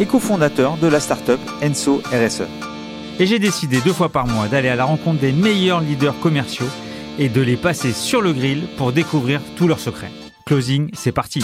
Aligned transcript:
et 0.00 0.06
cofondateur 0.06 0.76
de 0.76 0.86
la 0.86 1.00
startup 1.00 1.40
Enso 1.62 2.02
RSE. 2.12 2.48
Et 3.20 3.26
j'ai 3.26 3.38
décidé 3.38 3.80
deux 3.80 3.92
fois 3.92 4.08
par 4.08 4.26
mois 4.26 4.48
d'aller 4.48 4.68
à 4.68 4.76
la 4.76 4.84
rencontre 4.84 5.20
des 5.20 5.32
meilleurs 5.32 5.80
leaders 5.80 6.18
commerciaux 6.20 6.68
et 7.18 7.28
de 7.28 7.40
les 7.40 7.56
passer 7.56 7.92
sur 7.92 8.20
le 8.20 8.32
grill 8.32 8.66
pour 8.76 8.92
découvrir 8.92 9.40
tous 9.56 9.68
leurs 9.68 9.78
secrets. 9.78 10.10
Closing, 10.46 10.90
c'est 10.94 11.12
parti 11.12 11.42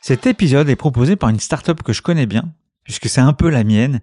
Cet 0.00 0.26
épisode 0.26 0.68
est 0.68 0.76
proposé 0.76 1.16
par 1.16 1.28
une 1.28 1.40
startup 1.40 1.82
que 1.82 1.92
je 1.92 2.02
connais 2.02 2.26
bien, 2.26 2.44
puisque 2.84 3.08
c'est 3.08 3.20
un 3.20 3.34
peu 3.34 3.50
la 3.50 3.62
mienne, 3.62 4.00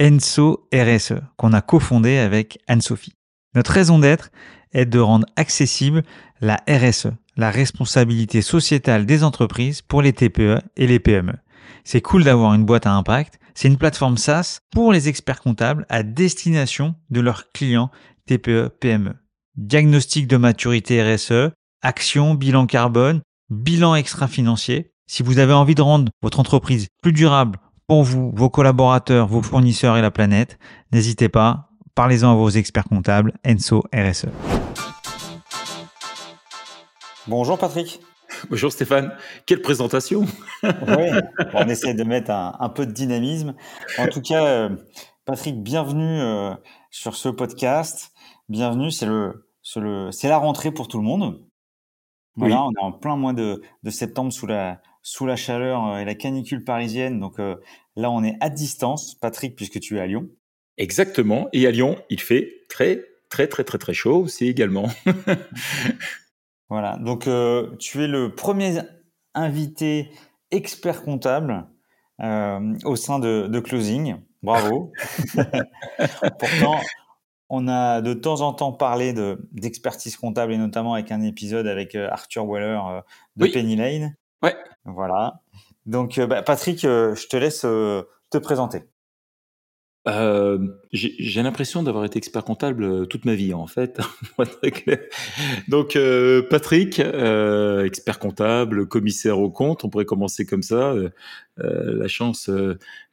Enso 0.00 0.68
RSE, 0.72 1.20
qu'on 1.36 1.52
a 1.52 1.60
cofondé 1.60 2.18
avec 2.18 2.58
Anne-Sophie. 2.68 3.14
Notre 3.54 3.72
raison 3.72 3.98
d'être 3.98 4.30
est 4.72 4.86
de 4.86 4.98
rendre 4.98 5.26
accessible 5.36 6.02
la 6.40 6.62
RSE, 6.68 7.08
la 7.36 7.50
responsabilité 7.50 8.40
sociétale 8.40 9.04
des 9.04 9.24
entreprises 9.24 9.82
pour 9.82 10.00
les 10.00 10.12
TPE 10.12 10.58
et 10.76 10.86
les 10.86 10.98
PME. 10.98 11.34
C'est 11.84 12.00
cool 12.00 12.24
d'avoir 12.24 12.54
une 12.54 12.64
boîte 12.64 12.86
à 12.86 12.92
impact. 12.92 13.38
C'est 13.54 13.68
une 13.68 13.76
plateforme 13.76 14.16
SaaS 14.16 14.60
pour 14.70 14.92
les 14.92 15.08
experts 15.08 15.40
comptables 15.40 15.84
à 15.88 16.02
destination 16.02 16.94
de 17.10 17.20
leurs 17.20 17.50
clients 17.52 17.90
TPE, 18.26 18.70
PME. 18.80 19.14
Diagnostic 19.56 20.26
de 20.28 20.36
maturité 20.36 21.02
RSE, 21.02 21.50
action, 21.82 22.34
bilan 22.34 22.66
carbone, 22.66 23.20
bilan 23.50 23.94
extra-financier. 23.94 24.92
Si 25.06 25.22
vous 25.22 25.38
avez 25.38 25.52
envie 25.52 25.74
de 25.74 25.82
rendre 25.82 26.10
votre 26.22 26.40
entreprise 26.40 26.86
plus 27.02 27.12
durable 27.12 27.58
pour 27.88 28.04
vous, 28.04 28.32
vos 28.34 28.48
collaborateurs, 28.48 29.26
vos 29.26 29.42
fournisseurs 29.42 29.96
et 29.96 30.02
la 30.02 30.10
planète, 30.10 30.58
n'hésitez 30.92 31.28
pas, 31.28 31.68
parlez-en 31.94 32.32
à 32.32 32.34
vos 32.34 32.48
experts 32.48 32.84
comptables, 32.84 33.34
Enso 33.46 33.82
RSE. 33.92 34.28
Bonjour 37.26 37.58
Patrick. 37.58 38.00
Bonjour 38.50 38.72
Stéphane, 38.72 39.16
quelle 39.46 39.62
présentation 39.62 40.24
Oui, 40.62 40.70
on 41.54 41.68
essaie 41.68 41.94
de 41.94 42.02
mettre 42.02 42.30
un, 42.30 42.68
peu 42.70 42.86
de 42.86 42.92
dynamisme. 42.92 43.54
En 43.98 44.08
tout 44.08 44.20
cas, 44.20 44.44
euh, 44.44 44.70
Patrick, 45.24 45.62
bienvenue 45.62 46.20
euh, 46.20 46.54
sur 46.90 47.14
ce 47.14 47.28
podcast. 47.28 48.12
Bienvenue, 48.48 48.90
c'est 48.90 49.06
le, 49.06 49.44
c'est 49.62 50.28
la 50.28 50.38
rentrée 50.38 50.72
pour 50.72 50.88
tout 50.88 50.98
le 50.98 51.04
monde. 51.04 51.44
Voilà, 52.36 52.64
on 52.64 52.70
est 52.70 52.82
en 52.82 52.92
plein 52.92 53.16
mois 53.16 53.32
de, 53.32 53.62
septembre 53.90 54.32
sous 54.32 54.46
la, 54.46 54.80
sous 55.02 55.26
la 55.26 55.36
chaleur 55.36 55.86
euh, 55.86 55.98
et 55.98 56.04
la 56.04 56.14
canicule 56.14 56.64
parisienne. 56.64 57.20
Donc 57.20 57.38
là, 57.38 58.10
on 58.10 58.24
est 58.24 58.36
à 58.40 58.50
distance, 58.50 59.14
Patrick, 59.14 59.54
puisque 59.56 59.78
tu 59.78 59.98
es 59.98 60.00
à 60.00 60.06
Lyon. 60.06 60.28
Exactement. 60.78 61.48
Et 61.52 61.66
à 61.66 61.70
Lyon, 61.70 61.96
il 62.10 62.20
fait 62.20 62.64
très, 62.68 63.02
très, 63.28 63.46
très, 63.46 63.64
très, 63.64 63.78
très 63.78 63.94
chaud 63.94 64.22
aussi 64.22 64.48
également. 64.48 64.88
Voilà, 66.72 66.96
donc 66.96 67.26
euh, 67.26 67.76
tu 67.76 68.02
es 68.02 68.06
le 68.06 68.34
premier 68.34 68.80
invité 69.34 70.10
expert 70.50 71.02
comptable 71.02 71.66
euh, 72.22 72.74
au 72.86 72.96
sein 72.96 73.18
de, 73.18 73.60
Closing. 73.60 74.16
Bravo. 74.42 74.90
Pourtant, 76.38 76.80
on 77.50 77.68
a 77.68 78.00
de 78.00 78.14
temps 78.14 78.40
en 78.40 78.54
temps 78.54 78.72
parlé 78.72 79.12
d'expertise 79.52 80.16
comptable 80.16 80.54
et 80.54 80.56
notamment 80.56 80.94
avec 80.94 81.12
un 81.12 81.20
épisode 81.20 81.66
avec 81.66 81.94
euh, 81.94 82.08
Arthur 82.10 82.46
Weller 82.46 82.80
de 83.36 83.48
Penny 83.48 83.76
Lane. 83.76 84.16
Ouais. 84.42 84.56
Voilà. 84.86 85.42
Donc, 85.84 86.18
bah, 86.20 86.40
Patrick, 86.40 86.80
je 86.80 87.28
te 87.28 87.36
laisse 87.36 87.60
te 87.60 88.38
présenter. 88.38 88.84
Euh, 90.08 90.58
j'ai 90.92 91.42
l'impression 91.42 91.84
d'avoir 91.84 92.04
été 92.04 92.18
expert 92.18 92.42
comptable 92.42 92.82
euh, 92.82 93.04
toute 93.04 93.24
ma 93.24 93.36
vie 93.36 93.54
en 93.54 93.68
fait. 93.68 94.00
Donc 95.68 95.94
euh, 95.94 96.42
Patrick, 96.42 96.98
euh, 96.98 97.84
expert 97.84 98.18
comptable, 98.18 98.88
commissaire 98.88 99.38
au 99.38 99.50
compte, 99.50 99.84
on 99.84 99.88
pourrait 99.88 100.04
commencer 100.04 100.44
comme 100.44 100.64
ça. 100.64 100.92
Euh, 100.92 101.10
la 101.58 102.08
chance 102.08 102.50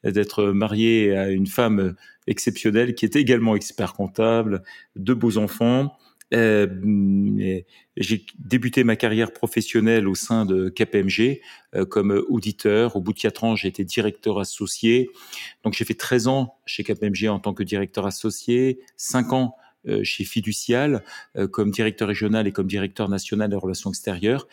d'être 0.04 0.46
marié 0.46 1.16
à 1.16 1.30
une 1.30 1.46
femme 1.46 1.94
exceptionnelle 2.26 2.96
qui 2.96 3.06
est 3.06 3.16
également 3.16 3.56
expert 3.56 3.94
comptable, 3.94 4.64
deux 4.96 5.16
beaux 5.16 5.38
enfants. 5.38 5.96
Euh, 6.34 6.68
j'ai 7.98 8.26
débuté 8.38 8.84
ma 8.84 8.96
carrière 8.96 9.32
professionnelle 9.34 10.08
au 10.08 10.16
sein 10.16 10.46
de 10.46 10.70
KPMG 10.70 11.42
euh, 11.76 11.86
comme 11.86 12.24
auditeur. 12.30 12.96
Au 12.96 13.02
bout 13.02 13.14
de 13.14 13.20
quatre 13.20 13.44
ans, 13.44 13.56
j'ai 13.56 13.68
été 13.68 13.84
directeur 13.84 14.40
associé. 14.40 15.10
Donc 15.64 15.74
j'ai 15.74 15.86
fait 15.86 15.96
13 15.96 16.28
ans 16.28 16.56
chez 16.66 16.84
KPMG 16.84 17.28
en 17.30 17.40
tant 17.40 17.54
que 17.54 17.64
directeur 17.64 18.06
associé, 18.06 18.80
5 18.98 19.34
ans 19.34 19.56
euh, 19.88 20.04
chez 20.04 20.24
Fiducial 20.24 21.04
comme 21.52 21.72
directeur 21.72 22.08
régional 22.08 22.48
et 22.48 22.52
comme 22.52 22.68
directeur 22.68 23.10
national 23.10 23.50
des 23.50 23.56
relations 23.56 23.90
extérieures. 23.90 24.48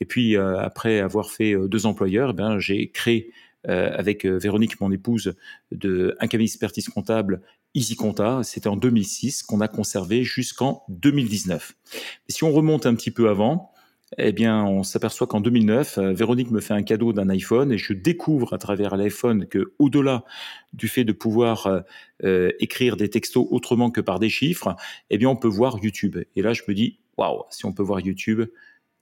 Et 0.00 0.04
puis 0.04 0.36
après 0.36 1.00
avoir 1.00 1.30
fait 1.30 1.54
deux 1.68 1.86
employeurs, 1.86 2.30
eh 2.30 2.34
ben, 2.34 2.58
j'ai 2.58 2.90
créé 2.90 3.32
avec 3.64 4.24
Véronique, 4.24 4.80
mon 4.80 4.92
épouse, 4.92 5.34
un 5.72 6.26
cabinet 6.28 6.44
d'expertise 6.44 6.88
comptable 6.88 7.42
Easy 7.74 7.96
Compta, 7.96 8.42
c'était 8.42 8.68
en 8.68 8.76
2006 8.76 9.42
qu'on 9.42 9.60
a 9.60 9.68
conservé 9.68 10.24
jusqu'en 10.24 10.84
2019. 10.88 11.74
Mais 11.92 12.00
si 12.28 12.44
on 12.44 12.52
remonte 12.52 12.86
un 12.86 12.94
petit 12.94 13.10
peu 13.10 13.28
avant, 13.28 13.72
eh 14.16 14.32
bien, 14.32 14.64
on 14.64 14.82
s'aperçoit 14.84 15.26
qu'en 15.26 15.40
2009, 15.40 15.98
euh, 15.98 16.12
Véronique 16.12 16.50
me 16.50 16.60
fait 16.60 16.72
un 16.72 16.82
cadeau 16.82 17.12
d'un 17.12 17.28
iPhone 17.28 17.72
et 17.72 17.78
je 17.78 17.92
découvre 17.92 18.54
à 18.54 18.58
travers 18.58 18.96
l'iPhone 18.96 19.46
que, 19.46 19.74
au-delà 19.78 20.24
du 20.72 20.88
fait 20.88 21.04
de 21.04 21.12
pouvoir 21.12 21.66
euh, 21.66 21.80
euh, 22.24 22.50
écrire 22.58 22.96
des 22.96 23.10
textos 23.10 23.46
autrement 23.50 23.90
que 23.90 24.00
par 24.00 24.18
des 24.18 24.30
chiffres, 24.30 24.74
eh 25.10 25.18
bien, 25.18 25.28
on 25.28 25.36
peut 25.36 25.48
voir 25.48 25.78
YouTube. 25.82 26.16
Et 26.36 26.42
là, 26.42 26.54
je 26.54 26.62
me 26.68 26.74
dis, 26.74 27.00
waouh, 27.18 27.42
si 27.50 27.66
on 27.66 27.72
peut 27.74 27.82
voir 27.82 28.00
YouTube, 28.00 28.44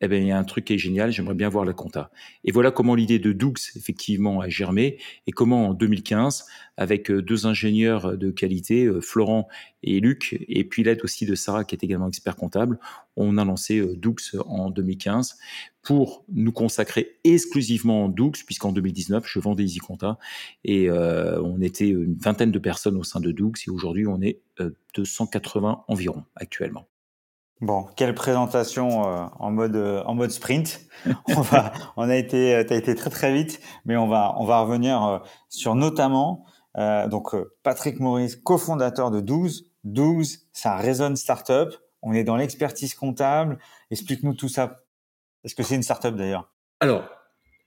eh 0.01 0.09
bien, 0.09 0.19
il 0.19 0.27
y 0.27 0.31
a 0.31 0.39
un 0.39 0.45
truc 0.45 0.67
qui 0.67 0.75
est 0.75 0.79
génial, 0.79 1.11
j'aimerais 1.11 1.35
bien 1.35 1.49
voir 1.49 1.65
la 1.65 1.73
compta. 1.73 2.11
Et 2.45 2.53
voilà 2.53 2.71
comment 2.71 2.95
l'idée 2.95 3.19
de 3.19 3.33
Doux, 3.33 3.55
effectivement, 3.77 4.41
a 4.41 4.49
germé, 4.49 4.99
et 5.27 5.33
comment 5.33 5.69
en 5.69 5.75
2015, 5.75 6.45
avec 6.77 7.11
euh, 7.11 7.23
deux 7.23 7.47
ingénieurs 7.47 8.19
de 8.19 8.31
qualité, 8.31 8.85
euh, 8.85 9.01
Florent 9.01 9.49
et 9.83 10.01
Luc, 10.01 10.45
et 10.49 10.65
puis 10.65 10.83
l'aide 10.83 11.01
aussi 11.03 11.25
de 11.25 11.35
Sarah, 11.35 11.65
qui 11.65 11.75
est 11.75 11.83
également 11.83 12.09
expert 12.09 12.37
comptable, 12.37 12.79
on 13.17 13.39
a 13.39 13.45
lancé 13.45 13.79
euh, 13.79 13.97
Doux 13.97 14.17
en 14.47 14.69
2015 14.69 15.37
pour 15.83 16.27
nous 16.29 16.53
consacrer 16.53 17.19
exclusivement 17.25 18.05
en 18.05 18.09
Doux, 18.09 18.33
puisqu'en 18.45 18.73
2019, 18.73 19.25
je 19.27 19.39
vendais 19.39 19.65
Easy 19.65 19.79
Compta, 19.79 20.19
et 20.65 20.91
on 20.91 21.61
était 21.61 21.89
une 21.89 22.17
vingtaine 22.17 22.51
de 22.51 22.59
personnes 22.59 22.97
au 22.97 23.05
sein 23.05 23.21
de 23.21 23.31
Doux, 23.31 23.53
et 23.65 23.71
aujourd'hui, 23.71 24.05
on 24.09 24.21
est 24.21 24.41
280 24.97 25.85
environ 25.87 26.25
actuellement. 26.35 26.89
Bon, 27.63 27.87
quelle 27.97 28.15
présentation 28.15 29.09
euh, 29.09 29.25
en 29.39 29.51
mode 29.51 29.77
euh, 29.77 30.03
en 30.05 30.15
mode 30.15 30.31
sprint. 30.31 30.83
on 31.97 32.09
a 32.09 32.17
été, 32.17 32.55
euh, 32.55 32.65
t'as 32.65 32.77
été 32.77 32.95
très 32.95 33.09
très 33.09 33.33
vite, 33.33 33.61
mais 33.87 33.97
on 33.97 34.09
va 34.09 34.35
on 34.37 34.45
va 34.45 34.61
revenir 34.61 35.23
sur 35.49 35.75
notamment 35.75 36.45
donc 37.09 37.35
Patrick 37.63 38.01
Maurice, 38.01 38.37
cofondateur 38.37 39.11
de 39.11 39.21
12. 39.21 39.71
12, 39.85 40.47
ça 40.53 40.77
résonne 40.77 41.17
startup. 41.17 41.75
On 42.03 42.13
est 42.13 42.25
dans 42.25 42.37
l'expertise 42.37 42.95
comptable. 42.95 43.59
Explique-nous 43.91 44.35
tout 44.35 44.51
ça. 44.51 44.83
Est-ce 45.43 45.55
que 45.55 45.63
c'est 45.63 45.77
une 45.77 45.83
startup 45.83 46.15
d'ailleurs? 46.15 46.53
Alors, 46.81 47.05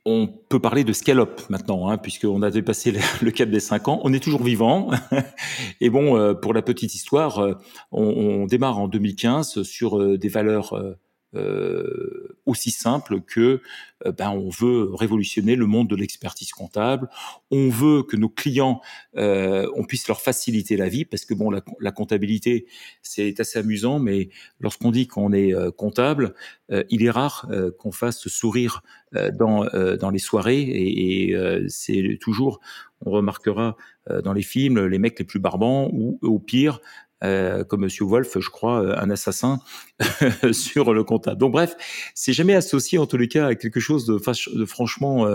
on 0.10 0.28
peut 0.28 0.60
parler 0.60 0.84
de 0.84 0.94
scale-up 0.94 1.42
maintenant, 1.50 1.88
hein, 1.88 1.98
puisqu'on 1.98 2.42
a 2.42 2.50
dépassé 2.50 2.94
le, 3.22 3.32
cap 3.32 3.50
des 3.50 3.60
5 3.60 3.88
ans. 3.88 4.02
On 4.04 4.12
est 4.14 4.20
toujours 4.20 4.44
vivant. 4.44 4.90
Et 5.82 5.90
bon, 5.90 6.18
euh, 6.18 6.34
pour 6.34 6.54
la 6.54 6.62
petite 6.62 6.96
histoire, 6.96 7.40
euh, 7.40 7.54
on, 7.92 8.46
démarre 8.48 8.80
en 8.80 8.88
2015 8.88 9.64
sur 9.64 10.00
euh, 10.00 10.18
des 10.18 10.30
valeurs 10.30 10.74
euh, 11.36 12.38
aussi 12.46 12.72
simple 12.72 13.22
que 13.22 13.62
euh, 14.06 14.12
ben, 14.12 14.32
on 14.32 14.50
veut 14.50 14.90
révolutionner 14.94 15.56
le 15.56 15.68
monde 15.68 15.88
de 15.88 15.96
l'expertise 15.96 16.52
comptable, 16.52 17.10
on 17.52 17.70
veut 17.70 18.04
que 18.04 18.16
nos 18.16 18.30
clients, 18.30 18.82
euh, 19.16 19.70
on 19.76 19.84
puisse 19.84 20.08
leur 20.08 20.22
faciliter 20.22 20.78
la 20.78 20.90
vie, 20.90 21.06
parce 21.06 21.26
que 21.26 21.34
bon, 21.34 21.52
la, 21.52 21.62
la 21.80 21.92
comptabilité, 21.92 22.66
c'est 23.02 23.40
assez 23.40 23.60
amusant, 23.60 24.00
mais 24.00 24.30
lorsqu'on 24.60 24.92
dit 24.92 25.08
qu'on 25.08 25.32
est 25.34 25.54
euh, 25.54 25.72
comptable, 25.72 26.34
il 26.90 27.04
est 27.04 27.10
rare 27.10 27.50
qu'on 27.80 27.92
fasse 27.92 28.28
sourire 28.28 28.84
dans, 29.12 29.66
dans 29.96 30.12
les 30.12 30.20
soirées, 30.20 30.62
et, 30.62 31.32
et 31.32 31.36
c'est 31.68 32.20
toujours, 32.22 32.60
on 33.02 33.10
remarquera 33.10 33.76
dans 34.24 34.34
les 34.34 34.44
films, 34.44 34.86
les 34.86 35.00
mecs 35.00 35.18
les 35.18 35.26
plus 35.26 35.40
barbants, 35.40 35.90
ou 35.92 36.20
au 36.22 36.38
pire, 36.38 36.80
euh, 37.24 37.64
comme 37.64 37.82
Monsieur 37.82 38.06
Wolf, 38.06 38.40
je 38.40 38.50
crois, 38.50 38.82
euh, 38.82 38.96
un 38.98 39.10
assassin 39.10 39.60
sur 40.52 40.94
le 40.94 41.04
comptable. 41.04 41.38
Donc 41.38 41.52
bref, 41.52 41.76
c'est 42.16 42.34
jamais 42.34 42.56
associé 42.56 42.98
en 42.98 43.06
tous 43.06 43.18
les 43.18 43.28
cas 43.28 43.48
à 43.48 43.56
quelque 43.56 43.80
chose 43.80 44.06
de, 44.06 44.20
de 44.58 44.66
franchement 44.66 45.28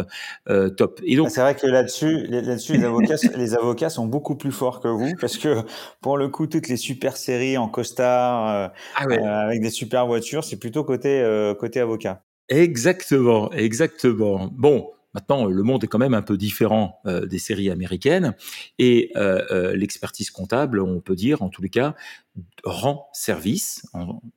euh, 0.49 0.69
top. 0.71 1.01
Et 1.05 1.17
donc 1.17 1.31
c'est 1.31 1.41
vrai 1.41 1.55
que 1.55 1.67
là-dessus, 1.67 2.27
là-dessus, 2.27 2.77
les 2.77 2.85
avocats, 2.85 3.17
les 3.37 3.55
avocats 3.55 3.91
sont 3.91 4.07
beaucoup 4.07 4.37
plus 4.37 4.53
forts 4.53 4.81
que 4.81 4.89
vous 4.89 5.15
parce 5.21 5.37
que 5.37 5.63
pour 6.01 6.17
le 6.17 6.29
coup, 6.29 6.47
toutes 6.47 6.69
les 6.69 6.77
super 6.77 7.17
séries 7.17 7.59
en 7.59 7.69
costard 7.69 8.73
ah 8.97 9.05
avec 9.05 9.61
des 9.61 9.71
super 9.71 10.07
voitures, 10.07 10.45
c'est 10.45 10.59
plutôt 10.59 10.85
côté 10.85 11.23
côté 11.59 11.81
avocat. 11.81 12.23
Exactement, 12.49 13.51
exactement. 13.53 14.51
Bon, 14.53 14.91
Maintenant, 15.15 15.47
le 15.47 15.63
monde 15.63 15.85
est 15.85 15.87
quand 15.87 15.99
même 15.99 16.15
un 16.15 16.23
peu 16.23 16.37
différent 16.37 17.01
euh, 17.07 17.25
des 17.27 17.39
séries 17.39 17.71
américaines 17.71 18.35
et 18.79 19.13
euh, 19.17 19.45
euh, 19.51 19.77
l'expertise 19.77 20.31
comptable, 20.31 20.81
on 20.81 21.01
peut 21.01 21.15
dire, 21.15 21.43
en 21.43 21.49
tous 21.49 21.63
les 21.63 21.69
cas, 21.69 21.95
rend 22.65 23.09
service, 23.13 23.87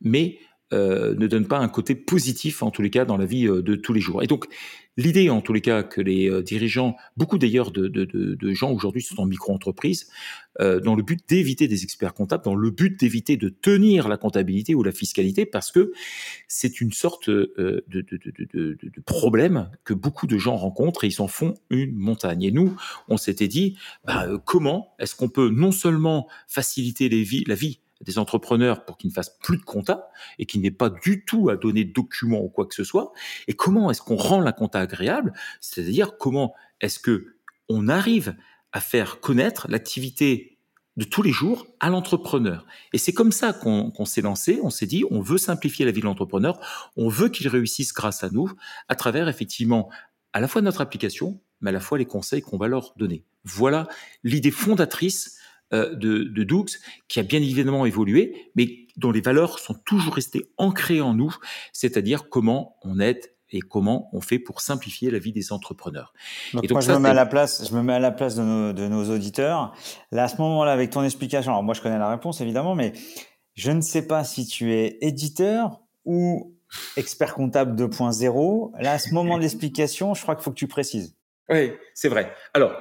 mais 0.01 0.37
ne 0.71 1.27
donne 1.27 1.47
pas 1.47 1.59
un 1.59 1.69
côté 1.69 1.95
positif, 1.95 2.61
en 2.61 2.71
tous 2.71 2.81
les 2.81 2.89
cas, 2.89 3.05
dans 3.05 3.17
la 3.17 3.25
vie 3.25 3.45
de 3.45 3.75
tous 3.75 3.93
les 3.93 4.01
jours. 4.01 4.21
Et 4.21 4.27
donc, 4.27 4.47
L'idée, 4.97 5.29
en 5.29 5.41
tous 5.41 5.53
les 5.53 5.61
cas, 5.61 5.83
que 5.83 6.01
les 6.01 6.29
euh, 6.29 6.41
dirigeants, 6.41 6.97
beaucoup 7.15 7.37
d'ailleurs 7.37 7.71
de, 7.71 7.87
gens 8.53 8.71
aujourd'hui 8.71 9.03
sont 9.03 9.21
en 9.21 9.25
micro-entreprise, 9.25 10.09
euh, 10.59 10.79
dans 10.79 10.95
le 10.95 11.03
but 11.03 11.21
d'éviter 11.29 11.67
des 11.67 11.83
experts 11.83 12.15
comptables, 12.15 12.43
dans 12.43 12.55
le 12.55 12.71
but 12.71 12.99
d'éviter 12.99 13.37
de 13.37 13.49
tenir 13.49 14.07
la 14.07 14.17
comptabilité 14.17 14.73
ou 14.73 14.81
la 14.81 14.91
fiscalité, 14.91 15.45
parce 15.45 15.71
que 15.71 15.91
c'est 16.47 16.81
une 16.81 16.91
sorte 16.91 17.29
euh, 17.29 17.85
de, 17.87 18.03
problème 19.05 19.69
que 19.83 19.93
beaucoup 19.93 20.25
de 20.25 20.37
gens 20.39 20.55
rencontrent 20.55 21.03
et 21.03 21.07
ils 21.07 21.21
en 21.21 21.27
font 21.27 21.53
une 21.69 21.95
montagne. 21.95 22.43
Et 22.43 22.51
nous, 22.51 22.75
on 23.07 23.17
s'était 23.17 23.47
dit, 23.47 23.77
bah, 24.03 24.27
comment 24.45 24.95
est-ce 24.97 25.15
qu'on 25.15 25.29
peut 25.29 25.49
non 25.49 25.71
seulement 25.71 26.27
faciliter 26.47 27.07
la 27.09 27.55
vie 27.55 27.79
des 28.01 28.19
entrepreneurs 28.19 28.85
pour 28.85 28.97
qu'ils 28.97 29.09
ne 29.09 29.13
fassent 29.13 29.37
plus 29.41 29.57
de 29.57 29.63
compta 29.63 30.09
et 30.39 30.45
qu'ils 30.45 30.61
n'aient 30.61 30.71
pas 30.71 30.89
du 30.89 31.25
tout 31.25 31.49
à 31.49 31.55
donner 31.55 31.83
de 31.83 31.93
documents 31.93 32.41
ou 32.41 32.49
quoi 32.49 32.65
que 32.65 32.75
ce 32.75 32.83
soit. 32.83 33.11
Et 33.47 33.53
comment 33.53 33.89
est-ce 33.91 34.01
qu'on 34.01 34.15
rend 34.15 34.39
la 34.39 34.51
compta 34.51 34.79
agréable? 34.79 35.33
C'est-à-dire 35.61 36.17
comment 36.17 36.53
est-ce 36.81 36.99
que 36.99 37.35
on 37.69 37.87
arrive 37.87 38.35
à 38.71 38.79
faire 38.79 39.19
connaître 39.19 39.67
l'activité 39.69 40.57
de 40.95 41.03
tous 41.03 41.21
les 41.21 41.31
jours 41.31 41.67
à 41.79 41.89
l'entrepreneur? 41.89 42.65
Et 42.93 42.97
c'est 42.97 43.13
comme 43.13 43.31
ça 43.31 43.53
qu'on 43.53 44.05
s'est 44.05 44.21
lancé. 44.21 44.59
On 44.63 44.69
s'est 44.69 44.87
dit, 44.87 45.03
on 45.09 45.21
veut 45.21 45.37
simplifier 45.37 45.85
la 45.85 45.91
vie 45.91 46.01
de 46.01 46.05
l'entrepreneur. 46.05 46.59
On 46.95 47.09
veut 47.09 47.29
qu'il 47.29 47.47
réussisse 47.47 47.93
grâce 47.93 48.23
à 48.23 48.29
nous, 48.29 48.51
à 48.87 48.95
travers 48.95 49.27
effectivement 49.27 49.89
à 50.33 50.39
la 50.39 50.47
fois 50.47 50.61
notre 50.61 50.81
application, 50.81 51.39
mais 51.61 51.69
à 51.69 51.73
la 51.73 51.79
fois 51.79 51.97
les 51.97 52.05
conseils 52.05 52.41
qu'on 52.41 52.57
va 52.57 52.67
leur 52.67 52.93
donner. 52.97 53.25
Voilà 53.43 53.87
l'idée 54.23 54.51
fondatrice 54.51 55.36
de, 55.71 56.23
de 56.23 56.43
Doux, 56.43 56.65
qui 57.07 57.19
a 57.19 57.23
bien 57.23 57.39
évidemment 57.39 57.85
évolué, 57.85 58.51
mais 58.55 58.87
dont 58.95 59.11
les 59.11 59.21
valeurs 59.21 59.59
sont 59.59 59.75
toujours 59.85 60.15
restées 60.15 60.49
ancrées 60.57 61.01
en 61.01 61.13
nous, 61.13 61.35
c'est-à-dire 61.73 62.29
comment 62.29 62.77
on 62.83 62.99
aide 62.99 63.21
et 63.49 63.59
comment 63.61 64.09
on 64.13 64.21
fait 64.21 64.39
pour 64.39 64.61
simplifier 64.61 65.09
la 65.09 65.19
vie 65.19 65.31
des 65.31 65.51
entrepreneurs. 65.53 66.13
Donc, 66.53 66.63
et 66.63 66.67
donc 66.67 66.75
moi, 66.75 66.81
je 66.81 66.91
me 66.91 66.99
mets 66.99 67.09
à 67.09 67.13
la 67.13 67.25
place, 67.25 67.67
je 67.69 67.73
me 67.73 67.81
mets 67.81 67.93
à 67.93 67.99
la 67.99 68.11
place 68.11 68.35
de 68.35 68.43
nos, 68.43 68.73
de 68.73 68.87
nos 68.87 69.09
auditeurs. 69.09 69.73
Là, 70.11 70.25
à 70.25 70.27
ce 70.27 70.37
moment-là, 70.37 70.73
avec 70.73 70.89
ton 70.89 71.03
explication, 71.03 71.51
alors 71.51 71.63
moi, 71.63 71.73
je 71.73 71.81
connais 71.81 71.97
la 71.97 72.09
réponse 72.09 72.41
évidemment, 72.41 72.75
mais 72.75 72.93
je 73.55 73.71
ne 73.71 73.81
sais 73.81 74.05
pas 74.05 74.23
si 74.23 74.45
tu 74.45 74.73
es 74.73 74.97
éditeur 75.01 75.81
ou 76.03 76.55
expert 76.97 77.33
comptable 77.33 77.81
2.0. 77.81 78.71
Là, 78.81 78.93
à 78.93 78.99
ce 78.99 79.13
moment 79.13 79.37
de 79.37 79.43
l'explication, 79.43 80.13
je 80.13 80.21
crois 80.21 80.35
qu'il 80.35 80.43
faut 80.43 80.51
que 80.51 80.57
tu 80.59 80.67
précises. 80.67 81.15
Oui, 81.49 81.71
c'est 81.93 82.09
vrai. 82.09 82.33
Alors, 82.53 82.73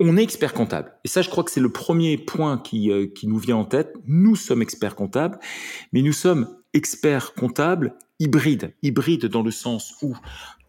on 0.00 0.16
est 0.16 0.22
expert 0.22 0.54
comptable. 0.54 0.94
Et 1.04 1.08
ça, 1.08 1.20
je 1.22 1.28
crois 1.28 1.44
que 1.44 1.50
c'est 1.50 1.60
le 1.60 1.70
premier 1.70 2.16
point 2.16 2.58
qui, 2.58 2.90
euh, 2.90 3.06
qui 3.06 3.26
nous 3.26 3.38
vient 3.38 3.56
en 3.56 3.66
tête. 3.66 3.94
Nous 4.06 4.34
sommes 4.34 4.62
experts 4.62 4.96
comptables, 4.96 5.38
mais 5.92 6.00
nous 6.00 6.14
sommes 6.14 6.56
experts 6.72 7.34
comptables 7.34 7.94
hybrides. 8.18 8.74
Hybrides 8.82 9.26
dans 9.26 9.42
le 9.42 9.50
sens 9.50 9.94
où 10.02 10.16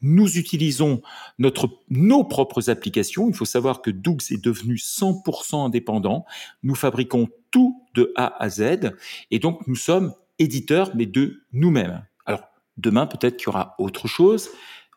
nous 0.01 0.37
utilisons 0.37 1.01
notre, 1.39 1.69
nos 1.89 2.23
propres 2.23 2.69
applications. 2.69 3.29
Il 3.29 3.35
faut 3.35 3.45
savoir 3.45 3.81
que 3.81 3.89
Dougs 3.89 4.31
est 4.31 4.43
devenu 4.43 4.75
100% 4.75 5.65
indépendant. 5.65 6.25
Nous 6.63 6.75
fabriquons 6.75 7.29
tout 7.51 7.81
de 7.93 8.11
A 8.15 8.41
à 8.43 8.49
Z. 8.49 8.91
Et 9.29 9.39
donc, 9.39 9.65
nous 9.67 9.75
sommes 9.75 10.13
éditeurs, 10.39 10.91
mais 10.95 11.05
de 11.05 11.43
nous-mêmes. 11.53 12.05
Alors, 12.25 12.43
demain, 12.77 13.05
peut-être 13.05 13.37
qu'il 13.37 13.47
y 13.47 13.49
aura 13.49 13.75
autre 13.77 14.07
chose. 14.07 14.49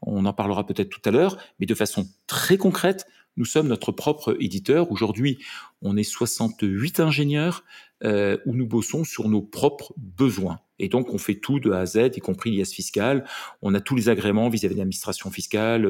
On 0.03 0.27
en 0.27 0.33
parlera 0.33 0.67
peut-être 0.67 0.91
tout 0.91 1.03
à 1.05 1.11
l'heure, 1.11 1.39
mais 1.61 1.67
de 1.67 1.75
façon 1.75 2.09
très 2.27 2.57
concrète, 2.57 3.07
nous 3.37 3.45
sommes 3.45 3.69
notre 3.69 3.93
propre 3.93 4.37
éditeur. 4.41 4.91
Aujourd'hui, 4.91 5.39
on 5.85 5.97
est 5.97 6.03
68 6.03 6.99
ingénieurs 6.99 7.63
euh, 8.03 8.39
où 8.45 8.55
nous 8.55 8.67
bossons 8.67 9.05
sur 9.05 9.29
nos 9.29 9.43
propres 9.43 9.95
besoins. 9.97 10.59
Et 10.79 10.89
donc, 10.89 11.15
on 11.15 11.19
fait 11.19 11.37
tout 11.37 11.61
de 11.61 11.71
A 11.71 11.81
à 11.81 11.87
Z, 11.87 12.11
y 12.17 12.21
compris 12.21 12.51
l'IS 12.51 12.73
fiscal. 12.73 13.25
On 13.63 13.75
a 13.75 13.81
tous 13.81 13.95
les 13.95 14.09
agréments 14.09 14.49
vis-à-vis 14.49 14.75
de 14.75 14.81
l'administration 14.81 15.31
fiscale, 15.31 15.83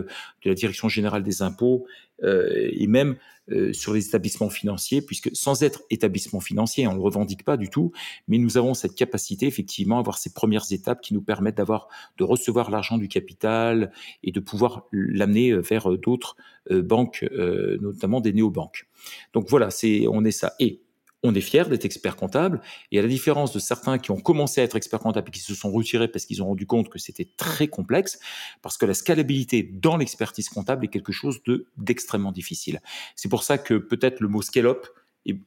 de 0.43 0.49
la 0.51 0.55
direction 0.55 0.89
générale 0.89 1.23
des 1.23 1.43
impôts, 1.43 1.87
euh, 2.23 2.69
et 2.71 2.87
même 2.87 3.17
euh, 3.51 3.73
sur 3.73 3.95
les 3.95 4.07
établissements 4.07 4.51
financiers, 4.51 5.01
puisque 5.01 5.31
sans 5.35 5.63
être 5.63 5.83
établissement 5.91 6.41
financier, 6.41 6.87
on 6.87 6.93
ne 6.93 6.97
le 6.97 7.03
revendique 7.03 7.45
pas 7.45 7.57
du 7.57 7.71
tout, 7.71 7.93
mais 8.29 8.39
nous 8.39 8.59
avons 8.59 8.75
cette 8.75 8.95
capacité, 8.95 9.47
effectivement, 9.47 9.97
à 9.97 10.01
avoir 10.01 10.19
ces 10.19 10.33
premières 10.33 10.71
étapes 10.73 11.01
qui 11.01 11.15
nous 11.15 11.23
permettent 11.23 11.57
d'avoir, 11.57 11.89
de 12.19 12.25
recevoir 12.25 12.71
l'argent 12.71 12.99
du 12.99 13.09
capital 13.09 13.93
et 14.23 14.33
de 14.33 14.41
pouvoir 14.41 14.87
l'amener 14.93 15.55
vers 15.55 15.91
d'autres 15.99 16.37
banques, 16.71 17.25
notamment 17.81 18.21
des 18.21 18.33
néobanques. 18.33 18.87
Donc 19.33 19.49
voilà, 19.49 19.71
c'est, 19.71 20.07
on 20.09 20.25
est 20.25 20.31
ça. 20.31 20.55
Et 20.59 20.85
on 21.25 21.35
est 21.35 21.41
fier 21.41 21.69
d'être 21.69 21.85
expert 21.85 22.17
comptable. 22.17 22.61
Et 22.93 22.99
à 22.99 23.03
la 23.03 23.09
différence 23.09 23.53
de 23.53 23.59
certains 23.59 23.99
qui 23.99 24.11
ont 24.11 24.21
commencé 24.21 24.61
à 24.61 24.65
être 24.65 24.77
experts 24.77 25.01
comptables 25.01 25.29
et 25.29 25.33
qui 25.33 25.41
se 25.41 25.55
sont 25.55 25.73
retirés 25.73 26.07
parce 26.07 26.27
qu'ils 26.27 26.43
ont 26.43 26.47
rendu 26.47 26.67
compte 26.67 26.91
que 26.91 26.99
c'était 26.99 27.29
très 27.37 27.67
complexe, 27.67 28.21
parce 28.63 28.77
que 28.77 28.87
la 28.87 28.95
scalabilité 28.95 29.63
dans 29.63 29.97
l'expertise 29.97 30.49
comptable 30.49 30.85
est 30.85 30.89
quelque 30.89 31.13
chose 31.13 31.43
de 31.45 31.67
d'extrêmement 31.79 32.31
difficile. 32.31 32.81
C'est 33.17 33.31
pour 33.31 33.43
ça 33.43 33.59
que 33.59 33.75
peut-être 33.75 34.21
le 34.21 34.29
mot 34.29 34.43
scale-up 34.43 34.87
est 35.27 35.41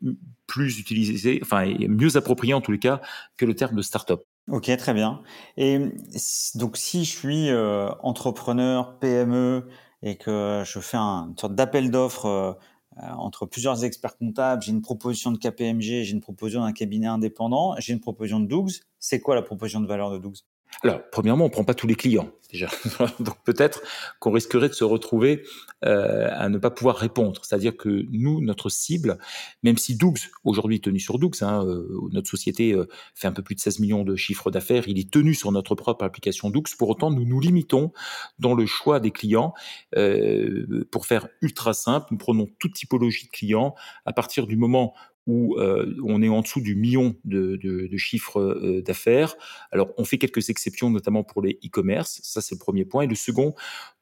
plus 0.48 0.80
utilisé, 0.80 1.40
enfin 1.44 1.62
est 1.62 1.88
mieux 1.88 2.18
approprié 2.18 2.56
en 2.56 2.62
tous 2.62 2.72
les 2.72 2.80
cas 2.80 3.00
que 3.38 3.46
le 3.46 3.54
terme 3.54 3.76
de 3.76 3.84
start-up. 3.84 4.24
Ok, 4.50 4.76
très 4.78 4.94
bien. 4.94 5.22
Et 5.58 5.80
donc 6.56 6.78
si 6.78 7.06
je 7.06 7.12
suis 7.12 7.50
euh, 7.50 7.90
entrepreneur 8.02 8.98
PME 8.98 9.68
et 10.02 10.16
que 10.16 10.64
je 10.66 10.80
fais 10.80 10.98
un, 10.98 11.28
une 11.30 11.38
sorte 11.38 11.54
d'appel 11.54 11.92
d'offres 11.92 12.26
euh, 12.26 12.54
entre 13.02 13.46
plusieurs 13.46 13.84
experts 13.84 14.18
comptables, 14.18 14.62
j'ai 14.62 14.72
une 14.72 14.82
proposition 14.82 15.32
de 15.32 15.38
KPMG, 15.38 16.04
j'ai 16.04 16.12
une 16.12 16.22
proposition 16.22 16.62
d'un 16.62 16.74
cabinet 16.74 17.08
indépendant, 17.08 17.76
j'ai 17.80 17.94
une 17.94 18.00
proposition 18.00 18.40
de 18.40 18.48
Dougs. 18.48 18.72
C'est 19.00 19.20
quoi 19.20 19.36
la 19.36 19.42
proposition 19.42 19.82
de 19.82 19.88
valeur 19.88 20.12
de 20.12 20.18
Dougs? 20.18 20.38
Alors, 20.84 21.02
premièrement, 21.12 21.46
on 21.46 21.50
prend 21.50 21.64
pas 21.64 21.74
tous 21.74 21.88
les 21.88 21.96
clients 21.96 22.30
déjà, 22.52 22.70
donc 23.20 23.36
peut-être 23.44 23.82
qu'on 24.20 24.32
risquerait 24.32 24.70
de 24.70 24.74
se 24.74 24.84
retrouver 24.84 25.44
euh, 25.86 26.30
à 26.32 26.50
ne 26.50 26.58
pas 26.58 26.70
pouvoir 26.70 26.96
répondre. 26.96 27.44
C'est-à-dire 27.44 27.76
que 27.76 28.06
nous, 28.12 28.42
notre 28.42 28.70
cible, 28.70 29.18
même 29.64 29.78
si 29.78 29.96
Dougs 29.98 30.30
aujourd'hui 30.44 30.80
tenu 30.80 31.00
sur 31.00 31.20
Dougs, 31.20 31.42
hein, 31.42 31.66
euh, 31.66 31.88
notre 32.12 32.30
société 32.30 32.74
euh, 32.74 32.88
fait 33.16 33.28
un 33.28 33.34
peu 33.34 33.42
plus 33.42 33.56
de 33.56 33.60
16 33.60 33.80
millions 33.80 34.04
de 34.04 34.16
chiffres 34.16 34.52
d'affaires, 34.52 34.88
il 34.88 35.00
est 35.00 35.12
tenu 35.12 35.34
sur 35.34 35.52
notre 35.52 35.76
propre 35.76 36.06
application 36.06 36.50
Dougs. 36.50 36.76
Pour 36.78 36.90
autant, 36.90 37.12
nous 37.12 37.26
nous 37.26 37.40
limitons 37.40 37.92
dans 38.40 38.54
le 38.54 38.66
choix 38.66 39.00
des 39.00 39.12
clients. 39.12 39.54
pour 40.92 41.06
faire 41.06 41.28
ultra 41.42 41.74
simple, 41.74 42.08
nous 42.12 42.18
prenons 42.18 42.48
toute 42.60 42.74
typologie 42.74 43.26
de 43.26 43.32
clients 43.32 43.76
à 44.06 44.14
partir 44.14 44.48
du 44.48 44.56
moment 44.56 44.94
où 45.28 45.56
euh, 45.58 45.94
on 46.04 46.24
est 46.24 46.30
en 46.30 46.42
dessous 46.42 46.62
du 46.62 46.76
million 46.76 47.16
de, 47.26 47.58
de, 47.58 47.98
chiffres 47.98 48.40
euh, 48.40 48.82
d'affaires. 48.82 49.36
Alors, 49.72 49.94
on 49.98 50.06
fait 50.06 50.18
quelques 50.18 50.50
exceptions, 50.50 50.90
notamment 50.90 51.24
pour 51.24 51.42
les 51.42 51.60
e-commerce. 51.66 52.20
Ça, 52.24 52.42
c'est 52.42 52.56
le 52.56 52.60
premier 52.60 52.86
point. 52.86 53.04
Et 53.04 53.08
le 53.08 53.16
second, 53.16 53.54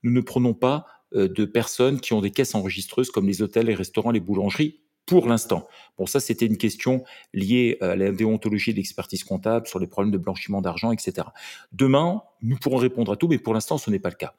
nous 0.03 0.12
ne 0.12 0.22
prenons 0.22 0.53
pas 0.53 0.86
euh, 1.15 1.27
de 1.27 1.46
personnes 1.46 2.00
qui 2.00 2.13
ont 2.13 2.22
des 2.22 2.32
caisses 2.32 2.55
enregistreuses 2.55 3.10
comme 3.10 3.27
les 3.27 3.41
hôtels, 3.41 3.65
les 3.65 3.75
restaurants, 3.75 4.12
les 4.12 4.20
boulangeries 4.20 4.82
pour 5.05 5.27
l'instant. 5.27 5.67
Bon, 5.97 6.05
ça, 6.05 6.19
c'était 6.19 6.45
une 6.45 6.57
question 6.57 7.03
liée 7.33 7.77
à 7.81 7.95
la 7.95 8.12
déontologie 8.12 8.71
de 8.71 8.77
l'expertise 8.77 9.24
comptable 9.24 9.67
sur 9.67 9.79
les 9.79 9.88
problèmes 9.88 10.12
de 10.12 10.17
blanchiment 10.17 10.62
d'argent, 10.62 10.91
etc. 10.91 11.27
Demain, 11.71 12.24
nous 12.41 12.57
pourrons 12.57 12.77
répondre 12.77 13.12
à 13.12 13.15
tout, 13.15 13.27
mais 13.27 13.38
pour 13.38 13.53
l'instant, 13.53 13.77
ce 13.77 13.89
n'est 13.89 14.00
pas 14.00 14.09
le 14.09 14.15
cas. 14.15 14.33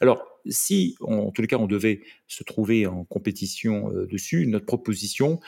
Alors, 0.00 0.24
si, 0.46 0.96
en 1.00 1.30
tous 1.30 1.42
les 1.42 1.48
cas, 1.48 1.58
on 1.58 1.66
devait 1.66 2.02
se 2.28 2.44
trouver 2.44 2.86
en 2.86 3.04
compétition 3.04 3.92
euh, 3.92 4.06
dessus, 4.06 4.46
notre 4.46 4.66
proposition, 4.66 5.40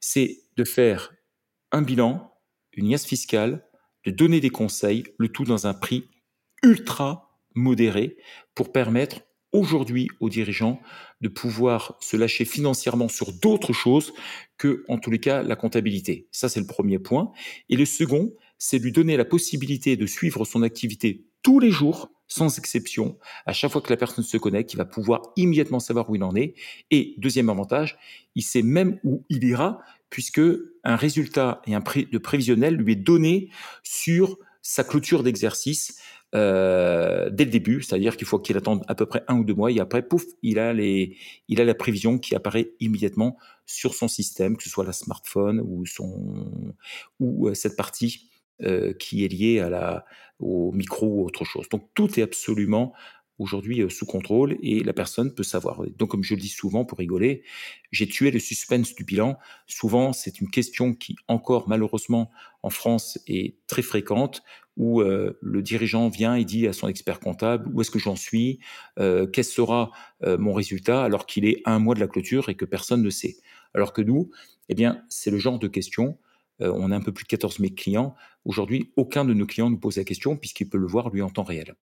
c'est 0.00 0.40
de 0.56 0.64
faire 0.64 1.12
un 1.70 1.82
bilan, 1.82 2.32
une 2.72 2.86
IAS 2.86 3.04
fiscale, 3.06 3.64
de 4.04 4.10
donner 4.10 4.40
des 4.40 4.50
conseils, 4.50 5.04
le 5.18 5.28
tout 5.28 5.44
dans 5.44 5.66
un 5.66 5.74
prix 5.74 6.08
ultra 6.62 7.38
modéré 7.54 8.16
pour 8.54 8.72
permettre 8.72 9.20
aujourd'hui 9.52 10.08
aux 10.20 10.30
dirigeants 10.30 10.80
de 11.22 11.28
pouvoir 11.28 11.96
se 12.00 12.16
lâcher 12.16 12.44
financièrement 12.44 13.08
sur 13.08 13.32
d'autres 13.32 13.72
choses 13.72 14.12
que, 14.58 14.84
en 14.88 14.98
tous 14.98 15.10
les 15.10 15.20
cas, 15.20 15.42
la 15.42 15.56
comptabilité. 15.56 16.26
Ça, 16.32 16.48
c'est 16.48 16.60
le 16.60 16.66
premier 16.66 16.98
point. 16.98 17.32
Et 17.68 17.76
le 17.76 17.86
second, 17.86 18.34
c'est 18.58 18.78
lui 18.78 18.92
donner 18.92 19.16
la 19.16 19.24
possibilité 19.24 19.96
de 19.96 20.06
suivre 20.06 20.44
son 20.44 20.62
activité 20.62 21.24
tous 21.42 21.58
les 21.60 21.70
jours 21.70 22.10
sans 22.28 22.58
exception. 22.58 23.18
À 23.46 23.52
chaque 23.52 23.70
fois 23.70 23.80
que 23.80 23.90
la 23.90 23.96
personne 23.96 24.24
se 24.24 24.36
connecte, 24.36 24.72
il 24.72 24.76
va 24.76 24.84
pouvoir 24.84 25.22
immédiatement 25.36 25.80
savoir 25.80 26.08
où 26.08 26.16
il 26.16 26.24
en 26.24 26.34
est. 26.34 26.54
Et 26.90 27.14
deuxième 27.18 27.50
avantage, 27.50 27.98
il 28.34 28.42
sait 28.42 28.62
même 28.62 28.98
où 29.04 29.24
il 29.28 29.44
ira, 29.44 29.80
puisque 30.10 30.40
un 30.82 30.96
résultat 30.96 31.62
et 31.66 31.74
un 31.74 31.80
prix 31.80 32.06
de 32.06 32.18
prévisionnel 32.18 32.74
lui 32.74 32.92
est 32.92 32.96
donné 32.96 33.50
sur 33.82 34.38
sa 34.62 34.84
clôture 34.84 35.22
d'exercice 35.22 35.98
euh, 36.34 37.28
dès 37.30 37.44
le 37.44 37.50
début, 37.50 37.82
c'est-à-dire 37.82 38.16
qu'il 38.16 38.26
faut 38.26 38.38
qu'il 38.38 38.56
attende 38.56 38.84
à 38.88 38.94
peu 38.94 39.06
près 39.06 39.22
un 39.28 39.38
ou 39.38 39.44
deux 39.44 39.54
mois 39.54 39.70
et 39.70 39.80
après, 39.80 40.02
pouf, 40.06 40.24
il 40.42 40.58
a 40.58 40.72
les, 40.72 41.16
il 41.48 41.60
a 41.60 41.64
la 41.64 41.74
prévision 41.74 42.18
qui 42.18 42.34
apparaît 42.34 42.72
immédiatement 42.80 43.36
sur 43.66 43.94
son 43.94 44.08
système, 44.08 44.56
que 44.56 44.62
ce 44.62 44.70
soit 44.70 44.84
la 44.84 44.92
smartphone 44.92 45.60
ou 45.60 45.84
son, 45.84 46.74
ou 47.20 47.48
euh, 47.48 47.54
cette 47.54 47.76
partie 47.76 48.30
euh, 48.62 48.92
qui 48.94 49.24
est 49.24 49.28
liée 49.28 49.60
à 49.60 49.68
la, 49.68 50.04
au 50.38 50.72
micro 50.72 51.06
ou 51.06 51.24
autre 51.24 51.44
chose. 51.44 51.68
Donc 51.68 51.88
tout 51.94 52.18
est 52.18 52.22
absolument 52.22 52.94
aujourd'hui 53.42 53.84
sous 53.90 54.06
contrôle 54.06 54.56
et 54.62 54.80
la 54.80 54.92
personne 54.92 55.34
peut 55.34 55.42
savoir. 55.42 55.82
Donc, 55.98 56.10
comme 56.10 56.22
je 56.22 56.34
le 56.34 56.40
dis 56.40 56.48
souvent 56.48 56.84
pour 56.84 56.98
rigoler, 56.98 57.42
j'ai 57.90 58.06
tué 58.06 58.30
le 58.30 58.38
suspense 58.38 58.94
du 58.94 59.04
bilan. 59.04 59.38
Souvent, 59.66 60.12
c'est 60.12 60.40
une 60.40 60.50
question 60.50 60.94
qui, 60.94 61.16
encore 61.28 61.68
malheureusement, 61.68 62.30
en 62.62 62.70
France, 62.70 63.18
est 63.26 63.56
très 63.66 63.82
fréquente 63.82 64.42
où 64.76 65.00
euh, 65.00 65.38
le 65.42 65.62
dirigeant 65.62 66.08
vient 66.08 66.34
et 66.34 66.44
dit 66.44 66.66
à 66.66 66.72
son 66.72 66.88
expert 66.88 67.20
comptable 67.20 67.70
où 67.72 67.80
est-ce 67.80 67.90
que 67.90 67.98
j'en 67.98 68.16
suis, 68.16 68.60
euh, 68.98 69.26
quel 69.26 69.44
sera 69.44 69.90
euh, 70.22 70.38
mon 70.38 70.52
résultat, 70.52 71.04
alors 71.04 71.26
qu'il 71.26 71.44
est 71.44 71.62
un 71.66 71.78
mois 71.78 71.94
de 71.94 72.00
la 72.00 72.08
clôture 72.08 72.48
et 72.48 72.54
que 72.54 72.64
personne 72.64 73.02
ne 73.02 73.10
sait. 73.10 73.36
Alors 73.74 73.92
que 73.92 74.02
nous, 74.02 74.30
eh 74.68 74.74
bien, 74.74 75.04
c'est 75.08 75.30
le 75.30 75.38
genre 75.38 75.58
de 75.58 75.68
question. 75.68 76.18
on 76.60 76.92
a 76.92 76.96
un 76.96 77.00
peu 77.00 77.12
plus 77.12 77.24
de 77.24 77.28
14 77.28 77.58
000 77.58 77.74
clients. 77.74 78.14
Aujourd'hui, 78.44 78.92
aucun 78.96 79.24
de 79.24 79.34
nos 79.34 79.46
clients 79.46 79.70
nous 79.70 79.78
pose 79.78 79.96
la 79.96 80.04
question 80.04 80.36
puisqu'il 80.36 80.68
peut 80.68 80.78
le 80.78 80.86
voir 80.86 81.10
lui 81.10 81.22
en 81.22 81.30
temps 81.30 81.42
réel. 81.42 81.74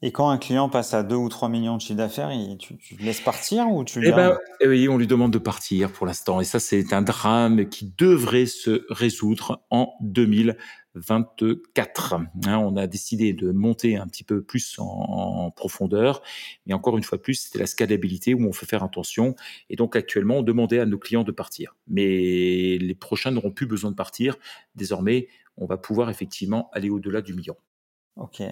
Et 0.00 0.12
quand 0.12 0.30
un 0.30 0.38
client 0.38 0.68
passe 0.68 0.94
à 0.94 1.02
2 1.02 1.16
ou 1.16 1.28
3 1.28 1.48
millions 1.48 1.76
de 1.76 1.80
chiffre 1.80 1.96
d'affaires, 1.96 2.30
tu, 2.58 2.76
tu 2.76 2.94
le 2.94 3.04
laisses 3.04 3.20
partir 3.20 3.68
ou 3.68 3.82
tu 3.82 4.06
eh 4.06 4.12
ben, 4.12 4.38
eh 4.60 4.68
oui, 4.68 4.88
on 4.88 4.96
lui 4.96 5.08
demande 5.08 5.32
de 5.32 5.38
partir 5.38 5.90
pour 5.90 6.06
l'instant. 6.06 6.40
Et 6.40 6.44
ça, 6.44 6.60
c'est 6.60 6.92
un 6.92 7.02
drame 7.02 7.68
qui 7.68 7.92
devrait 7.98 8.46
se 8.46 8.86
résoudre 8.90 9.64
en 9.70 9.94
2024. 10.00 12.14
Hein, 12.14 12.28
on 12.58 12.76
a 12.76 12.86
décidé 12.86 13.32
de 13.32 13.50
monter 13.50 13.96
un 13.96 14.06
petit 14.06 14.22
peu 14.22 14.40
plus 14.40 14.76
en, 14.78 15.50
profondeur. 15.50 16.22
Mais 16.66 16.74
encore 16.74 16.96
une 16.96 17.02
fois 17.02 17.20
plus, 17.20 17.34
c'était 17.34 17.58
la 17.58 17.66
scalabilité 17.66 18.34
où 18.34 18.46
on 18.46 18.52
fait 18.52 18.66
faire 18.66 18.84
attention. 18.84 19.34
Et 19.68 19.74
donc, 19.74 19.96
actuellement, 19.96 20.38
on 20.38 20.42
demandait 20.42 20.78
à 20.78 20.86
nos 20.86 20.98
clients 20.98 21.24
de 21.24 21.32
partir. 21.32 21.74
Mais 21.88 22.78
les 22.78 22.94
prochains 22.94 23.32
n'auront 23.32 23.50
plus 23.50 23.66
besoin 23.66 23.90
de 23.90 23.96
partir. 23.96 24.36
Désormais, 24.76 25.26
on 25.56 25.66
va 25.66 25.76
pouvoir 25.76 26.08
effectivement 26.08 26.70
aller 26.72 26.88
au-delà 26.88 27.20
du 27.20 27.34
million. 27.34 27.56
Ok. 28.18 28.42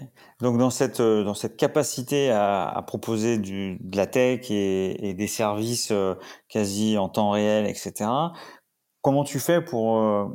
Donc 0.40 0.58
dans 0.58 0.70
cette 0.70 1.00
euh, 1.00 1.34
capacité 1.58 2.30
à, 2.30 2.82
proposer 2.86 3.38
de 3.38 3.96
la 3.96 4.06
tech 4.06 4.48
et, 4.50 5.14
des 5.14 5.26
services 5.26 5.90
euh, 5.90 6.14
quasi 6.48 6.96
en 6.96 7.08
temps 7.08 7.30
réel, 7.30 7.66
etc. 7.66 8.08
Comment 9.02 9.24
tu 9.24 9.40
fais 9.40 9.60
pour 9.60 9.98
euh, 9.98 10.26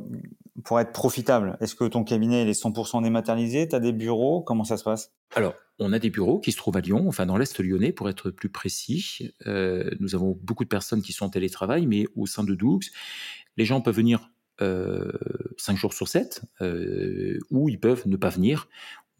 pour 0.64 0.80
être 0.80 0.92
profitable? 0.92 1.56
Est-ce 1.60 1.74
que 1.74 1.84
ton 1.84 2.04
cabinet 2.04 2.46
est 2.46 2.62
100% 2.62 3.02
dématérialisé? 3.02 3.68
Tu 3.68 3.74
as 3.74 3.80
des 3.80 3.92
bureaux? 3.92 4.42
Comment 4.42 4.64
ça 4.64 4.76
se 4.76 4.84
passe? 4.84 5.12
Alors, 5.34 5.54
on 5.78 5.94
a 5.94 5.98
des 5.98 6.10
bureaux 6.10 6.38
qui 6.38 6.52
se 6.52 6.58
trouvent 6.58 6.76
à 6.76 6.80
Lyon, 6.82 7.06
enfin 7.08 7.24
dans 7.24 7.38
l'Est 7.38 7.58
lyonnais 7.58 7.92
pour 7.92 8.10
être 8.10 8.30
plus 8.30 8.50
précis. 8.50 9.32
Nous 9.46 10.14
avons 10.14 10.38
beaucoup 10.42 10.64
de 10.64 10.68
personnes 10.68 11.00
qui 11.00 11.14
sont 11.14 11.24
en 11.24 11.30
télétravail, 11.30 11.86
mais 11.86 12.04
au 12.16 12.26
sein 12.26 12.44
de 12.44 12.54
Doux, 12.54 12.80
les 13.56 13.64
gens 13.64 13.80
peuvent 13.80 13.96
venir 13.96 14.28
euh, 14.60 15.10
5 15.56 15.76
jours 15.76 15.94
sur 15.94 16.08
7, 16.08 16.42
euh, 16.60 17.38
ou 17.50 17.68
ils 17.68 17.80
peuvent 17.80 18.02
ne 18.06 18.16
pas 18.16 18.28
venir 18.28 18.68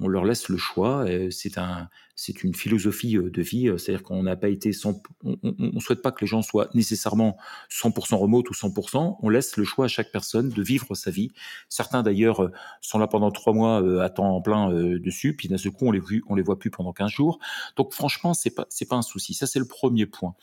on 0.03 0.09
leur 0.09 0.25
laisse 0.25 0.49
le 0.49 0.59
choix. 0.59 1.07
C'est 1.31 1.59
un, 1.59 1.89
c'est 2.15 2.45
une 2.45 2.55
philosophie 2.55 3.17
euh, 3.17 3.31
de 3.31 3.43
vie. 3.43 3.69
Euh, 3.69 3.79
c'est-à-dire 3.79 4.03
qu'on 4.03 4.23
n'a 4.23 4.37
pas 4.37 4.49
été 4.49 4.71
on, 4.85 5.01
on, 5.43 5.81
souhaite 5.81 6.03
pas 6.03 6.13
que 6.13 6.21
les 6.21 6.27
gens 6.27 6.43
soient 6.43 6.69
nécessairement 6.75 7.37
100% 7.71 8.17
remote 8.17 8.49
ou 8.51 8.53
100%. 8.53 9.17
On 9.21 9.29
laisse 9.29 9.57
le 9.57 9.65
choix 9.65 9.87
à 9.87 9.89
chaque 9.89 10.13
personne 10.13 10.51
de 10.51 10.63
vivre 10.63 10.95
sa 10.95 11.11
vie. 11.11 11.33
Certains 11.69 12.03
d'ailleurs 12.03 12.45
euh, 12.45 12.53
sont 12.81 12.99
là 12.99 13.07
pendant 13.07 13.31
trois 13.31 13.53
mois 13.53 14.03
à 14.03 14.11
temps 14.11 14.41
plein 14.41 14.71
dessus, 14.73 15.35
puis 15.37 15.49
d'un 15.49 15.57
seul 15.57 15.73
coup 15.73 15.87
on 15.87 15.91
les 15.91 16.01
les 16.37 16.43
voit 16.43 16.59
plus 16.59 16.71
pendant 16.71 16.93
15 16.93 17.11
jours. 17.11 17.39
Donc 17.77 17.93
franchement 17.93 18.35
c'est 18.35 18.51
pas 18.51 18.67
c'est 18.69 18.89
pas 18.89 18.97
un 18.97 19.03
souci. 19.03 19.35
Ça 19.35 19.47
c'est 19.47 19.59
le 19.59 19.67
premier 19.67 20.07
point. 20.07 20.35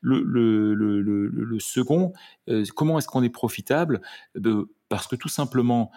Le 0.00 1.58
second, 1.58 2.12
comment 2.74 2.98
est-ce 2.98 3.08
qu'on 3.08 3.22
est 3.22 3.30
profitable? 3.30 4.00
Parce 4.88 5.06
que 5.06 5.16
tout 5.16 5.28
simplement 5.28 5.90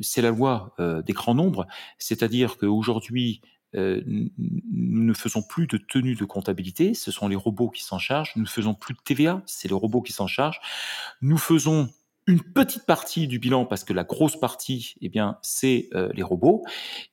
c'est 0.00 0.22
la 0.22 0.30
loi 0.30 0.74
euh, 0.80 1.02
des 1.02 1.12
grands 1.12 1.34
nombres, 1.34 1.66
c'est-à-dire 1.98 2.56
qu'aujourd'hui, 2.58 3.40
euh, 3.74 4.02
nous 4.06 5.02
ne 5.02 5.14
faisons 5.14 5.42
plus 5.42 5.66
de 5.66 5.76
tenue 5.76 6.14
de 6.14 6.24
comptabilité, 6.24 6.94
ce 6.94 7.10
sont 7.10 7.28
les 7.28 7.36
robots 7.36 7.70
qui 7.70 7.82
s'en 7.82 7.98
chargent. 7.98 8.32
Nous 8.36 8.42
ne 8.42 8.48
faisons 8.48 8.74
plus 8.74 8.94
de 8.94 9.00
TVA, 9.04 9.42
c'est 9.46 9.68
les 9.68 9.74
robots 9.74 10.02
qui 10.02 10.12
s'en 10.12 10.26
chargent. 10.26 10.60
Nous 11.22 11.38
faisons 11.38 11.88
une 12.26 12.40
petite 12.40 12.86
partie 12.86 13.28
du 13.28 13.38
bilan 13.38 13.66
parce 13.66 13.84
que 13.84 13.92
la 13.92 14.04
grosse 14.04 14.38
partie, 14.38 14.94
eh 15.02 15.10
bien, 15.10 15.36
c'est 15.42 15.90
les 16.14 16.22
robots. 16.22 16.64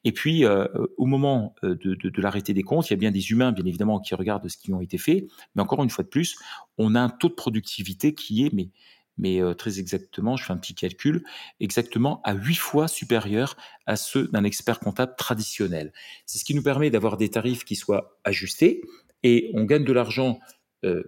Et 0.05 0.13
puis, 0.13 0.45
au 0.45 1.05
moment 1.05 1.53
de, 1.63 1.73
de, 1.73 2.09
de 2.09 2.21
l'arrêté 2.21 2.53
des 2.53 2.63
comptes, 2.63 2.89
il 2.89 2.93
y 2.93 2.93
a 2.93 2.97
bien 2.97 3.11
des 3.11 3.31
humains, 3.31 3.51
bien 3.51 3.65
évidemment, 3.65 3.99
qui 3.99 4.15
regardent 4.15 4.47
ce 4.47 4.57
qui 4.57 4.71
ont 4.71 4.79
été 4.79 4.97
fait. 4.97 5.27
Mais 5.55 5.63
encore 5.63 5.83
une 5.83 5.89
fois 5.89 6.05
de 6.05 6.09
plus, 6.09 6.37
on 6.77 6.95
a 6.95 7.01
un 7.01 7.09
taux 7.09 7.27
de 7.27 7.33
productivité 7.33 8.13
qui 8.13 8.45
est 8.45 8.53
mais 8.53 8.69
mais 9.17 9.41
euh, 9.41 9.53
très 9.53 9.79
exactement, 9.79 10.35
je 10.35 10.43
fais 10.43 10.53
un 10.53 10.57
petit 10.57 10.75
calcul, 10.75 11.23
exactement 11.59 12.21
à 12.23 12.33
huit 12.33 12.55
fois 12.55 12.87
supérieur 12.87 13.55
à 13.85 13.95
ceux 13.95 14.27
d'un 14.27 14.43
expert 14.43 14.79
comptable 14.79 15.15
traditionnel. 15.17 15.93
C'est 16.25 16.39
ce 16.39 16.45
qui 16.45 16.55
nous 16.55 16.63
permet 16.63 16.89
d'avoir 16.89 17.17
des 17.17 17.29
tarifs 17.29 17.63
qui 17.63 17.75
soient 17.75 18.17
ajustés 18.23 18.81
et 19.23 19.51
on 19.53 19.65
gagne 19.65 19.83
de 19.83 19.93
l'argent 19.93 20.39
euh, 20.85 21.03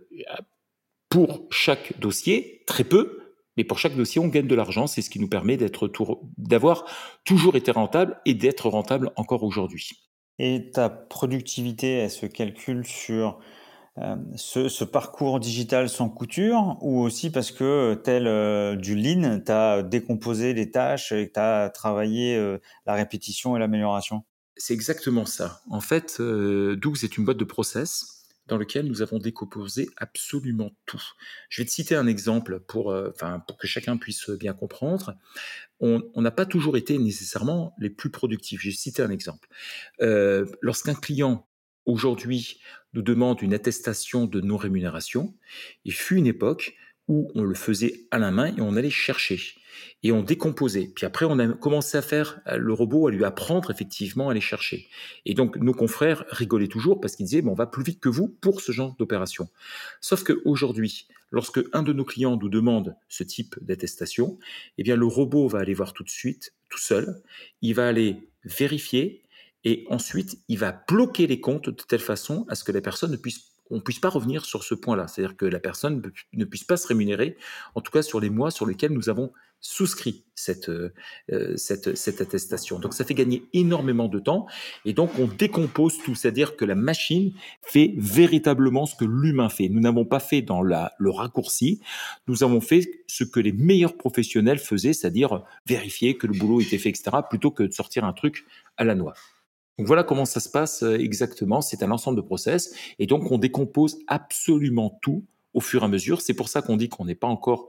pour 1.10 1.48
chaque 1.52 2.00
dossier, 2.00 2.64
très 2.66 2.84
peu, 2.84 3.20
mais 3.58 3.64
pour 3.64 3.80
chaque 3.80 3.96
dossier, 3.96 4.20
on 4.20 4.28
gagne 4.28 4.48
de 4.48 4.56
l'argent. 4.56 4.88
C'est 4.88 5.02
ce 5.02 5.10
qui 5.10 5.20
nous 5.20 5.30
permet 5.30 5.58
d'avoir 6.38 6.86
toujours 7.24 7.56
été 7.56 7.72
rentable 7.72 8.20
et 8.26 8.34
d'être 8.34 8.70
rentable 8.70 9.12
encore 9.16 9.44
aujourd'hui. 9.44 9.92
Et 10.40 10.72
ta 10.72 10.90
productivité, 10.90 11.92
elle 11.94 12.10
se 12.10 12.26
calcule 12.26 12.86
sur 12.86 13.40
euh, 14.00 14.16
ce, 14.36 14.84
parcours 14.84 15.40
digital 15.40 15.88
sans 15.88 16.10
couture 16.10 16.78
ou 16.82 17.02
aussi 17.02 17.30
parce 17.30 17.52
que 17.52 17.94
tel 17.94 18.26
euh, 18.26 18.76
du 18.76 18.96
lean, 18.96 19.40
tu 19.40 19.52
as 19.52 19.84
décomposé 19.84 20.54
les 20.54 20.72
tâches 20.72 21.12
et 21.12 21.32
tu 21.32 21.40
as 21.40 21.70
travaillé 21.70 22.36
euh, 22.36 22.58
la 22.88 22.96
répétition 22.96 23.56
et 23.56 23.60
l'amélioration? 23.60 24.24
C'est 24.58 24.74
exactement 24.74 25.26
ça. 25.26 25.62
En 25.70 25.80
fait, 25.80 26.18
euh, 26.20 26.76
Doug 26.76 26.98
est 27.04 27.18
une 27.18 27.26
boîte 27.26 27.38
de 27.38 27.44
process 27.44 28.26
dans 28.48 28.58
lequel 28.58 28.88
nous 28.88 29.02
avons 29.04 29.20
décomposé 29.20 29.90
absolument 29.98 30.72
tout. 30.86 31.02
Je 31.50 31.62
vais 31.62 31.66
te 31.66 31.72
citer 31.72 31.96
un 31.96 32.08
exemple 32.08 32.60
pour 32.60 32.94
que 33.58 33.68
chacun 33.68 33.96
puisse 33.96 34.30
bien 34.32 34.54
comprendre. 34.54 35.16
On 35.80 36.02
n'a 36.22 36.30
pas 36.30 36.46
toujours 36.46 36.76
été 36.76 36.98
nécessairement 36.98 37.74
les 37.80 37.90
plus 37.90 38.10
productifs. 38.10 38.60
Je 38.60 38.68
vais 38.68 38.76
citer 38.76 39.02
un 39.02 39.12
exemple. 39.12 39.48
Lorsqu'un 40.62 40.94
client 40.94 41.48
aujourd'hui 41.86 42.60
nous 42.94 43.02
demande 43.02 43.42
une 43.42 43.54
attestation 43.54 44.26
de 44.26 44.42
non-rémunération. 44.42 45.34
Il 45.86 45.94
fut 45.94 46.16
une 46.16 46.28
époque 46.28 46.76
où 47.08 47.32
on 47.36 47.44
le 47.44 47.56
faisait 47.56 48.06
à 48.12 48.20
la 48.20 48.32
main 48.32 48.56
et 48.56 48.62
on 48.62 48.76
allait 48.76 48.90
chercher 48.90 49.40
et 50.04 50.12
on 50.12 50.22
décomposait. 50.22 50.92
Puis 50.94 51.06
après, 51.06 51.26
on 51.26 51.40
a 51.40 51.48
commencé 51.48 51.98
à 51.98 52.02
faire 52.02 52.40
euh, 52.48 52.58
le 52.58 52.74
robot, 52.74 53.08
à 53.08 53.12
lui 53.12 53.24
apprendre 53.24 53.72
effectivement 53.72 54.28
à 54.28 54.32
aller 54.32 54.42
chercher. 54.42 54.88
Et 55.26 55.34
donc, 55.34 55.58
nos 55.58 55.74
confrères 55.74 56.26
rigolaient 56.30 56.68
toujours 56.68 57.00
parce 57.00 57.16
qu'ils 57.16 57.26
disaient, 57.26 57.42
bon, 57.42 57.52
on 57.52 57.56
va 57.56 57.66
plus 57.66 57.84
vite 57.84 58.00
que 58.00 58.10
vous 58.10 58.28
pour 58.28 58.62
ce 58.62 58.72
genre 58.72 58.96
d'opération. 58.98 59.50
Sauf 60.02 60.24
qu'aujourd'hui, 60.24 61.08
lorsque 61.32 61.60
un 61.74 61.84
de 61.84 61.94
nos 61.94 62.06
clients 62.06 62.38
nous 62.38 62.50
demande 62.50 62.96
ce 63.08 63.24
type 63.24 63.56
d'attestation, 63.62 64.38
eh 64.78 64.84
bien, 64.84 64.96
le 64.96 65.06
robot 65.06 65.48
va 65.48 65.60
aller 65.60 65.74
voir 65.74 65.94
tout 65.94 66.04
de 66.04 66.10
suite, 66.10 66.54
tout 66.70 66.80
seul. 66.80 67.22
Il 67.62 67.74
va 67.76 67.88
aller 67.88 68.30
vérifier 68.44 69.23
et 69.64 69.86
ensuite, 69.90 70.40
il 70.48 70.60
va 70.60 70.72
bloquer 70.88 71.28
les 71.28 71.40
comptes 71.40 71.70
de 71.70 71.84
telle 71.84 72.00
façon 72.00 72.46
à 72.50 72.56
ce 72.56 72.64
que 72.64 72.72
la 72.72 72.82
personne 72.82 73.12
ne 73.12 73.18
puisse 73.18 73.54
on 73.70 73.80
puisse 73.80 74.00
pas 74.00 74.10
revenir 74.10 74.46
sur 74.46 74.64
ce 74.64 74.76
point-là, 74.76 75.08
c'est-à-dire 75.08 75.38
que 75.38 75.46
la 75.46 75.60
personne 75.60 76.02
ne 76.34 76.46
puisse 76.46 76.64
pas 76.64 76.78
se 76.78 76.88
rémunérer, 76.88 77.38
en 77.76 77.82
tout 77.82 77.92
cas 77.92 78.02
sur 78.02 78.20
les 78.20 78.30
mois 78.30 78.52
sur 78.52 78.66
lesquels 78.66 78.92
nous 78.92 79.10
avons 79.10 79.32
souscrit 79.62 80.26
cette, 80.36 80.70
euh, 80.70 80.92
cette, 81.56 81.96
cette 81.96 82.20
attestation. 82.20 82.80
Donc 82.80 82.94
ça 82.94 83.06
fait 83.06 83.14
gagner 83.14 83.46
énormément 83.54 84.10
de 84.10 84.20
temps 84.20 84.46
et 84.84 84.92
donc 84.92 85.18
on 85.18 85.26
décompose 85.26 85.98
tout, 86.00 86.14
c'est-à-dire 86.16 86.58
que 86.58 86.66
la 86.66 86.76
machine 86.76 87.34
fait 87.62 87.94
véritablement 87.98 88.86
ce 88.86 88.96
que 88.96 89.06
l'humain 89.06 89.48
fait. 89.48 89.70
Nous 89.70 89.80
n'avons 89.80 90.06
pas 90.06 90.20
fait 90.20 90.42
dans 90.42 90.62
la, 90.62 90.94
le 91.00 91.10
raccourci, 91.10 91.80
nous 92.28 92.44
avons 92.44 92.60
fait 92.60 92.82
ce 93.08 93.24
que 93.24 93.40
les 93.40 93.54
meilleurs 93.54 93.96
professionnels 93.96 94.60
faisaient, 94.60 94.94
c'est-à-dire 94.94 95.44
vérifier 95.66 96.18
que 96.18 96.28
le 96.28 96.38
boulot 96.38 96.60
était 96.60 96.78
fait, 96.78 96.90
etc., 96.90 97.18
plutôt 97.30 97.52
que 97.52 97.64
de 97.64 97.72
sortir 97.72 98.04
un 98.04 98.14
truc 98.14 98.46
à 98.76 98.84
la 98.84 98.96
noix. 98.96 99.14
Donc 99.78 99.88
voilà 99.88 100.04
comment 100.04 100.26
ça 100.26 100.40
se 100.40 100.50
passe 100.50 100.84
euh, 100.84 101.00
exactement. 101.00 101.62
C'est 101.62 101.84
un 101.84 101.92
ensemble 101.92 102.18
de 102.18 102.22
process 102.22 102.74
et 103.00 103.08
donc 103.08 103.32
on 103.32 103.38
décompose 103.38 104.00
absolument 104.08 105.00
tout 105.02 105.26
au 105.54 105.62
fur 105.62 105.82
et 105.82 105.86
à 105.86 105.88
mesure. 105.88 106.22
C'est 106.22 106.34
pour 106.34 106.50
ça 106.50 106.62
qu'on 106.62 106.78
dit 106.78 106.90
qu'on 106.90 107.06
n'est 107.06 107.16
pas 107.16 107.28
encore, 107.28 107.68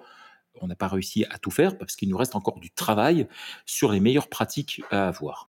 on 0.60 0.66
n'a 0.66 0.76
pas 0.76 0.88
réussi 0.88 1.24
à 1.30 1.38
tout 1.38 1.50
faire 1.50 1.78
parce 1.78 1.96
qu'il 1.96 2.08
nous 2.08 2.16
reste 2.16 2.36
encore 2.36 2.60
du 2.60 2.70
travail 2.70 3.26
sur 3.66 3.92
les 3.92 4.00
meilleures 4.00 4.28
pratiques 4.28 4.82
à 4.90 5.08
avoir. 5.08 5.50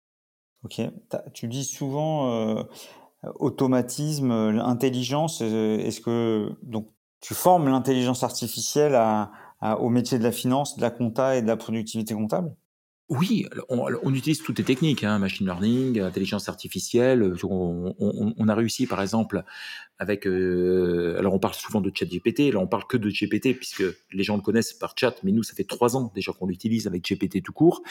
Ok. 0.63 0.82
Tu 1.34 1.48
dis 1.48 1.63
souvent 1.63 2.66
automatisme, 3.36 4.32
intelligence. 4.32 5.42
Est-ce 5.42 6.01
que 6.01 6.51
donc 6.63 6.89
tu 7.22 7.34
formes 7.34 7.70
l'intelligence 7.70 8.24
artificielle 8.24 9.00
au 9.62 9.89
métier 9.89 10.18
de 10.18 10.24
la 10.24 10.32
finance, 10.32 10.75
de 10.75 10.82
la 10.82 10.89
compta 10.89 11.38
et 11.38 11.42
de 11.42 11.48
la 11.48 11.58
productivité 11.58 12.13
comptable? 12.13 12.54
Oui, 13.10 13.48
on, 13.70 14.14
utilise 14.14 14.44
toutes 14.44 14.58
les 14.58 14.66
techniques, 14.66 15.06
hein, 15.06 15.18
machine 15.18 15.46
learning, 15.46 16.02
intelligence 16.02 16.50
artificielle. 16.50 17.36
On, 17.44 18.48
a 18.50 18.54
réussi, 18.54 18.86
par 18.86 19.02
exemple, 19.02 19.44
avec. 19.98 20.28
Euh, 20.28 21.16
alors, 21.18 21.34
on 21.34 21.40
parle 21.40 21.54
souvent 21.54 21.80
de 21.80 21.90
ChatGPT. 21.94 22.52
Là, 22.52 22.60
on 22.60 22.68
parle 22.68 22.86
que 22.86 22.98
de 22.98 23.10
GPT 23.10 23.56
puisque 23.56 23.84
les 24.12 24.24
gens 24.24 24.36
le 24.36 24.42
connaissent 24.42 24.74
par 24.74 24.94
chat, 24.98 25.16
mais 25.24 25.32
nous, 25.32 25.44
ça 25.44 25.54
fait 25.54 25.64
trois 25.64 25.96
ans 25.96 26.12
déjà 26.16 26.34
qu'on 26.34 26.48
l'utilise 26.48 26.86
avec 26.86 27.02
GPT 27.02 27.42
tout 27.42 27.54
court, 27.54 27.82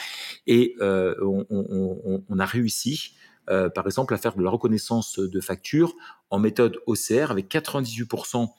et 0.45 0.75
euh, 0.81 1.15
on, 1.19 2.39
a 2.39 2.45
réussi. 2.45 3.15
Euh, 3.49 3.69
par 3.69 3.87
exemple, 3.87 4.13
à 4.13 4.17
faire 4.17 4.35
de 4.35 4.43
la 4.43 4.51
reconnaissance 4.51 5.17
de 5.17 5.39
factures 5.39 5.95
en 6.29 6.37
méthode 6.37 6.77
OCR 6.85 7.31
avec 7.31 7.49
98% 7.49 8.49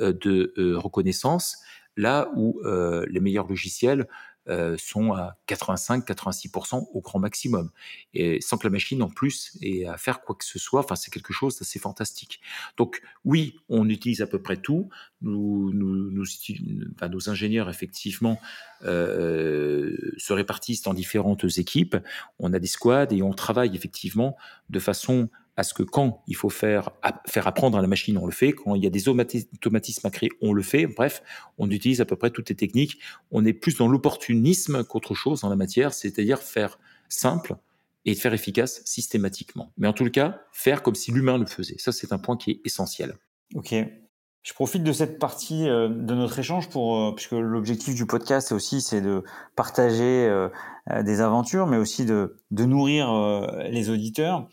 de 0.00 0.74
reconnaissance, 0.74 1.58
là 1.96 2.32
où 2.34 2.60
les 2.64 3.20
meilleurs 3.20 3.46
logiciels 3.46 4.08
euh, 4.50 4.76
sont 4.78 5.12
à 5.12 5.36
85-86% 5.48 6.88
au 6.92 7.00
grand 7.00 7.18
maximum, 7.18 7.70
et 8.14 8.40
sans 8.40 8.58
que 8.58 8.66
la 8.66 8.70
machine 8.70 9.02
en 9.02 9.08
plus 9.08 9.56
ait 9.62 9.86
à 9.86 9.96
faire 9.96 10.22
quoi 10.22 10.34
que 10.34 10.44
ce 10.44 10.58
soit. 10.58 10.80
Enfin, 10.80 10.96
c'est 10.96 11.12
quelque 11.12 11.32
chose 11.32 11.58
d'assez 11.58 11.78
fantastique. 11.78 12.40
Donc 12.76 13.00
oui, 13.24 13.56
on 13.68 13.88
utilise 13.88 14.22
à 14.22 14.26
peu 14.26 14.42
près 14.42 14.56
tout. 14.56 14.88
Nos 15.22 15.70
ingénieurs 17.28 17.70
effectivement 17.70 18.40
euh, 18.84 19.96
se 20.16 20.32
répartissent 20.32 20.82
dans 20.82 20.94
différentes 20.94 21.44
équipes. 21.58 21.96
On 22.38 22.52
a 22.52 22.58
des 22.58 22.66
squads 22.66 23.12
et 23.12 23.22
on 23.22 23.32
travaille 23.32 23.76
effectivement 23.76 24.36
de 24.68 24.78
façon 24.78 25.28
à 25.56 25.62
ce 25.62 25.74
que 25.74 25.82
quand 25.82 26.22
il 26.26 26.36
faut 26.36 26.50
faire, 26.50 26.90
faire 27.26 27.46
apprendre 27.46 27.76
à 27.76 27.82
la 27.82 27.88
machine, 27.88 28.16
on 28.18 28.26
le 28.26 28.32
fait. 28.32 28.52
Quand 28.52 28.74
il 28.74 28.82
y 28.82 28.86
a 28.86 28.90
des 28.90 29.08
automatismes 29.08 30.06
à 30.06 30.10
créer, 30.10 30.30
on 30.40 30.52
le 30.52 30.62
fait. 30.62 30.86
Bref, 30.86 31.22
on 31.58 31.70
utilise 31.70 32.00
à 32.00 32.04
peu 32.04 32.16
près 32.16 32.30
toutes 32.30 32.48
les 32.48 32.56
techniques. 32.56 32.98
On 33.30 33.44
est 33.44 33.52
plus 33.52 33.76
dans 33.76 33.88
l'opportunisme 33.88 34.84
qu'autre 34.84 35.14
chose 35.14 35.44
en 35.44 35.50
la 35.50 35.56
matière, 35.56 35.92
c'est-à-dire 35.92 36.38
faire 36.38 36.78
simple 37.08 37.56
et 38.04 38.14
faire 38.14 38.32
efficace 38.32 38.82
systématiquement. 38.84 39.72
Mais 39.76 39.86
en 39.86 39.92
tout 39.92 40.08
cas, 40.10 40.40
faire 40.52 40.82
comme 40.82 40.94
si 40.94 41.12
l'humain 41.12 41.38
le 41.38 41.46
faisait. 41.46 41.76
Ça, 41.78 41.92
c'est 41.92 42.12
un 42.12 42.18
point 42.18 42.36
qui 42.36 42.52
est 42.52 42.60
essentiel. 42.64 43.16
Ok. 43.54 43.74
Je 44.42 44.54
profite 44.54 44.82
de 44.82 44.92
cette 44.92 45.18
partie 45.18 45.68
euh, 45.68 45.88
de 45.88 46.14
notre 46.14 46.38
échange 46.38 46.70
pour, 46.70 46.96
euh, 46.96 47.12
puisque 47.14 47.32
l'objectif 47.32 47.94
du 47.94 48.06
podcast 48.06 48.52
aussi, 48.52 48.80
c'est 48.80 49.02
de 49.02 49.22
partager 49.54 50.26
euh, 50.26 50.48
des 51.02 51.20
aventures, 51.20 51.66
mais 51.66 51.76
aussi 51.76 52.06
de 52.06 52.38
nourrir 52.50 53.46
les 53.70 53.90
auditeurs. 53.90 54.48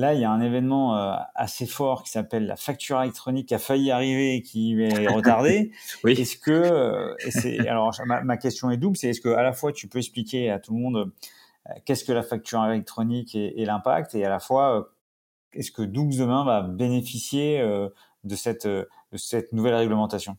Là, 0.00 0.14
il 0.14 0.20
y 0.20 0.24
a 0.24 0.30
un 0.30 0.40
événement 0.40 0.96
euh, 0.96 1.14
assez 1.34 1.66
fort 1.66 2.02
qui 2.02 2.10
s'appelle 2.10 2.46
la 2.46 2.56
facture 2.56 3.02
électronique 3.02 3.48
qui 3.48 3.54
a 3.54 3.58
failli 3.58 3.90
arriver 3.90 4.36
et 4.36 4.42
qui 4.42 4.80
est 4.80 5.08
retardé. 5.14 5.72
oui. 6.04 6.12
Est-ce 6.12 6.38
que, 6.38 6.50
euh, 6.50 7.68
alors 7.68 7.94
ma, 8.06 8.36
question 8.38 8.70
est 8.70 8.78
double, 8.78 8.96
c'est 8.96 9.10
est-ce 9.10 9.20
que 9.20 9.28
à 9.28 9.42
la 9.42 9.52
fois 9.52 9.72
tu 9.72 9.88
peux 9.88 9.98
expliquer 9.98 10.50
à 10.50 10.58
tout 10.58 10.72
le 10.72 10.80
monde 10.80 11.12
euh, 11.68 11.72
qu'est-ce 11.84 12.04
que 12.04 12.12
la 12.12 12.22
facture 12.22 12.64
électronique 12.64 13.34
et, 13.34 13.64
l'impact, 13.66 14.14
et 14.14 14.24
à 14.24 14.30
la 14.30 14.40
fois 14.40 14.90
est-ce 15.52 15.70
que 15.70 15.82
Doux 15.82 16.08
demain 16.16 16.44
va 16.46 16.62
bénéficier 16.62 17.62
de 18.24 18.36
cette 18.36 18.66
de 18.66 18.86
cette 19.16 19.52
nouvelle 19.52 19.74
réglementation? 19.74 20.38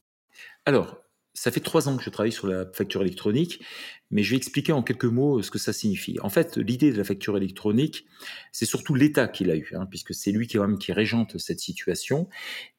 Alors, 0.66 0.98
ça 1.34 1.52
fait 1.52 1.60
trois 1.60 1.88
ans 1.88 1.98
que 1.98 2.04
je 2.04 2.10
travaille 2.10 2.32
sur 2.32 2.48
la 2.48 2.66
facture 2.74 3.02
électronique, 3.02 3.64
mais 4.10 4.24
je 4.24 4.32
vais 4.32 4.38
expliquer 4.38 4.74
en 4.74 4.84
quelques 4.84 5.06
mots 5.06 5.42
ce 5.42 5.50
que 5.50 5.60
ça 5.60 5.74
signifie. 5.74 6.18
En 6.22 6.30
fait, 6.30 6.58
l'idée 6.58 6.92
de 6.92 6.98
la 6.98 7.04
facture 7.04 7.38
électronique, 7.38 8.06
c'est 8.52 8.66
surtout 8.66 8.94
l'État 8.94 9.28
qui 9.28 9.46
l'a 9.46 9.56
eu, 9.56 9.72
hein, 9.74 9.88
puisque 9.90 10.14
c'est 10.14 10.32
lui 10.32 10.48
qui, 10.48 10.60
même, 10.60 10.78
qui 10.78 10.92
régente 10.92 11.38
cette 11.38 11.60
situation. 11.60 12.28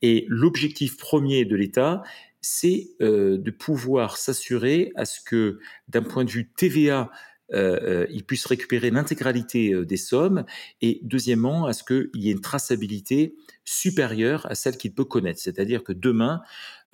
Et 0.03 0.27
l'objectif 0.29 0.99
premier 0.99 1.45
de 1.45 1.57
l'État, 1.57 2.03
c'est 2.43 2.91
euh, 3.01 3.39
de 3.39 3.51
pouvoir 3.51 4.17
s'assurer 4.17 4.93
à 4.97 5.05
ce 5.05 5.21
que, 5.21 5.59
d'un 5.89 6.03
point 6.03 6.25
de 6.25 6.31
vue 6.31 6.51
TVA, 6.51 7.11
euh, 7.53 7.79
euh, 7.83 8.07
il 8.11 8.25
puisse 8.25 8.47
récupérer 8.47 8.91
l'intégralité 8.91 9.85
des 9.85 9.97
sommes, 9.97 10.45
et 10.81 11.01
deuxièmement, 11.03 11.67
à 11.67 11.73
ce 11.73 11.85
qu'il 11.85 12.11
y 12.15 12.29
ait 12.29 12.33
une 12.33 12.41
traçabilité 12.41 13.35
supérieure 13.65 14.47
à 14.51 14.55
celle 14.55 14.77
qu'il 14.77 14.93
peut 14.93 15.05
connaître. 15.05 15.41
C'est-à-dire 15.41 15.85
que 15.85 15.93
demain, 15.93 16.43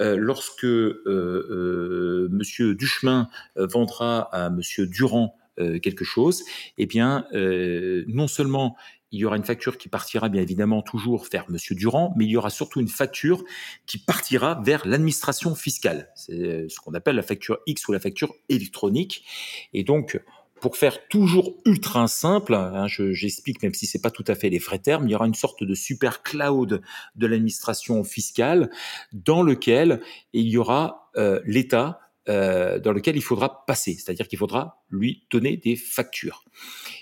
euh, 0.00 0.16
lorsque 0.16 0.64
euh, 0.64 1.02
euh, 1.06 2.28
Monsieur 2.30 2.74
Duchemin 2.74 3.28
vendra 3.56 4.20
à 4.32 4.50
Monsieur 4.50 4.86
Durand 4.86 5.34
quelque 5.82 6.04
chose, 6.04 6.44
eh 6.76 6.86
bien, 6.86 7.26
non 7.32 8.28
seulement 8.28 8.76
il 9.10 9.18
y 9.18 9.24
aura 9.24 9.36
une 9.36 9.44
facture 9.44 9.76
qui 9.76 9.88
partira 9.88 10.28
bien 10.28 10.40
évidemment 10.40 10.82
toujours 10.82 11.26
vers 11.32 11.50
Monsieur 11.50 11.74
Durand, 11.74 12.14
mais 12.16 12.26
il 12.26 12.30
y 12.30 12.36
aura 12.36 12.50
surtout 12.50 12.78
une 12.78 12.86
facture 12.86 13.42
qui 13.84 13.98
partira 13.98 14.62
vers 14.64 14.86
l'administration 14.86 15.56
fiscale. 15.56 16.12
C'est 16.14 16.68
ce 16.68 16.78
qu'on 16.78 16.94
appelle 16.94 17.16
la 17.16 17.22
facture 17.22 17.58
X 17.66 17.88
ou 17.88 17.92
la 17.92 17.98
facture 17.98 18.36
électronique. 18.48 19.24
Et 19.72 19.82
donc, 19.82 20.22
pour 20.60 20.76
faire 20.76 21.08
toujours 21.08 21.54
ultra 21.64 22.08
simple, 22.08 22.54
hein, 22.54 22.86
j'explique 22.88 23.62
même 23.62 23.74
si 23.74 23.86
c'est 23.86 24.00
pas 24.00 24.10
tout 24.10 24.24
à 24.26 24.34
fait 24.34 24.50
les 24.50 24.58
vrais 24.58 24.78
termes, 24.78 25.08
il 25.08 25.12
y 25.12 25.14
aura 25.14 25.26
une 25.26 25.34
sorte 25.34 25.64
de 25.64 25.74
super 25.74 26.22
cloud 26.22 26.82
de 27.16 27.26
l'administration 27.26 28.04
fiscale 28.04 28.70
dans 29.12 29.42
lequel 29.42 30.00
il 30.32 30.48
y 30.48 30.58
aura 30.58 31.10
euh, 31.16 31.40
l'État 31.44 32.00
euh, 32.28 32.78
dans 32.78 32.92
lequel 32.92 33.16
il 33.16 33.22
faudra 33.22 33.64
passer, 33.64 33.94
c'est-à-dire 33.94 34.28
qu'il 34.28 34.38
faudra 34.38 34.82
lui 34.90 35.26
donner 35.30 35.56
des 35.56 35.76
factures. 35.76 36.44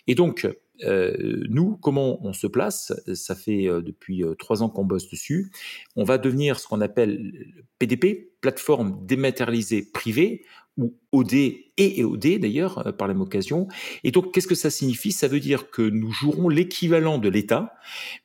Et 0.07 0.15
donc, 0.15 0.47
euh, 0.85 1.43
nous, 1.49 1.77
comment 1.77 2.25
on 2.25 2.33
se 2.33 2.47
place 2.47 2.93
Ça 3.15 3.35
fait 3.35 3.69
euh, 3.69 3.81
depuis 3.81 4.23
euh, 4.23 4.35
trois 4.35 4.63
ans 4.63 4.69
qu'on 4.69 4.85
bosse 4.85 5.09
dessus. 5.09 5.51
On 5.95 6.05
va 6.05 6.19
devenir 6.19 6.59
ce 6.59 6.67
qu'on 6.67 6.81
appelle 6.81 7.33
PDP, 7.79 8.33
plateforme 8.41 9.05
dématérialisée 9.07 9.83
privée, 9.93 10.45
ou 10.79 10.95
OD 11.11 11.33
et 11.33 12.01
EOD 12.01 12.39
d'ailleurs, 12.39 12.95
par 12.99 13.09
la 13.09 13.15
même 13.15 13.23
occasion. 13.23 13.67
Et 14.05 14.11
donc, 14.11 14.35
qu'est-ce 14.35 14.47
que 14.47 14.55
ça 14.55 14.69
signifie? 14.69 15.11
Ça 15.11 15.27
veut 15.27 15.41
dire 15.41 15.71
que 15.71 15.81
nous 15.81 16.13
jouerons 16.13 16.51
l'équivalent 16.51 17.17
de 17.17 17.31
l'État, 17.31 17.73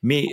mais 0.03 0.25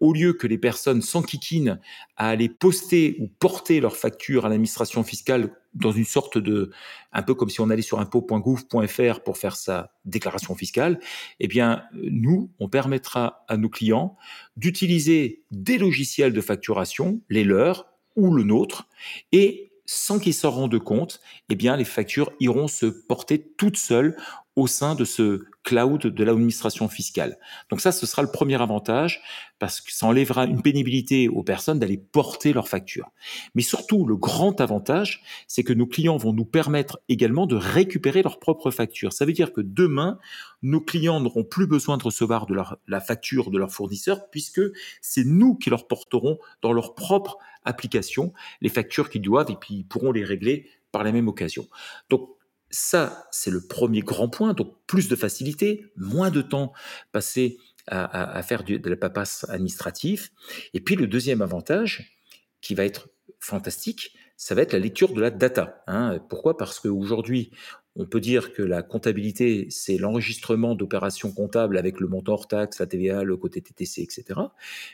au 0.00 0.12
lieu 0.12 0.32
que 0.32 0.48
les 0.48 0.58
personnes 0.58 1.00
s'enquiquinent 1.00 1.78
à 2.16 2.30
aller 2.30 2.48
poster 2.48 3.18
ou 3.20 3.28
porter 3.28 3.78
leurs 3.78 3.96
factures 3.96 4.46
à 4.46 4.48
l'administration 4.48 5.04
fiscale 5.04 5.52
dans 5.74 5.92
une 5.92 6.04
sorte 6.04 6.38
de, 6.38 6.70
un 7.12 7.22
peu 7.22 7.34
comme 7.34 7.48
si 7.48 7.60
on 7.60 7.70
allait 7.70 7.82
sur 7.82 7.98
impôt.gouv.fr 8.00 9.20
pour 9.20 9.38
faire 9.38 9.56
sa 9.56 9.92
déclaration 10.04 10.54
fiscale, 10.54 11.00
eh 11.40 11.48
bien, 11.48 11.84
nous, 11.94 12.50
on 12.60 12.68
permettra 12.68 13.44
à 13.48 13.56
nos 13.56 13.68
clients 13.68 14.16
d'utiliser 14.56 15.42
des 15.50 15.78
logiciels 15.78 16.32
de 16.32 16.40
facturation, 16.40 17.20
les 17.28 17.44
leurs 17.44 17.86
ou 18.16 18.34
le 18.34 18.42
nôtre, 18.42 18.88
et 19.32 19.71
sans 19.84 20.18
qu'ils 20.18 20.34
s'en 20.34 20.50
rendent 20.50 20.78
compte, 20.78 21.20
eh 21.48 21.54
bien, 21.54 21.76
les 21.76 21.84
factures 21.84 22.30
iront 22.40 22.68
se 22.68 22.86
porter 22.86 23.52
toutes 23.56 23.76
seules 23.76 24.16
au 24.54 24.66
sein 24.66 24.94
de 24.94 25.04
ce 25.04 25.44
cloud 25.64 26.02
de 26.02 26.24
l'administration 26.24 26.88
fiscale. 26.88 27.38
Donc 27.70 27.80
ça, 27.80 27.90
ce 27.90 28.04
sera 28.04 28.22
le 28.22 28.30
premier 28.30 28.60
avantage 28.60 29.22
parce 29.58 29.80
que 29.80 29.92
ça 29.92 30.06
enlèvera 30.06 30.44
une 30.44 30.60
pénibilité 30.60 31.28
aux 31.28 31.42
personnes 31.42 31.78
d'aller 31.78 31.96
porter 31.96 32.52
leurs 32.52 32.68
factures. 32.68 33.10
Mais 33.54 33.62
surtout, 33.62 34.04
le 34.06 34.16
grand 34.16 34.60
avantage, 34.60 35.22
c'est 35.46 35.62
que 35.62 35.72
nos 35.72 35.86
clients 35.86 36.16
vont 36.16 36.32
nous 36.32 36.44
permettre 36.44 37.00
également 37.08 37.46
de 37.46 37.56
récupérer 37.56 38.22
leurs 38.22 38.40
propres 38.40 38.70
factures. 38.70 39.12
Ça 39.12 39.24
veut 39.24 39.32
dire 39.32 39.52
que 39.52 39.62
demain, 39.62 40.18
nos 40.62 40.80
clients 40.80 41.20
n'auront 41.20 41.44
plus 41.44 41.66
besoin 41.66 41.96
de 41.96 42.02
recevoir 42.02 42.46
de 42.46 42.54
la 42.88 43.00
facture 43.00 43.50
de 43.50 43.58
leur 43.58 43.72
fournisseur 43.72 44.28
puisque 44.30 44.60
c'est 45.00 45.24
nous 45.24 45.54
qui 45.54 45.70
leur 45.70 45.86
porterons 45.86 46.38
dans 46.60 46.72
leur 46.72 46.94
propre 46.94 47.38
application 47.64 48.32
les 48.60 48.68
factures 48.68 49.10
qu'ils 49.10 49.22
doivent 49.22 49.50
et 49.50 49.56
puis 49.56 49.74
ils 49.74 49.84
pourront 49.84 50.12
les 50.12 50.24
régler 50.24 50.68
par 50.90 51.04
la 51.04 51.12
même 51.12 51.28
occasion. 51.28 51.66
Donc 52.10 52.30
ça, 52.72 53.28
c'est 53.30 53.50
le 53.50 53.60
premier 53.66 54.00
grand 54.00 54.28
point. 54.28 54.54
Donc, 54.54 54.74
plus 54.86 55.08
de 55.08 55.14
facilité, 55.14 55.92
moins 55.96 56.30
de 56.30 56.40
temps 56.40 56.72
passé 57.12 57.58
à, 57.86 58.42
faire 58.42 58.64
de 58.64 58.88
la 58.88 58.96
papasse 58.96 59.44
administrative. 59.48 60.30
Et 60.72 60.80
puis, 60.80 60.96
le 60.96 61.06
deuxième 61.06 61.42
avantage, 61.42 62.18
qui 62.60 62.74
va 62.74 62.84
être 62.84 63.10
fantastique, 63.40 64.14
ça 64.36 64.54
va 64.54 64.62
être 64.62 64.72
la 64.72 64.78
lecture 64.78 65.12
de 65.12 65.20
la 65.20 65.30
data. 65.30 65.82
Hein. 65.86 66.18
Pourquoi? 66.30 66.56
Parce 66.56 66.80
qu'aujourd'hui, 66.80 67.50
on 67.94 68.06
peut 68.06 68.20
dire 68.20 68.54
que 68.54 68.62
la 68.62 68.82
comptabilité, 68.82 69.66
c'est 69.70 69.98
l'enregistrement 69.98 70.74
d'opérations 70.74 71.30
comptables 71.30 71.76
avec 71.76 72.00
le 72.00 72.08
montant 72.08 72.32
hors 72.32 72.48
taxe, 72.48 72.78
la 72.78 72.86
TVA, 72.86 73.24
le 73.24 73.36
côté 73.36 73.60
TTC, 73.60 74.00
etc. 74.00 74.40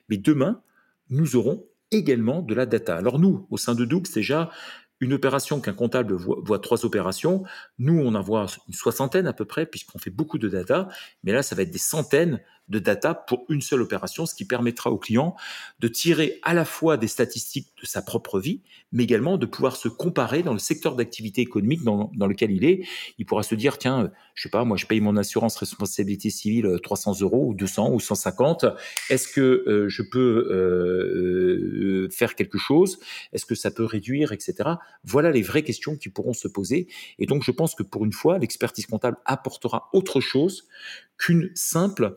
Mais 0.09 0.16
demain, 0.16 0.62
nous 1.11 1.37
aurons 1.37 1.66
également 1.90 2.42
de 2.42 2.55
la 2.55 2.66
data. 2.66 2.96
Alors 2.96 3.18
nous, 3.18 3.46
au 3.51 3.57
sein 3.57 3.74
de 3.74 3.85
Doux, 3.85 4.03
déjà, 4.14 4.51
une 5.00 5.12
opération 5.12 5.61
qu'un 5.61 5.72
comptable 5.72 6.14
voit, 6.14 6.58
trois 6.58 6.84
opérations, 6.84 7.44
nous 7.78 8.00
on 8.00 8.14
en 8.14 8.22
voit 8.22 8.46
une 8.66 8.74
soixantaine 8.74 9.26
à 9.26 9.32
peu 9.32 9.44
près 9.44 9.66
puisqu'on 9.66 9.98
fait 9.98 10.11
beaucoup 10.11 10.38
de 10.38 10.48
data, 10.48 10.88
mais 11.24 11.32
là 11.32 11.42
ça 11.42 11.54
va 11.54 11.62
être 11.62 11.70
des 11.70 11.78
centaines 11.78 12.40
de 12.68 12.78
data 12.78 13.14
pour 13.14 13.44
une 13.48 13.62
seule 13.62 13.82
opération, 13.82 14.26
ce 14.26 14.34
qui 14.34 14.44
permettra 14.44 14.90
au 14.90 14.98
client 14.98 15.34
de 15.80 15.88
tirer 15.88 16.38
à 16.42 16.54
la 16.54 16.64
fois 16.64 16.96
des 16.96 17.06
statistiques 17.06 17.68
de 17.80 17.87
sa 17.87 18.02
propre 18.02 18.40
vie, 18.40 18.61
mais 18.92 19.04
également 19.04 19.38
de 19.38 19.46
pouvoir 19.46 19.76
se 19.76 19.88
comparer 19.88 20.42
dans 20.42 20.52
le 20.52 20.58
secteur 20.58 20.94
d'activité 20.94 21.40
économique 21.40 21.82
dans, 21.82 22.11
lequel 22.26 22.50
il 22.50 22.64
est. 22.64 22.87
Il 23.18 23.26
pourra 23.26 23.42
se 23.42 23.54
dire, 23.54 23.78
tiens, 23.78 24.11
je 24.34 24.42
sais 24.42 24.50
pas, 24.50 24.64
moi 24.64 24.76
je 24.76 24.87
paye 24.87 25.00
mon 25.00 25.16
assurance 25.16 25.56
responsabilité 25.56 26.30
civile 26.30 26.78
300 26.82 27.20
euros 27.20 27.46
ou 27.48 27.54
200 27.54 27.90
ou 27.92 28.00
150. 28.00 28.66
Est-ce 29.11 29.28
que 29.28 29.40
euh, 29.40 29.88
je 29.88 30.02
peux 30.02 30.48
euh, 30.50 32.04
euh, 32.04 32.08
faire 32.11 32.34
quelque 32.34 32.58
chose? 32.58 32.98
Est-ce 33.32 33.46
que 33.46 33.54
ça 33.54 33.70
peut 33.70 33.84
réduire, 33.84 34.32
etc. 34.32 34.70
Voilà 35.05 35.31
les 35.31 35.42
vraies 35.42 35.62
questions 35.62 35.96
qui 35.96 36.09
pourront 36.09 36.33
se 36.33 36.48
poser. 36.48 36.88
Et 37.18 37.27
donc 37.27 37.42
je 37.42 37.51
pense 37.51 37.74
que 37.74 37.83
pour 37.83 38.05
une 38.05 38.12
fois, 38.12 38.38
l'expertise 38.38 38.87
comptable 38.87 39.16
apportera 39.24 39.88
autre 39.92 40.20
chose 40.20 40.68
qu'une 41.16 41.51
simple 41.55 42.16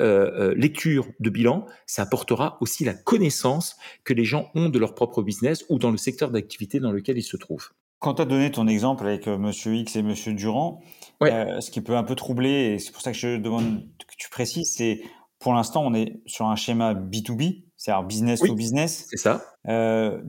euh, 0.00 0.50
euh, 0.50 0.54
lecture 0.56 1.06
de 1.20 1.28
bilan, 1.28 1.66
ça 1.86 2.02
apportera 2.02 2.56
aussi 2.60 2.84
la 2.84 2.94
connaissance 2.94 3.76
que 4.04 4.14
les 4.14 4.24
gens 4.24 4.50
ont 4.54 4.70
de 4.70 4.78
leur 4.78 4.94
propre 4.94 5.22
business 5.22 5.66
ou 5.68 5.78
dans 5.78 5.90
le 5.90 5.98
secteur 5.98 6.30
d'activité 6.30 6.80
dans 6.80 6.92
lequel 6.92 7.18
ils 7.18 7.22
se 7.22 7.36
trouvent. 7.36 7.70
Quand 7.98 8.14
tu 8.14 8.22
as 8.22 8.24
donné 8.24 8.50
ton 8.50 8.66
exemple 8.66 9.06
avec 9.06 9.28
euh, 9.28 9.36
Monsieur 9.36 9.74
X 9.74 9.96
et 9.96 10.02
Monsieur 10.02 10.32
Durand, 10.32 10.82
ce 11.20 11.70
qui 11.70 11.82
peut 11.82 11.96
un 11.96 12.02
peu 12.04 12.14
troubler, 12.14 12.72
et 12.72 12.78
c'est 12.78 12.90
pour 12.90 13.02
ça 13.02 13.12
que 13.12 13.18
je 13.18 13.36
demande 13.36 13.86
que 13.98 14.14
tu 14.16 14.30
précises, 14.30 14.74
c'est 14.74 15.02
pour 15.38 15.54
l'instant, 15.54 15.84
on 15.84 15.92
est 15.92 16.22
sur 16.24 16.46
un 16.46 16.56
schéma 16.56 16.94
B2B, 16.94 17.64
c'est-à-dire 17.82 18.04
business 18.04 18.38
to 18.38 18.54
business. 18.54 19.06
C'est 19.10 19.16
ça. 19.16 19.44
Euh, 19.66 20.22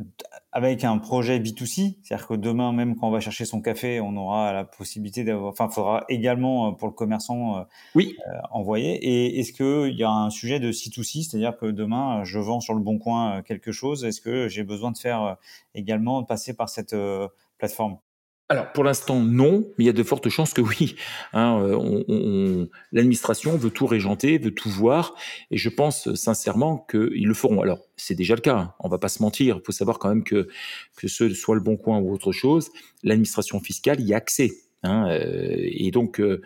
avec 0.51 0.83
un 0.83 0.97
projet 0.97 1.39
B2C, 1.39 1.97
c'est-à-dire 2.01 2.27
que 2.27 2.33
demain, 2.33 2.71
même 2.71 2.95
quand 2.95 3.07
on 3.07 3.11
va 3.11 3.19
chercher 3.19 3.45
son 3.45 3.61
café, 3.61 4.01
on 4.01 4.17
aura 4.17 4.51
la 4.53 4.63
possibilité 4.63 5.23
d'avoir, 5.23 5.51
enfin, 5.51 5.67
il 5.69 5.73
faudra 5.73 6.03
également 6.09 6.69
euh, 6.69 6.71
pour 6.71 6.87
le 6.87 6.95
commerçant 6.95 7.59
euh, 7.59 7.63
oui. 7.93 8.17
envoyer. 8.49 8.95
Et 8.95 9.39
est-ce 9.39 9.53
qu'il 9.53 9.95
y 9.95 10.03
a 10.03 10.09
un 10.09 10.31
sujet 10.31 10.59
de 10.59 10.71
C2C, 10.71 11.29
c'est-à-dire 11.29 11.55
que 11.55 11.67
demain, 11.67 12.23
je 12.23 12.39
vends 12.39 12.59
sur 12.59 12.73
le 12.73 12.81
bon 12.81 12.97
coin 12.97 13.43
quelque 13.43 13.71
chose, 13.71 14.03
est-ce 14.03 14.19
que 14.19 14.47
j'ai 14.47 14.63
besoin 14.63 14.91
de 14.91 14.97
faire 14.97 15.37
également 15.75 16.23
passer 16.23 16.55
par 16.55 16.69
cette 16.69 16.95
plateforme? 17.59 17.99
Alors 18.53 18.71
pour 18.71 18.83
l'instant 18.83 19.19
non, 19.19 19.65
mais 19.77 19.85
il 19.85 19.87
y 19.87 19.89
a 19.89 19.93
de 19.93 20.03
fortes 20.03 20.29
chances 20.29 20.53
que 20.53 20.61
oui. 20.61 20.95
Hein, 21.33 21.59
euh, 21.63 22.67
L'administration 22.91 23.57
veut 23.57 23.71
tout 23.71 23.87
régenter, 23.87 24.37
veut 24.37 24.53
tout 24.53 24.69
voir, 24.69 25.15
et 25.49 25.57
je 25.57 25.69
pense 25.69 26.13
sincèrement 26.13 26.85
qu'ils 26.89 27.25
le 27.25 27.33
feront. 27.33 27.61
Alors 27.61 27.79
c'est 27.97 28.13
déjà 28.13 28.35
le 28.35 28.41
cas, 28.41 28.55
hein, 28.55 28.73
on 28.79 28.89
va 28.89 28.99
pas 28.99 29.09
se 29.09 29.23
mentir. 29.23 29.57
Il 29.59 29.65
faut 29.65 29.71
savoir 29.71 29.97
quand 29.97 30.09
même 30.09 30.23
que 30.23 30.47
que 30.95 31.07
ce 31.07 31.33
soit 31.33 31.55
le 31.55 31.61
Bon 31.61 31.77
Coin 31.77 31.97
ou 31.97 32.13
autre 32.13 32.31
chose, 32.31 32.69
l'administration 33.01 33.59
fiscale 33.59 34.01
y 34.01 34.13
a 34.13 34.17
accès. 34.17 34.51
Hein, 34.83 35.07
euh, 35.09 35.55
et 35.57 35.89
donc 35.89 36.21
euh, 36.21 36.41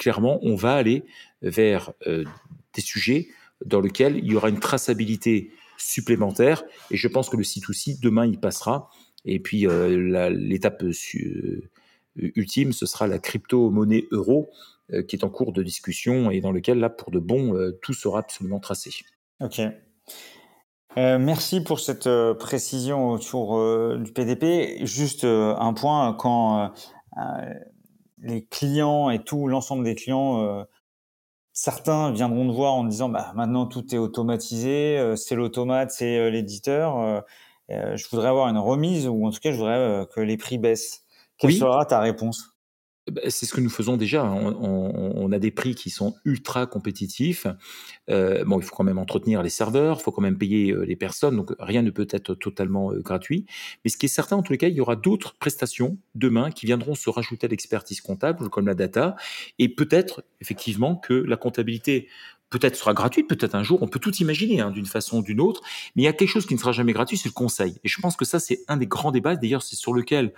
clairement, 0.00 0.40
on 0.42 0.56
va 0.56 0.74
aller 0.74 1.04
vers 1.42 1.92
des 2.04 2.80
sujets 2.80 3.28
dans 3.64 3.80
lesquels 3.80 4.16
il 4.16 4.32
y 4.32 4.34
aura 4.34 4.48
une 4.48 4.58
traçabilité 4.58 5.52
supplémentaire, 5.78 6.64
et 6.90 6.96
je 6.96 7.06
pense 7.06 7.28
que 7.28 7.36
le 7.36 7.44
site 7.44 7.68
aussi 7.68 8.00
demain 8.00 8.26
il 8.26 8.38
passera 8.38 8.90
et 9.24 9.40
puis 9.40 9.66
euh, 9.66 10.30
l'étape 10.30 10.82
euh, 10.82 11.62
ultime, 12.16 12.72
ce 12.72 12.86
sera 12.86 13.06
la 13.06 13.18
crypto-monnaie 13.18 14.06
euro 14.10 14.50
euh, 14.92 15.02
qui 15.02 15.16
est 15.16 15.24
en 15.24 15.30
cours 15.30 15.52
de 15.52 15.62
discussion 15.62 16.30
et 16.30 16.40
dans 16.40 16.52
lequel, 16.52 16.78
là, 16.78 16.90
pour 16.90 17.10
de 17.10 17.18
bon, 17.18 17.54
tout 17.80 17.94
sera 17.94 18.20
absolument 18.20 18.60
tracé. 18.60 18.90
Ok. 19.40 19.60
merci 20.96 21.62
pour 21.62 21.80
cette 21.80 22.08
précision 22.38 23.10
autour 23.10 23.98
du 23.98 24.12
PDP. 24.12 24.84
Juste 24.84 25.24
un 25.24 25.72
point, 25.72 26.14
quand 26.14 26.72
les 28.18 28.44
clients 28.44 29.10
et 29.10 29.22
tout 29.22 29.48
l'ensemble 29.48 29.84
des 29.84 29.94
clients, 29.94 30.66
certains 31.52 32.12
viendront 32.12 32.46
te 32.48 32.54
voir 32.54 32.74
en 32.74 32.84
disant 32.84 33.08
bah, 33.08 33.32
maintenant 33.34 33.66
tout 33.66 33.94
est 33.94 33.98
automatisé, 33.98 35.14
c'est 35.16 35.34
l'automate, 35.34 35.90
c'est 35.90 36.30
l'éditeur. 36.30 37.24
Euh, 37.72 37.96
je 37.96 38.06
voudrais 38.08 38.28
avoir 38.28 38.48
une 38.48 38.58
remise 38.58 39.08
ou 39.08 39.26
en 39.26 39.30
tout 39.30 39.40
cas, 39.40 39.52
je 39.52 39.56
voudrais 39.56 39.78
euh, 39.78 40.04
que 40.04 40.20
les 40.20 40.36
prix 40.36 40.58
baissent. 40.58 41.04
Quelle 41.38 41.52
sera 41.52 41.84
ta 41.84 42.00
réponse? 42.00 42.50
Bah, 43.10 43.22
c'est 43.28 43.46
ce 43.46 43.52
que 43.52 43.60
nous 43.60 43.70
faisons 43.70 43.96
déjà. 43.96 44.24
On, 44.24 45.32
a 45.32 45.38
des 45.40 45.50
prix 45.50 45.74
qui 45.74 45.90
sont 45.90 46.14
ultra 46.24 46.66
compétitifs. 46.66 47.48
Euh, 48.10 48.44
bon, 48.44 48.60
il 48.60 48.62
faut 48.62 48.76
quand 48.76 48.84
même 48.84 48.98
entretenir 48.98 49.42
les 49.42 49.48
serveurs, 49.48 49.96
il 49.98 50.02
faut 50.02 50.12
quand 50.12 50.22
même 50.22 50.38
payer 50.38 50.72
les 50.86 50.94
personnes, 50.94 51.36
donc 51.36 51.52
rien 51.58 51.82
ne 51.82 51.90
peut 51.90 52.06
être 52.10 52.34
totalement 52.34 52.92
gratuit. 52.92 53.46
Mais 53.82 53.90
ce 53.90 53.96
qui 53.96 54.06
est 54.06 54.10
certain, 54.10 54.36
en 54.36 54.42
tous 54.42 54.52
les 54.52 54.58
cas, 54.58 54.68
il 54.68 54.74
y 54.74 54.80
aura 54.80 54.94
d'autres 54.94 55.34
prestations 55.38 55.96
demain 56.14 56.50
qui 56.50 56.66
viendront 56.66 56.94
se 56.94 57.08
rajouter 57.10 57.46
à 57.46 57.50
l'expertise 57.50 58.00
comptable, 58.02 58.50
comme 58.50 58.66
la 58.66 58.74
data, 58.74 59.16
et 59.58 59.68
peut-être 59.68 60.22
effectivement 60.40 60.94
que 60.94 61.14
la 61.14 61.36
comptabilité 61.36 62.08
peut-être 62.52 62.76
sera 62.76 62.92
gratuite, 62.92 63.28
peut-être 63.28 63.54
un 63.54 63.62
jour, 63.62 63.82
on 63.82 63.88
peut 63.88 63.98
tout 63.98 64.14
imaginer 64.16 64.60
hein, 64.60 64.70
d'une 64.70 64.86
façon 64.86 65.18
ou 65.18 65.22
d'une 65.22 65.40
autre, 65.40 65.62
mais 65.96 66.02
il 66.02 66.04
y 66.04 66.08
a 66.08 66.12
quelque 66.12 66.28
chose 66.28 66.46
qui 66.46 66.54
ne 66.54 66.58
sera 66.58 66.72
jamais 66.72 66.92
gratuit, 66.92 67.16
c'est 67.16 67.28
le 67.28 67.32
conseil. 67.34 67.78
Et 67.82 67.88
je 67.88 68.00
pense 68.00 68.14
que 68.14 68.26
ça, 68.26 68.38
c'est 68.38 68.60
un 68.68 68.76
des 68.76 68.86
grands 68.86 69.10
débats, 69.10 69.36
d'ailleurs, 69.36 69.62
c'est 69.62 69.74
sur 69.74 69.94
lequel 69.94 70.34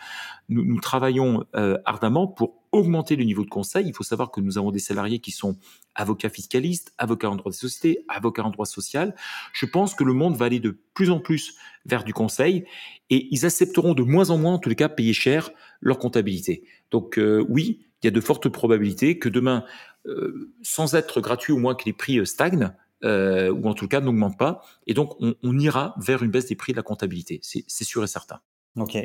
nous, 0.49 0.65
nous 0.65 0.81
travaillons 0.81 1.45
euh, 1.57 1.77
ardemment 1.85 2.29
pour 2.29 2.63
augmenter 2.71 3.17
le 3.17 3.25
niveau 3.25 3.45
de 3.45 3.51
conseil. 3.51 3.87
Il 3.87 3.95
faut 3.95 4.05
savoir 4.05 4.31
que 4.31 4.41
nous 4.41 4.59
avons 4.59 4.71
des 4.71 4.79
salariés 4.79 5.19
qui 5.19 5.33
sont 5.33 5.57
avocats 5.95 6.29
fiscalistes, 6.29 6.93
avocats 6.99 7.31
en 7.31 7.37
droit 7.37 7.51
des 7.51 7.59
sociétés, 7.59 8.05
avocats 8.09 8.45
en 8.45 8.51
droit 8.51 8.67
social. 8.67 9.15
Je 9.53 9.67
pense 9.67 9.95
que 9.95 10.05
le 10.05 10.13
monde 10.13 10.37
va 10.37 10.47
aller 10.47 10.61
de 10.61 10.79
plus 10.95 11.11
en 11.11 11.19
plus 11.19 11.57
vers 11.85 12.05
du 12.05 12.13
conseil 12.13 12.65
et 13.11 13.29
ils 13.31 13.45
accepteront 13.45 13.95
de 13.95 14.03
moins 14.03 14.31
en 14.31 14.39
moins, 14.39 14.55
en 14.55 14.59
tous 14.59 14.69
les 14.69 14.77
cas, 14.77 14.89
payer 14.89 15.13
cher 15.13 15.51
leur 15.81 15.99
comptabilité. 15.99 16.65
Donc 16.91 17.19
euh, 17.19 17.45
oui, 17.49 17.87
il 18.03 18.07
y 18.07 18.09
a 18.09 18.11
de 18.11 18.21
fortes 18.21 18.49
probabilités 18.49 19.19
que 19.19 19.29
demain, 19.31 19.65
sans 20.63 20.95
être 20.95 21.21
gratuit, 21.21 21.53
au 21.53 21.59
moins 21.59 21.75
que 21.75 21.85
les 21.87 21.93
prix 21.93 22.19
euh, 22.19 22.25
stagnent, 22.25 22.73
euh, 23.05 23.51
ou 23.51 23.67
en 23.69 23.75
tout 23.75 23.89
cas 23.89 24.01
n'augmentent 24.01 24.39
pas. 24.39 24.63
Et 24.87 24.95
donc, 24.95 25.15
on, 25.21 25.59
ira 25.59 25.95
vers 25.99 26.23
une 26.23 26.31
baisse 26.31 26.47
des 26.47 26.57
prix 26.57 26.73
de 26.73 26.77
la 26.77 26.83
comptabilité. 26.83 27.41
C'est 27.43 27.85
sûr 27.85 28.03
et 28.03 28.07
certain. 28.07 28.41
OK. 28.77 28.97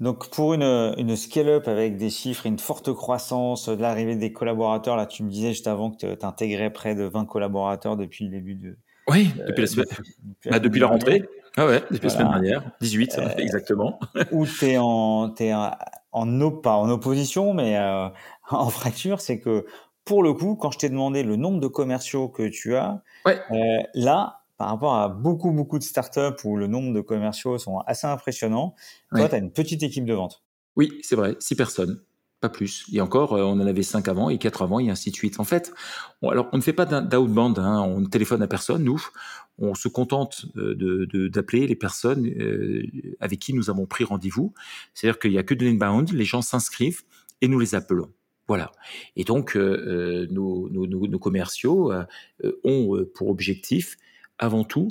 Donc, 0.00 0.28
pour 0.30 0.54
une, 0.54 0.94
une 0.98 1.14
scale-up 1.14 1.68
avec 1.68 1.96
des 1.96 2.10
chiffres, 2.10 2.46
une 2.46 2.58
forte 2.58 2.92
croissance, 2.92 3.68
de 3.68 3.80
l'arrivée 3.80 4.16
des 4.16 4.32
collaborateurs, 4.32 4.96
là, 4.96 5.06
tu 5.06 5.22
me 5.22 5.30
disais 5.30 5.50
juste 5.50 5.68
avant 5.68 5.92
que 5.92 6.14
tu 6.14 6.26
intégrais 6.26 6.72
près 6.72 6.96
de 6.96 7.04
20 7.04 7.26
collaborateurs 7.26 7.96
depuis 7.96 8.24
le 8.24 8.30
début 8.32 8.56
de. 8.56 8.76
Oui, 9.08 9.30
depuis 9.46 9.60
la 9.60 9.66
semaine. 9.66 9.86
Depuis, 9.88 10.50
bah, 10.50 10.58
depuis 10.58 10.80
la 10.80 10.86
rentrée. 10.88 11.22
Ah 11.56 11.66
ouais, 11.66 11.84
depuis 11.90 12.08
la 12.08 12.10
semaine 12.10 12.30
dernière. 12.32 12.70
18, 12.80 13.20
exactement. 13.38 14.00
Où 14.32 14.44
tu 14.44 14.66
es, 14.66 14.78
en, 14.78 15.32
es 15.38 15.54
en, 15.54 15.70
en, 16.10 16.50
pas 16.50 16.74
en 16.74 16.90
opposition, 16.90 17.54
mais 17.54 17.78
en 18.50 18.70
fracture, 18.70 19.20
c'est 19.20 19.38
que 19.38 19.64
pour 20.04 20.22
le 20.22 20.34
coup, 20.34 20.54
quand 20.56 20.70
je 20.70 20.78
t'ai 20.78 20.88
demandé 20.88 21.22
le 21.22 21.36
nombre 21.36 21.60
de 21.60 21.66
commerciaux 21.66 22.28
que 22.28 22.46
tu 22.48 22.76
as, 22.76 23.02
euh, 23.26 23.32
là, 23.94 24.42
par 24.58 24.68
rapport 24.68 24.94
à 24.94 25.08
beaucoup, 25.08 25.50
beaucoup 25.50 25.78
de 25.78 25.84
startups 25.84 26.44
où 26.44 26.56
le 26.56 26.66
nombre 26.66 26.92
de 26.92 27.00
commerciaux 27.00 27.58
sont 27.58 27.78
assez 27.86 28.06
impressionnants, 28.06 28.74
toi, 29.14 29.28
tu 29.28 29.34
as 29.34 29.38
une 29.38 29.50
petite 29.50 29.82
équipe 29.82 30.04
de 30.04 30.14
vente. 30.14 30.42
Oui, 30.76 30.98
c'est 31.02 31.16
vrai, 31.16 31.36
six 31.38 31.54
personnes, 31.54 32.00
pas 32.40 32.50
plus. 32.50 32.86
Et 32.92 33.00
encore, 33.00 33.32
euh, 33.32 33.42
on 33.44 33.52
en 33.52 33.66
avait 33.66 33.82
cinq 33.82 34.08
avant 34.08 34.28
et 34.28 34.38
quatre 34.38 34.62
avant 34.62 34.78
et 34.78 34.90
ainsi 34.90 35.10
de 35.10 35.16
suite. 35.16 35.40
En 35.40 35.44
fait, 35.44 35.72
on, 36.20 36.28
alors 36.28 36.48
on 36.52 36.58
ne 36.58 36.62
fait 36.62 36.72
pas 36.72 36.84
d'outbound, 36.84 37.58
hein, 37.58 37.80
on 37.80 38.00
ne 38.00 38.06
téléphone 38.06 38.42
à 38.42 38.46
personne, 38.46 38.84
nous. 38.84 39.02
On 39.56 39.74
se 39.74 39.86
contente 39.86 40.46
euh, 40.56 41.06
d'appeler 41.28 41.68
les 41.68 41.76
personnes 41.76 42.28
avec 43.20 43.38
qui 43.38 43.54
nous 43.54 43.70
avons 43.70 43.86
pris 43.86 44.02
rendez-vous. 44.02 44.52
C'est-à-dire 44.94 45.18
qu'il 45.20 45.30
n'y 45.30 45.38
a 45.38 45.44
que 45.44 45.54
de 45.54 45.64
l'inbound, 45.64 46.10
les 46.12 46.24
gens 46.24 46.42
s'inscrivent 46.42 47.02
et 47.40 47.46
nous 47.46 47.60
les 47.60 47.76
appelons. 47.76 48.10
Voilà. 48.46 48.72
Et 49.16 49.24
donc, 49.24 49.56
euh, 49.56 49.60
euh, 49.60 50.26
nos, 50.30 50.68
nos, 50.68 50.86
nos, 50.86 51.18
commerciaux 51.18 51.92
euh, 51.92 52.04
ont 52.62 53.04
pour 53.14 53.28
objectif, 53.28 53.96
avant 54.38 54.64
tout, 54.64 54.88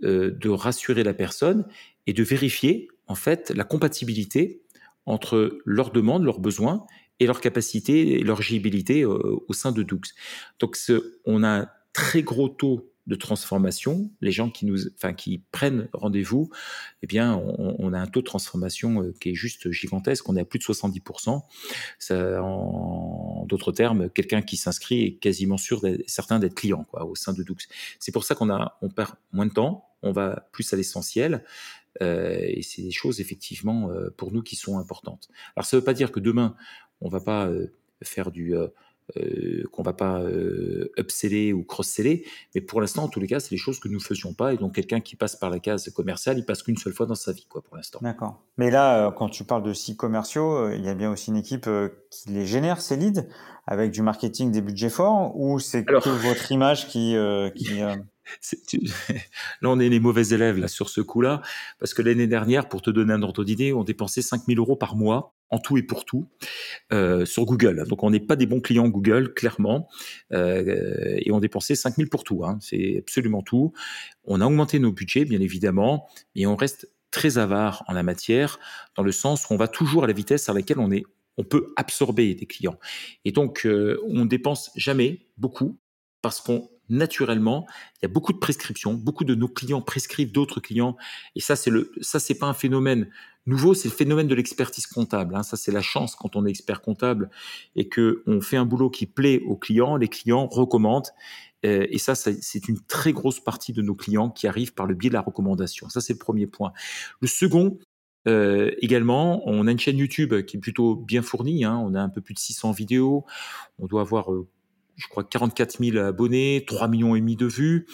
de 0.00 0.48
rassurer 0.50 1.04
la 1.04 1.14
personne 1.14 1.66
et 2.06 2.12
de 2.12 2.22
vérifier, 2.22 2.88
en 3.06 3.14
fait, 3.14 3.50
la 3.50 3.64
compatibilité 3.64 4.60
entre 5.06 5.58
leurs 5.64 5.90
demandes, 5.90 6.22
leurs 6.24 6.40
besoins 6.40 6.84
et 7.18 7.26
leur 7.26 7.40
capacité 7.40 8.18
leur 8.18 8.40
agibilité 8.40 9.06
au 9.06 9.52
sein 9.52 9.72
de 9.72 9.82
Doux. 9.82 10.00
Donc, 10.58 10.76
on 11.24 11.42
a 11.42 11.48
un 11.48 11.68
très 11.94 12.22
gros 12.22 12.50
taux 12.50 12.90
de 13.06 13.14
transformation, 13.14 14.10
les 14.20 14.32
gens 14.32 14.50
qui 14.50 14.66
nous, 14.66 14.88
enfin, 14.94 15.12
qui 15.12 15.42
prennent 15.52 15.88
rendez-vous, 15.92 16.50
eh 17.02 17.06
bien, 17.06 17.36
on, 17.36 17.92
a 17.92 17.98
un 17.98 18.06
taux 18.06 18.20
de 18.20 18.26
transformation 18.26 19.02
euh, 19.02 19.14
qui 19.20 19.30
est 19.30 19.34
juste 19.34 19.70
gigantesque. 19.70 20.28
On 20.28 20.36
est 20.36 20.40
à 20.40 20.44
plus 20.44 20.58
de 20.58 20.64
70%. 20.64 21.42
Ça, 21.98 22.42
en 22.42 23.44
d'autres 23.46 23.72
termes, 23.72 24.10
quelqu'un 24.10 24.42
qui 24.42 24.56
s'inscrit 24.56 25.04
est 25.04 25.12
quasiment 25.14 25.56
sûr, 25.56 25.82
certain 26.06 26.38
d'être 26.38 26.54
client, 26.54 26.84
quoi, 26.84 27.04
au 27.04 27.14
sein 27.14 27.32
de 27.32 27.42
Doux. 27.42 27.56
C'est 28.00 28.12
pour 28.12 28.24
ça 28.24 28.34
qu'on 28.34 28.50
a, 28.50 28.76
on 28.82 28.88
perd 28.88 29.14
moins 29.32 29.46
de 29.46 29.52
temps, 29.52 29.88
on 30.02 30.12
va 30.12 30.48
plus 30.52 30.72
à 30.72 30.76
l'essentiel. 30.76 31.44
Euh, 32.02 32.38
et 32.40 32.62
c'est 32.62 32.82
des 32.82 32.90
choses 32.90 33.20
effectivement 33.20 33.90
euh, 33.90 34.10
pour 34.16 34.32
nous 34.32 34.42
qui 34.42 34.56
sont 34.56 34.78
importantes. 34.78 35.28
Alors 35.54 35.66
ça 35.66 35.76
ne 35.76 35.80
veut 35.80 35.84
pas 35.84 35.94
dire 35.94 36.12
que 36.12 36.20
demain 36.20 36.54
on 37.00 37.08
va 37.08 37.20
pas 37.20 37.46
euh, 37.46 37.72
faire 38.02 38.30
du 38.30 38.54
euh, 39.16 39.62
qu'on 39.72 39.82
va 39.82 39.92
pas 39.92 40.20
euh, 40.20 40.90
upseller 40.98 41.52
ou 41.52 41.62
cross-seller. 41.62 42.24
Mais 42.54 42.60
pour 42.60 42.80
l'instant, 42.80 43.04
en 43.04 43.08
tous 43.08 43.20
les 43.20 43.28
cas, 43.28 43.38
c'est 43.38 43.50
des 43.50 43.56
choses 43.56 43.78
que 43.78 43.88
nous 43.88 43.98
ne 43.98 44.02
faisions 44.02 44.34
pas. 44.34 44.52
Et 44.52 44.56
donc, 44.56 44.74
quelqu'un 44.74 45.00
qui 45.00 45.14
passe 45.14 45.36
par 45.36 45.48
la 45.48 45.60
case 45.60 45.88
commerciale, 45.90 46.38
il 46.38 46.44
passe 46.44 46.62
qu'une 46.62 46.76
seule 46.76 46.92
fois 46.92 47.06
dans 47.06 47.14
sa 47.14 47.32
vie, 47.32 47.46
quoi, 47.48 47.62
pour 47.62 47.76
l'instant. 47.76 48.00
D'accord. 48.02 48.42
Mais 48.56 48.70
là, 48.70 49.06
euh, 49.06 49.10
quand 49.12 49.28
tu 49.28 49.44
parles 49.44 49.62
de 49.62 49.72
sites 49.72 49.96
commerciaux, 49.96 50.70
il 50.70 50.84
y 50.84 50.88
a 50.88 50.94
bien 50.94 51.10
aussi 51.12 51.30
une 51.30 51.36
équipe 51.36 51.68
qui 52.10 52.30
les 52.30 52.46
génère, 52.46 52.80
ces 52.80 52.96
leads, 52.96 53.26
avec 53.66 53.92
du 53.92 54.02
marketing, 54.02 54.50
des 54.50 54.60
budgets 54.60 54.90
forts, 54.90 55.38
ou 55.38 55.60
c'est 55.60 55.84
que 55.84 56.08
votre 56.08 56.50
image 56.50 56.88
qui... 56.88 57.16
qui 57.54 57.80
Là, 59.62 59.70
on 59.70 59.78
est 59.80 59.88
les 59.88 60.00
mauvais 60.00 60.28
élèves 60.28 60.58
là, 60.58 60.68
sur 60.68 60.88
ce 60.88 61.00
coup-là, 61.00 61.42
parce 61.78 61.94
que 61.94 62.02
l'année 62.02 62.26
dernière, 62.26 62.68
pour 62.68 62.82
te 62.82 62.90
donner 62.90 63.12
un 63.12 63.22
ordre 63.22 63.44
d'idée, 63.44 63.72
on 63.72 63.84
dépensait 63.84 64.22
5000 64.22 64.58
euros 64.58 64.76
par 64.76 64.96
mois 64.96 65.34
en 65.50 65.58
tout 65.58 65.76
et 65.76 65.82
pour 65.82 66.04
tout 66.04 66.26
euh, 66.92 67.24
sur 67.24 67.44
Google. 67.44 67.86
Donc 67.88 68.02
on 68.02 68.10
n'est 68.10 68.20
pas 68.20 68.36
des 68.36 68.46
bons 68.46 68.60
clients 68.60 68.88
Google, 68.88 69.32
clairement, 69.34 69.88
euh, 70.32 71.16
et 71.18 71.30
on 71.30 71.40
dépensait 71.40 71.74
5000 71.74 72.08
pour 72.08 72.24
tout. 72.24 72.44
Hein. 72.44 72.58
C'est 72.60 72.98
absolument 72.98 73.42
tout. 73.42 73.72
On 74.24 74.40
a 74.40 74.46
augmenté 74.46 74.78
nos 74.78 74.92
budgets, 74.92 75.24
bien 75.24 75.40
évidemment, 75.40 76.08
mais 76.34 76.46
on 76.46 76.56
reste 76.56 76.90
très 77.10 77.38
avare 77.38 77.84
en 77.86 77.92
la 77.92 78.02
matière, 78.02 78.58
dans 78.96 79.02
le 79.02 79.12
sens 79.12 79.48
où 79.48 79.54
on 79.54 79.56
va 79.56 79.68
toujours 79.68 80.04
à 80.04 80.06
la 80.06 80.12
vitesse 80.12 80.48
à 80.48 80.52
laquelle 80.52 80.78
on 80.78 80.90
est, 80.90 81.04
on 81.38 81.44
peut 81.44 81.72
absorber 81.76 82.34
des 82.34 82.46
clients. 82.46 82.78
Et 83.24 83.32
donc 83.32 83.66
euh, 83.66 84.00
on 84.06 84.24
dépense 84.24 84.70
jamais 84.74 85.26
beaucoup 85.36 85.78
parce 86.22 86.40
qu'on 86.40 86.68
naturellement, 86.88 87.66
il 87.96 88.04
y 88.04 88.06
a 88.06 88.08
beaucoup 88.08 88.32
de 88.32 88.38
prescriptions, 88.38 88.94
beaucoup 88.94 89.24
de 89.24 89.34
nos 89.34 89.48
clients 89.48 89.82
prescrivent 89.82 90.32
d'autres 90.32 90.60
clients, 90.60 90.96
et 91.34 91.40
ça 91.40 91.56
c'est 91.56 91.70
le, 91.70 91.92
ça 92.00 92.20
c'est 92.20 92.38
pas 92.38 92.46
un 92.46 92.54
phénomène 92.54 93.08
nouveau, 93.46 93.74
c'est 93.74 93.88
le 93.88 93.94
phénomène 93.94 94.26
de 94.26 94.34
l'expertise 94.34 94.86
comptable. 94.86 95.34
Hein. 95.36 95.42
Ça 95.42 95.56
c'est 95.56 95.72
la 95.72 95.82
chance 95.82 96.16
quand 96.16 96.36
on 96.36 96.46
est 96.46 96.50
expert 96.50 96.82
comptable 96.82 97.30
et 97.76 97.88
que 97.88 98.22
on 98.26 98.40
fait 98.40 98.56
un 98.56 98.66
boulot 98.66 98.90
qui 98.90 99.06
plaît 99.06 99.40
aux 99.46 99.56
clients, 99.56 99.96
les 99.96 100.08
clients 100.08 100.46
recommandent, 100.46 101.10
euh, 101.64 101.86
et 101.90 101.98
ça 101.98 102.14
c'est 102.14 102.68
une 102.68 102.80
très 102.80 103.12
grosse 103.12 103.40
partie 103.40 103.72
de 103.72 103.82
nos 103.82 103.94
clients 103.94 104.30
qui 104.30 104.46
arrivent 104.46 104.74
par 104.74 104.86
le 104.86 104.94
biais 104.94 105.10
de 105.10 105.14
la 105.14 105.22
recommandation. 105.22 105.88
Ça 105.88 106.00
c'est 106.00 106.12
le 106.12 106.18
premier 106.18 106.46
point. 106.46 106.72
Le 107.20 107.28
second, 107.28 107.78
euh, 108.26 108.72
également, 108.80 109.48
on 109.48 109.66
a 109.66 109.70
une 109.70 109.78
chaîne 109.78 109.98
YouTube 109.98 110.42
qui 110.42 110.56
est 110.56 110.60
plutôt 110.60 110.96
bien 110.96 111.22
fournie. 111.22 111.64
Hein. 111.64 111.80
On 111.84 111.94
a 111.94 112.00
un 112.00 112.08
peu 112.08 112.20
plus 112.20 112.34
de 112.34 112.38
600 112.38 112.72
vidéos. 112.72 113.24
On 113.78 113.86
doit 113.86 114.00
avoir 114.00 114.32
euh, 114.32 114.48
je 114.96 115.08
crois 115.08 115.24
44 115.24 115.78
000 115.78 115.98
abonnés, 115.98 116.64
3 116.66 116.88
millions 116.88 117.14
et 117.14 117.20
demi 117.20 117.36
de 117.36 117.46
vues. 117.46 117.86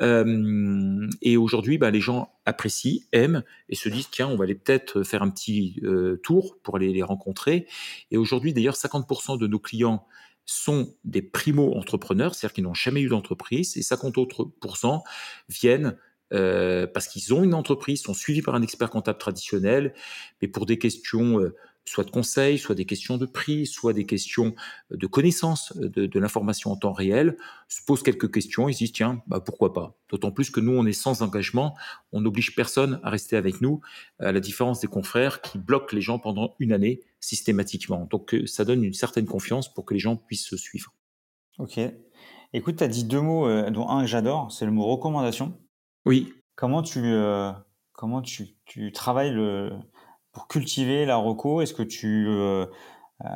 Euh, 0.00 1.08
et 1.22 1.36
aujourd'hui, 1.36 1.78
bah, 1.78 1.90
les 1.90 2.00
gens 2.00 2.32
apprécient, 2.44 3.00
aiment 3.12 3.42
et 3.68 3.74
se 3.74 3.88
disent 3.88 4.10
tiens, 4.10 4.28
on 4.28 4.36
va 4.36 4.44
aller 4.44 4.54
peut-être 4.54 5.02
faire 5.02 5.22
un 5.22 5.30
petit 5.30 5.80
euh, 5.82 6.20
tour 6.22 6.58
pour 6.62 6.76
aller 6.76 6.92
les 6.92 7.02
rencontrer. 7.02 7.66
Et 8.10 8.16
aujourd'hui, 8.16 8.52
d'ailleurs, 8.52 8.76
50% 8.76 9.38
de 9.38 9.46
nos 9.46 9.58
clients 9.58 10.06
sont 10.44 10.94
des 11.04 11.22
primo-entrepreneurs, 11.22 12.34
c'est-à-dire 12.34 12.54
qu'ils 12.54 12.64
n'ont 12.64 12.74
jamais 12.74 13.00
eu 13.00 13.08
d'entreprise, 13.08 13.76
et 13.76 13.82
50 13.82 14.18
autres 14.18 14.50
viennent 15.48 15.96
euh, 16.32 16.86
parce 16.86 17.06
qu'ils 17.06 17.32
ont 17.32 17.44
une 17.44 17.54
entreprise, 17.54 18.02
sont 18.02 18.14
suivis 18.14 18.42
par 18.42 18.54
un 18.54 18.62
expert 18.62 18.90
comptable 18.90 19.18
traditionnel, 19.18 19.94
mais 20.40 20.48
pour 20.48 20.66
des 20.66 20.78
questions 20.78 21.38
soit 21.84 22.04
de 22.04 22.10
conseils, 22.10 22.58
soit 22.58 22.74
des 22.74 22.84
questions 22.84 23.18
de 23.18 23.26
prix, 23.26 23.66
soit 23.66 23.92
des 23.92 24.06
questions 24.06 24.54
de 24.90 25.06
connaissance 25.06 25.76
de, 25.76 26.18
l'information 26.18 26.70
en 26.70 26.76
temps 26.76 26.92
réel, 26.92 27.36
se 27.68 27.84
posent 27.84 28.02
quelques 28.02 28.32
questions 28.32 28.68
et 28.68 28.72
se 28.72 28.78
disent 28.78 28.92
tiens, 28.92 29.22
bah 29.26 29.40
pourquoi 29.40 29.72
pas? 29.72 29.96
D'autant 30.08 30.30
plus 30.30 30.50
que 30.50 30.60
nous, 30.60 30.72
on 30.72 30.86
est 30.86 30.92
sans 30.92 31.22
engagement, 31.22 31.74
on 32.12 32.20
n'oblige 32.20 32.54
personne 32.54 33.00
à 33.02 33.10
rester 33.10 33.36
avec 33.36 33.60
nous, 33.60 33.80
à 34.20 34.32
la 34.32 34.40
différence 34.40 34.80
des 34.80 34.86
confrères 34.86 35.40
qui 35.40 35.58
bloquent 35.58 35.94
les 35.94 36.02
gens 36.02 36.18
pendant 36.18 36.54
une 36.58 36.72
année 36.72 37.00
systématiquement. 37.20 38.06
Donc 38.10 38.34
euh, 38.34 38.46
ça 38.46 38.64
donne 38.64 38.84
une 38.84 38.94
certaine 38.94 39.26
confiance 39.26 39.72
pour 39.72 39.84
que 39.84 39.94
les 39.94 40.00
gens 40.00 40.16
puissent 40.16 40.46
se 40.46 40.56
suivre. 40.56 40.92
Ok. 41.58 41.80
Écoute, 42.52 42.76
tu 42.76 42.84
as 42.84 42.88
dit 42.88 43.04
deux 43.04 43.20
mots, 43.20 43.46
euh, 43.46 43.70
dont 43.70 43.88
un 43.88 44.02
que 44.02 44.08
j'adore, 44.08 44.52
c'est 44.52 44.66
le 44.66 44.72
mot 44.72 44.86
recommandation. 44.86 45.58
Oui. 46.04 46.34
Comment 46.54 46.82
tu, 46.82 47.00
euh, 47.02 47.52
comment 47.92 48.20
tu, 48.20 48.56
tu 48.66 48.92
travailles 48.92 49.32
le, 49.32 49.72
pour 50.32 50.48
cultiver 50.48 51.04
la 51.04 51.16
reco 51.16 51.60
Est-ce 51.60 51.74
que 51.74 51.82
tu 51.82 52.26
euh, 52.28 52.66
euh, 53.24 53.28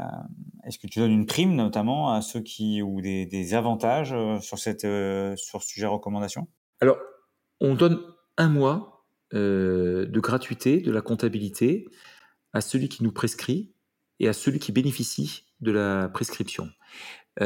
est-ce 0.64 0.78
que 0.78 0.86
tu 0.86 0.98
donnes 0.98 1.12
une 1.12 1.26
prime 1.26 1.54
notamment 1.54 2.12
à 2.12 2.22
ceux 2.22 2.40
qui 2.40 2.82
ou 2.82 3.00
des, 3.00 3.54
avantages 3.54 4.12
euh, 4.12 4.40
sur 4.40 4.58
cette 4.58 4.86
sur 5.38 5.62
ce 5.62 5.68
sujet 5.68 5.86
recommandation? 5.86 6.48
Alors, 6.80 6.98
on 7.60 7.74
donne 7.74 8.00
un 8.36 8.48
mois 8.48 9.04
de 9.32 10.20
gratuité 10.20 10.80
de 10.80 10.90
la 10.90 11.02
comptabilité 11.02 11.86
à 12.52 12.60
celui 12.60 12.88
qui 12.88 13.02
nous 13.02 13.12
prescrit 13.12 13.74
et 14.18 14.28
à 14.28 14.32
celui 14.32 14.58
qui 14.58 14.72
bénéficie 14.72 15.44
de 15.60 15.72
la 15.72 16.08
prescription. 16.08 16.68
Je 17.38 17.44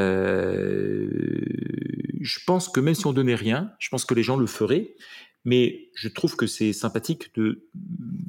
pense 2.46 2.68
que 2.68 2.80
même 2.80 2.94
si 2.94 3.06
on 3.06 3.12
donnait 3.12 3.34
rien, 3.34 3.72
je 3.78 3.88
pense 3.88 4.04
que 4.04 4.14
les 4.14 4.22
gens 4.22 4.36
le 4.36 4.46
feraient 4.46 4.94
mais 5.44 5.88
je 5.94 6.08
trouve 6.08 6.36
que 6.36 6.46
c'est 6.46 6.72
sympathique 6.72 7.34
de 7.34 7.66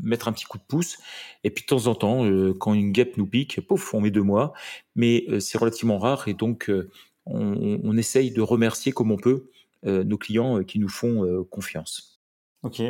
mettre 0.02 0.28
un 0.28 0.34
petit 0.34 0.46
coup 0.46 0.58
de 0.58 0.64
pouce. 0.64 0.98
Et 1.44 1.50
puis 1.50 1.64
de 1.64 1.68
temps 1.68 1.88
en 1.88 1.96
temps, 1.96 2.26
euh, 2.26 2.54
quand 2.54 2.74
une 2.74 2.92
guêpe 2.92 3.18
nous 3.18 3.28
pique, 3.28 3.62
pouf, 3.68 3.94
on 3.94 4.02
met 4.02 4.12
deux 4.12 4.24
mois. 4.24 4.54
Mais 4.96 5.26
euh, 5.30 5.40
c'est 5.40 5.58
relativement 5.58 6.00
rare 6.00 6.28
et 6.28 6.34
donc 6.34 6.70
euh, 6.70 6.90
on, 7.26 7.98
essaye 7.98 8.32
de 8.32 8.42
remercier 8.42 8.92
comme 8.92 9.12
on 9.12 9.18
peut 9.18 9.50
nos 9.84 10.18
clients 10.18 10.64
qui 10.64 10.78
nous 10.78 10.90
font 10.90 11.44
confiance. 11.50 12.22
Ok. 12.62 12.82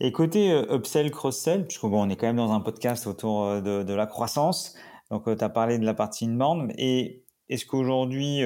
Et 0.00 0.12
côté 0.12 0.50
upsell, 0.70 1.10
cross-sell, 1.10 1.66
puisque 1.66 1.82
bon, 1.82 2.06
on 2.06 2.10
est 2.10 2.16
quand 2.16 2.26
même 2.26 2.36
dans 2.36 2.52
un 2.52 2.60
podcast 2.60 3.06
autour 3.06 3.62
de, 3.62 3.94
la 3.94 4.06
croissance. 4.06 4.74
Donc, 5.10 5.24
tu 5.24 5.44
as 5.44 5.48
parlé 5.48 5.78
de 5.78 5.84
la 5.84 5.94
partie 5.94 6.26
inbound. 6.26 6.72
Et 6.76 7.24
est-ce 7.48 7.64
qu'aujourd'hui, 7.64 8.42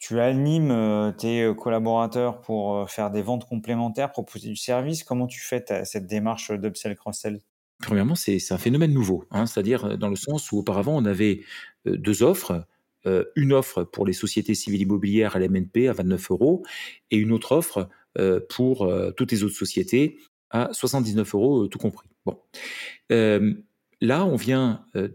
tu 0.00 0.18
animes 0.18 0.70
euh, 0.70 1.12
tes 1.12 1.42
euh, 1.42 1.54
collaborateurs 1.54 2.40
pour 2.40 2.74
euh, 2.74 2.86
faire 2.86 3.10
des 3.10 3.20
ventes 3.20 3.46
complémentaires, 3.46 4.10
proposer 4.10 4.48
du 4.48 4.56
service? 4.56 5.04
Comment 5.04 5.26
tu 5.26 5.40
fais 5.40 5.62
cette 5.84 6.06
démarche 6.06 6.50
d'upsell 6.50 6.96
cross-sell? 6.96 7.40
Premièrement, 7.82 8.14
c'est 8.14 8.40
un 8.50 8.58
phénomène 8.58 8.92
nouveau, 8.92 9.24
hein, 9.30 9.46
c'est-à-dire 9.46 9.96
dans 9.98 10.08
le 10.08 10.16
sens 10.16 10.50
où 10.52 10.58
auparavant 10.58 10.96
on 10.96 11.04
avait 11.04 11.40
deux 11.86 12.22
offres. 12.22 12.66
une 13.36 13.54
offre 13.54 13.84
pour 13.84 14.04
les 14.04 14.12
sociétés 14.12 14.54
civiles 14.54 14.82
immobilières 14.82 15.34
à 15.34 15.38
l'MNP 15.38 15.88
à 15.88 15.94
29 15.94 16.30
euros 16.30 16.62
et 17.10 17.16
une 17.16 17.32
autre 17.32 17.52
offre 17.52 17.88
pour 18.50 18.92
toutes 19.16 19.32
les 19.32 19.44
autres 19.44 19.54
sociétés 19.56 20.18
à 20.50 20.68
79 20.72 21.34
euros 21.34 21.68
tout 21.68 21.78
compris. 21.78 22.06
Bon. 22.26 22.38
Là, 24.02 24.24
on 24.24 24.36
vient 24.36 24.86
euh, 24.96 25.08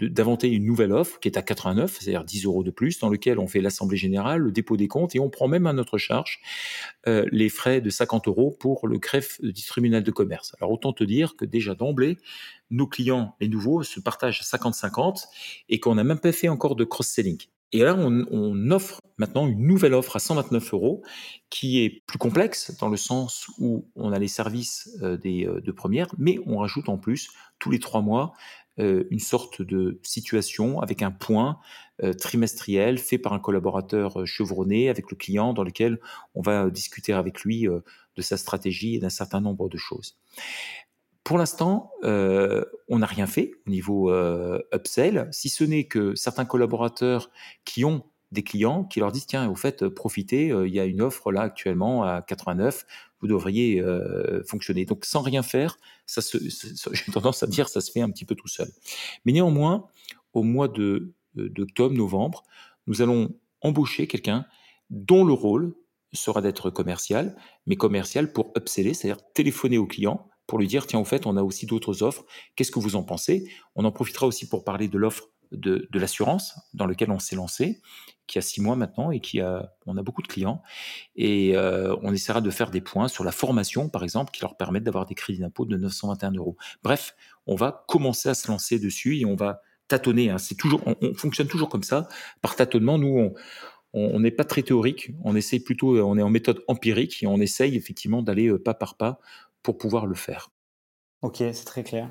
d'inventer 0.00 0.48
une 0.48 0.64
nouvelle 0.64 0.92
offre 0.92 1.18
qui 1.18 1.26
est 1.26 1.36
à 1.36 1.42
89, 1.42 1.98
c'est-à-dire 1.98 2.22
10 2.22 2.44
euros 2.44 2.62
de 2.62 2.70
plus, 2.70 3.00
dans 3.00 3.08
lequel 3.08 3.40
on 3.40 3.48
fait 3.48 3.60
l'assemblée 3.60 3.96
générale, 3.96 4.40
le 4.40 4.52
dépôt 4.52 4.76
des 4.76 4.86
comptes 4.86 5.16
et 5.16 5.18
on 5.18 5.28
prend 5.28 5.48
même 5.48 5.66
à 5.66 5.72
notre 5.72 5.98
charge 5.98 6.40
euh, 7.08 7.26
les 7.32 7.48
frais 7.48 7.80
de 7.80 7.90
50 7.90 8.28
euros 8.28 8.56
pour 8.60 8.86
le 8.86 8.98
greffe 8.98 9.40
du 9.42 9.64
tribunal 9.64 10.04
de 10.04 10.10
commerce. 10.12 10.54
Alors 10.60 10.70
autant 10.70 10.92
te 10.92 11.02
dire 11.02 11.34
que 11.34 11.44
déjà 11.44 11.74
d'emblée, 11.74 12.16
nos 12.70 12.86
clients, 12.86 13.34
les 13.40 13.48
nouveaux, 13.48 13.82
se 13.82 13.98
partagent 13.98 14.42
50-50 14.42 15.24
et 15.68 15.80
qu'on 15.80 15.96
n'a 15.96 16.04
même 16.04 16.20
pas 16.20 16.32
fait 16.32 16.48
encore 16.48 16.76
de 16.76 16.84
cross-selling. 16.84 17.38
Et 17.74 17.80
là, 17.80 17.96
on, 17.98 18.70
offre 18.70 19.00
maintenant 19.18 19.48
une 19.48 19.66
nouvelle 19.66 19.94
offre 19.94 20.14
à 20.14 20.20
129 20.20 20.74
euros 20.74 21.02
qui 21.50 21.82
est 21.82 22.04
plus 22.06 22.18
complexe 22.18 22.72
dans 22.78 22.88
le 22.88 22.96
sens 22.96 23.48
où 23.58 23.88
on 23.96 24.12
a 24.12 24.18
les 24.20 24.28
services 24.28 24.96
euh, 25.02 25.16
des, 25.16 25.44
euh, 25.44 25.60
de 25.60 25.72
première, 25.72 26.06
mais 26.16 26.38
on 26.46 26.58
rajoute 26.58 26.88
en 26.88 26.98
plus 26.98 27.30
tous 27.58 27.72
les 27.72 27.80
trois 27.80 28.00
mois 28.00 28.32
euh, 28.78 29.02
une 29.10 29.18
sorte 29.18 29.60
de 29.60 29.98
situation 30.04 30.80
avec 30.80 31.02
un 31.02 31.10
point 31.10 31.58
trimestriel 32.18 32.98
fait 32.98 33.18
par 33.18 33.32
un 33.32 33.38
collaborateur 33.38 34.26
chevronné 34.26 34.88
avec 34.88 35.12
le 35.12 35.16
client 35.16 35.52
dans 35.52 35.62
lequel 35.62 36.00
on 36.34 36.42
va 36.42 36.68
discuter 36.68 37.12
avec 37.12 37.42
lui 37.42 37.68
de 37.68 38.22
sa 38.22 38.36
stratégie 38.36 38.96
et 38.96 38.98
d'un 38.98 39.10
certain 39.10 39.40
nombre 39.40 39.68
de 39.68 39.76
choses. 39.76 40.16
Pour 41.24 41.38
l'instant, 41.38 41.90
euh, 42.04 42.66
on 42.88 42.98
n'a 42.98 43.06
rien 43.06 43.26
fait 43.26 43.52
au 43.66 43.70
niveau 43.70 44.10
euh, 44.10 44.60
upsell, 44.74 45.26
si 45.32 45.48
ce 45.48 45.64
n'est 45.64 45.84
que 45.84 46.14
certains 46.14 46.44
collaborateurs 46.44 47.30
qui 47.64 47.86
ont 47.86 48.04
des 48.30 48.42
clients 48.42 48.84
qui 48.84 49.00
leur 49.00 49.10
disent 49.10 49.26
tiens, 49.26 49.48
au 49.48 49.54
fait, 49.54 49.88
profitez, 49.88 50.50
euh, 50.50 50.68
il 50.68 50.74
y 50.74 50.80
a 50.80 50.84
une 50.84 51.00
offre 51.00 51.32
là 51.32 51.40
actuellement 51.40 52.02
à 52.02 52.20
89, 52.20 52.84
vous 53.20 53.26
devriez 53.26 53.82
fonctionner. 54.46 54.84
Donc 54.84 55.06
sans 55.06 55.22
rien 55.22 55.42
faire, 55.42 55.78
ça 56.04 56.20
j'ai 56.92 57.12
tendance 57.12 57.42
à 57.42 57.46
dire 57.46 57.70
ça 57.70 57.80
se 57.80 57.90
fait 57.90 58.02
un 58.02 58.10
petit 58.10 58.26
peu 58.26 58.34
tout 58.34 58.48
seul. 58.48 58.68
Mais 59.24 59.32
néanmoins, 59.32 59.86
au 60.34 60.42
mois 60.42 60.68
de 60.68 61.14
d'octobre, 61.34 61.94
novembre, 61.96 62.44
nous 62.86 63.00
allons 63.00 63.34
embaucher 63.62 64.06
quelqu'un 64.06 64.44
dont 64.90 65.24
le 65.24 65.32
rôle 65.32 65.74
sera 66.12 66.42
d'être 66.42 66.70
commercial, 66.70 67.34
mais 67.66 67.76
commercial 67.76 68.32
pour 68.32 68.52
upseller, 68.56 68.92
c'est-à-dire 68.94 69.24
téléphoner 69.32 69.78
au 69.78 69.86
client 69.86 70.28
pour 70.46 70.58
lui 70.58 70.66
dire, 70.66 70.86
tiens, 70.86 71.00
au 71.00 71.04
fait, 71.04 71.26
on 71.26 71.36
a 71.36 71.42
aussi 71.42 71.66
d'autres 71.66 72.02
offres, 72.02 72.24
qu'est-ce 72.56 72.70
que 72.70 72.78
vous 72.78 72.96
en 72.96 73.02
pensez? 73.02 73.50
On 73.74 73.84
en 73.84 73.92
profitera 73.92 74.26
aussi 74.26 74.48
pour 74.48 74.64
parler 74.64 74.88
de 74.88 74.98
l'offre 74.98 75.28
de, 75.56 75.88
l'assurance 75.98 76.54
dans 76.74 76.86
lequel 76.86 77.10
on 77.10 77.18
s'est 77.18 77.36
lancé, 77.36 77.80
qui 78.26 78.38
a 78.38 78.40
six 78.40 78.60
mois 78.60 78.76
maintenant 78.76 79.10
et 79.10 79.20
qui 79.20 79.40
a, 79.40 79.72
on 79.86 79.96
a 79.96 80.02
beaucoup 80.02 80.22
de 80.22 80.28
clients. 80.28 80.62
Et 81.16 81.56
euh, 81.56 81.94
on 82.02 82.12
essaiera 82.12 82.40
de 82.40 82.50
faire 82.50 82.70
des 82.70 82.80
points 82.80 83.08
sur 83.08 83.24
la 83.24 83.32
formation, 83.32 83.88
par 83.88 84.02
exemple, 84.02 84.32
qui 84.32 84.40
leur 84.40 84.56
permettent 84.56 84.84
d'avoir 84.84 85.06
des 85.06 85.14
crédits 85.14 85.40
d'impôt 85.40 85.64
de 85.64 85.76
921 85.76 86.32
euros. 86.32 86.56
Bref, 86.82 87.14
on 87.46 87.56
va 87.56 87.84
commencer 87.88 88.28
à 88.28 88.34
se 88.34 88.48
lancer 88.48 88.78
dessus 88.78 89.18
et 89.18 89.26
on 89.26 89.36
va 89.36 89.60
tâtonner. 89.88 90.30
Hein. 90.30 90.38
C'est 90.38 90.54
toujours, 90.54 90.82
on, 90.86 91.14
fonctionne 91.14 91.48
toujours 91.48 91.68
comme 91.68 91.82
ça, 91.82 92.08
par 92.40 92.56
tâtonnement. 92.56 92.98
Nous, 92.98 93.34
on 93.92 94.20
n'est 94.20 94.30
pas 94.30 94.44
très 94.44 94.62
théorique. 94.62 95.10
On 95.22 95.36
essaye 95.36 95.60
plutôt, 95.60 95.98
on 95.98 96.16
est 96.18 96.22
en 96.22 96.30
méthode 96.30 96.64
empirique 96.66 97.22
et 97.22 97.26
on 97.26 97.40
essaye 97.40 97.76
effectivement 97.76 98.22
d'aller 98.22 98.58
pas 98.58 98.74
par 98.74 98.96
pas 98.96 99.20
pour 99.64 99.78
pouvoir 99.78 100.06
le 100.06 100.14
faire. 100.14 100.50
Ok, 101.22 101.38
c'est 101.38 101.64
très 101.64 101.82
clair. 101.82 102.08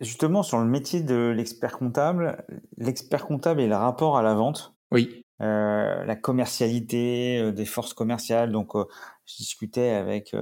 justement, 0.00 0.42
sur 0.42 0.58
le 0.58 0.64
métier 0.64 1.00
de 1.00 1.32
l'expert 1.36 1.78
comptable, 1.78 2.44
l'expert 2.78 3.26
comptable 3.26 3.60
et 3.60 3.68
le 3.68 3.76
rapport 3.76 4.18
à 4.18 4.22
la 4.22 4.34
vente. 4.34 4.74
Oui. 4.90 5.22
la 5.38 6.16
commercialité 6.16 7.52
des 7.52 7.66
forces 7.66 7.92
commerciales. 7.94 8.50
Donc, 8.50 8.72
je 8.74 9.36
discutais 9.36 9.90
avec 9.90 10.34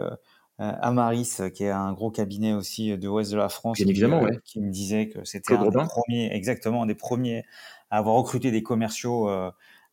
Amaris, 0.59 1.41
qui 1.53 1.65
est 1.65 1.71
un 1.71 1.93
gros 1.93 2.13
cabinet 2.13 2.53
aussi 2.53 2.97
de 2.97 3.07
l'ouest 3.07 3.33
de 3.33 3.37
la 3.37 3.49
France, 3.49 3.79
Bien 3.79 3.89
évidemment, 3.89 4.25
qui 4.45 4.61
me 4.61 4.71
disait 4.71 5.09
que 5.09 5.25
c'était 5.25 5.55
un 5.55 5.69
des 5.69 5.79
premiers, 5.89 6.33
exactement, 6.33 6.85
un 6.85 6.87
des 6.87 6.95
premiers 6.95 7.45
à 7.91 7.99
avoir 7.99 8.15
recruté 8.15 8.53
des 8.53 8.63
commerciaux 8.63 9.29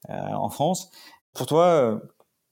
en 0.07 0.49
France. 0.49 0.91
Pour 1.33 1.47
toi, 1.47 1.99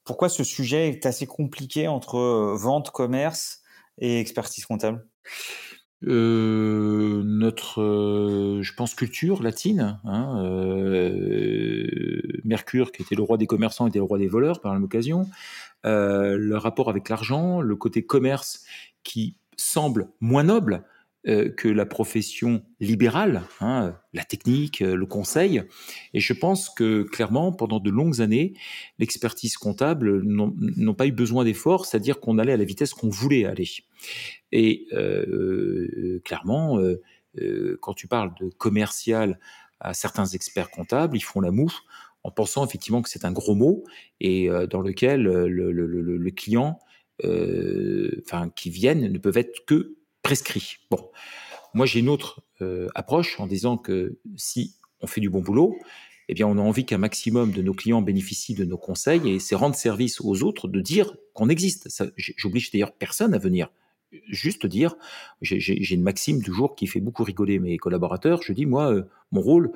pourquoi 0.09 0.27
ce 0.27 0.43
sujet 0.43 0.89
est 0.89 1.05
assez 1.05 1.27
compliqué 1.27 1.87
entre 1.87 2.17
vente, 2.57 2.89
commerce 2.89 3.61
et 3.99 4.19
expertise 4.19 4.65
comptable? 4.65 5.05
Euh, 6.07 7.21
notre, 7.23 7.79
euh, 7.79 8.63
je 8.63 8.73
pense, 8.73 8.95
culture 8.95 9.43
latine. 9.43 9.99
Hein, 10.05 10.43
euh, 10.43 11.85
Mercure, 12.43 12.91
qui 12.91 13.03
était 13.03 13.13
le 13.13 13.21
roi 13.21 13.37
des 13.37 13.45
commerçants, 13.45 13.85
était 13.85 13.99
le 13.99 14.03
roi 14.03 14.17
des 14.17 14.27
voleurs 14.27 14.61
par 14.61 14.71
la 14.71 14.79
même 14.79 14.85
occasion. 14.85 15.29
le 15.83 16.55
rapport 16.55 16.89
avec 16.89 17.07
l'argent, 17.07 17.61
le 17.61 17.75
côté 17.75 18.03
commerce 18.03 18.65
qui 19.03 19.35
semble 19.57 20.09
moins 20.21 20.43
noble, 20.43 20.85
euh, 21.27 21.49
que 21.49 21.67
la 21.67 21.85
profession 21.85 22.63
libérale, 22.79 23.41
hein, 23.59 23.93
la 24.13 24.23
technique, 24.23 24.81
euh, 24.81 24.95
le 24.95 25.05
conseil. 25.05 25.61
Et 26.13 26.21
je 26.21 26.31
pense 26.31 26.69
que 26.69 27.03
clairement, 27.03 27.51
pendant 27.51 27.81
de 27.81 27.89
longues 27.89 28.21
années, 28.21 28.53
l'expertise 28.99 29.57
comptable 29.57 30.21
n'ont 30.23 30.93
pas 30.93 31.07
eu 31.07 31.11
besoin 31.11 31.43
d'efforts, 31.43 31.85
c'est-à-dire 31.85 32.21
qu'on 32.21 32.37
allait 32.37 32.53
à 32.53 32.57
la 32.57 32.63
vitesse 32.63 32.93
qu'on 32.93 33.09
voulait 33.09 33.43
aller. 33.43 33.67
Et 34.53 34.87
euh, 34.93 36.21
clairement, 36.23 36.79
quand 37.81 37.93
tu 37.95 38.07
parles 38.07 38.31
de 38.39 38.49
commercial 38.57 39.41
à 39.81 39.93
certains 39.93 40.25
experts 40.25 40.71
comptables, 40.71 41.17
ils 41.17 41.21
font 41.21 41.41
la 41.41 41.51
moue 41.51 41.73
en 42.23 42.31
pensant 42.31 42.65
effectivement 42.65 43.01
que 43.01 43.09
c'est 43.09 43.25
un 43.25 43.33
gros 43.33 43.55
mot 43.55 43.83
et 44.21 44.47
dans 44.69 44.79
lequel 44.79 45.23
le, 45.23 45.71
le 45.71 46.31
client, 46.31 46.79
enfin 47.21 48.49
qui 48.55 48.69
viennent, 48.69 49.11
ne 49.11 49.17
peuvent 49.17 49.37
être 49.37 49.65
que 49.65 49.98
prescrit. 50.29 50.77
Bon, 50.91 51.09
moi 51.73 51.87
j'ai 51.87 52.01
une 52.01 52.07
autre 52.07 52.43
euh, 52.61 52.87
approche 52.93 53.39
en 53.39 53.47
disant 53.47 53.77
que 53.77 54.19
si 54.35 54.75
on 55.01 55.07
fait 55.07 55.21
du 55.21 55.29
bon 55.31 55.41
boulot, 55.41 55.75
eh 56.27 56.35
bien 56.35 56.45
on 56.45 56.59
a 56.59 56.61
envie 56.61 56.85
qu'un 56.85 56.99
maximum 56.99 57.51
de 57.51 57.63
nos 57.63 57.73
clients 57.73 58.03
bénéficient 58.03 58.53
de 58.53 58.63
nos 58.63 58.77
conseils 58.77 59.27
et 59.27 59.39
c'est 59.39 59.55
rendre 59.55 59.73
service 59.75 60.21
aux 60.21 60.43
autres 60.43 60.67
de 60.67 60.81
dire 60.81 61.15
qu'on 61.33 61.49
existe. 61.49 61.89
J'oblige 62.15 62.69
d'ailleurs 62.69 62.91
personne 62.91 63.33
à 63.33 63.39
venir. 63.39 63.71
Juste 64.27 64.67
dire, 64.67 64.93
j'ai 65.41 65.95
une 65.95 66.03
maxime 66.03 66.43
toujours 66.43 66.75
qui 66.75 66.85
fait 66.85 66.99
beaucoup 66.99 67.23
rigoler 67.23 67.57
mes 67.57 67.79
collaborateurs. 67.79 68.43
Je 68.43 68.53
dis 68.53 68.67
moi, 68.67 68.93
euh, 68.93 69.09
mon 69.31 69.41
rôle, 69.41 69.71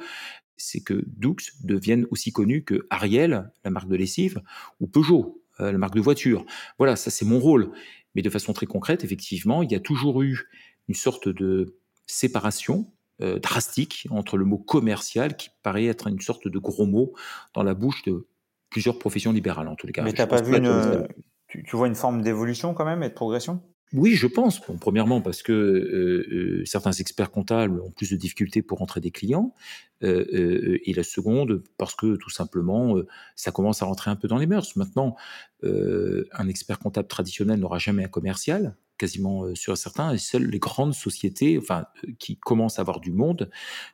c'est 0.56 0.82
que 0.82 1.04
Doux 1.08 1.38
devienne 1.64 2.06
aussi 2.12 2.32
connu 2.32 2.64
que 2.64 2.86
Ariel, 2.92 3.50
la 3.64 3.72
marque 3.72 3.90
de 3.90 3.96
lessive, 3.96 4.40
ou 4.80 4.86
Peugeot, 4.86 5.42
euh, 5.60 5.72
la 5.72 5.80
marque 5.80 5.96
de 5.96 6.02
voiture. 6.02 6.46
Voilà, 6.78 6.96
ça 6.96 7.10
c'est 7.10 7.26
mon 7.26 7.40
rôle. 7.40 7.72
Mais 8.16 8.22
de 8.22 8.30
façon 8.30 8.54
très 8.54 8.66
concrète, 8.66 9.04
effectivement, 9.04 9.64
il 9.64 9.72
y 9.72 9.76
a 9.76 9.80
toujours 9.80 10.22
eu 10.22 10.50
une 10.88 10.96
sorte 10.96 11.30
de 11.30 11.78
séparation 12.06 12.92
euh, 13.22 13.40
drastique 13.40 14.08
entre 14.10 14.38
le 14.38 14.46
mot 14.46 14.58
commercial, 14.58 15.38
qui 15.38 15.50
paraît 15.62 15.86
être 15.86 16.08
une 16.08 16.20
sorte 16.20 16.48
de 16.48 16.60
gros 16.60 16.86
mot 16.86 17.14
dans 17.54 17.64
la 17.64 17.74
bouche 17.74 18.04
de 18.04 18.28
plusieurs 18.70 18.98
professions 18.98 19.32
libérales, 19.32 19.68
en 19.68 19.76
tous 19.76 19.88
les 19.88 19.94
cas. 19.94 20.04
Mais 20.04 20.14
t'as 20.14 20.28
pas 20.28 20.42
vu 20.42 20.58
une, 20.58 21.08
tu, 21.48 21.76
vois 21.76 21.88
une 21.88 21.96
forme 21.96 22.22
d'évolution 22.22 22.74
quand 22.74 22.86
même 22.86 23.04
et 23.04 23.10
de 23.10 23.14
progression? 23.14 23.62
Oui, 23.94 24.16
je 24.16 24.26
pense. 24.26 24.60
premièrement, 24.60 25.22
parce 25.22 25.44
que 25.44 25.52
euh, 25.52 26.62
euh, 26.62 26.66
certains 26.66 26.92
experts 26.92 27.30
comptables 27.30 27.80
ont 27.80 27.92
plus 27.92 28.10
de 28.10 28.16
difficultés 28.16 28.64
pour 28.64 28.80
rentrer 28.80 29.00
des 29.02 29.12
clients. 29.12 29.54
et 30.02 30.94
la 30.94 31.04
seconde, 31.04 31.64
parce 31.78 31.96
que 31.96 32.18
tout 32.18 32.30
simplement, 32.30 32.96
ça 33.38 33.52
commence 33.52 33.82
à 33.82 33.86
rentrer 33.86 34.12
un 34.12 34.18
peu 34.18 34.28
dans 34.28 34.38
les 34.38 34.48
mœurs. 34.48 34.76
Maintenant, 34.76 35.16
un 35.64 36.48
expert 36.50 36.78
comptable 36.78 37.08
traditionnel 37.08 37.62
n'aura 37.62 37.78
jamais 37.78 38.04
un 38.04 38.10
commercial, 38.10 38.76
quasiment 38.98 39.56
sur 39.56 39.78
certains, 39.78 40.12
et 40.12 40.18
seules 40.18 40.48
les 40.48 40.60
grandes 40.60 40.94
sociétés, 40.94 41.58
enfin, 41.58 41.86
qui 42.20 42.36
commencent 42.38 42.80
à 42.80 42.82
avoir 42.82 43.00
du 43.00 43.14
monde, 43.14 43.50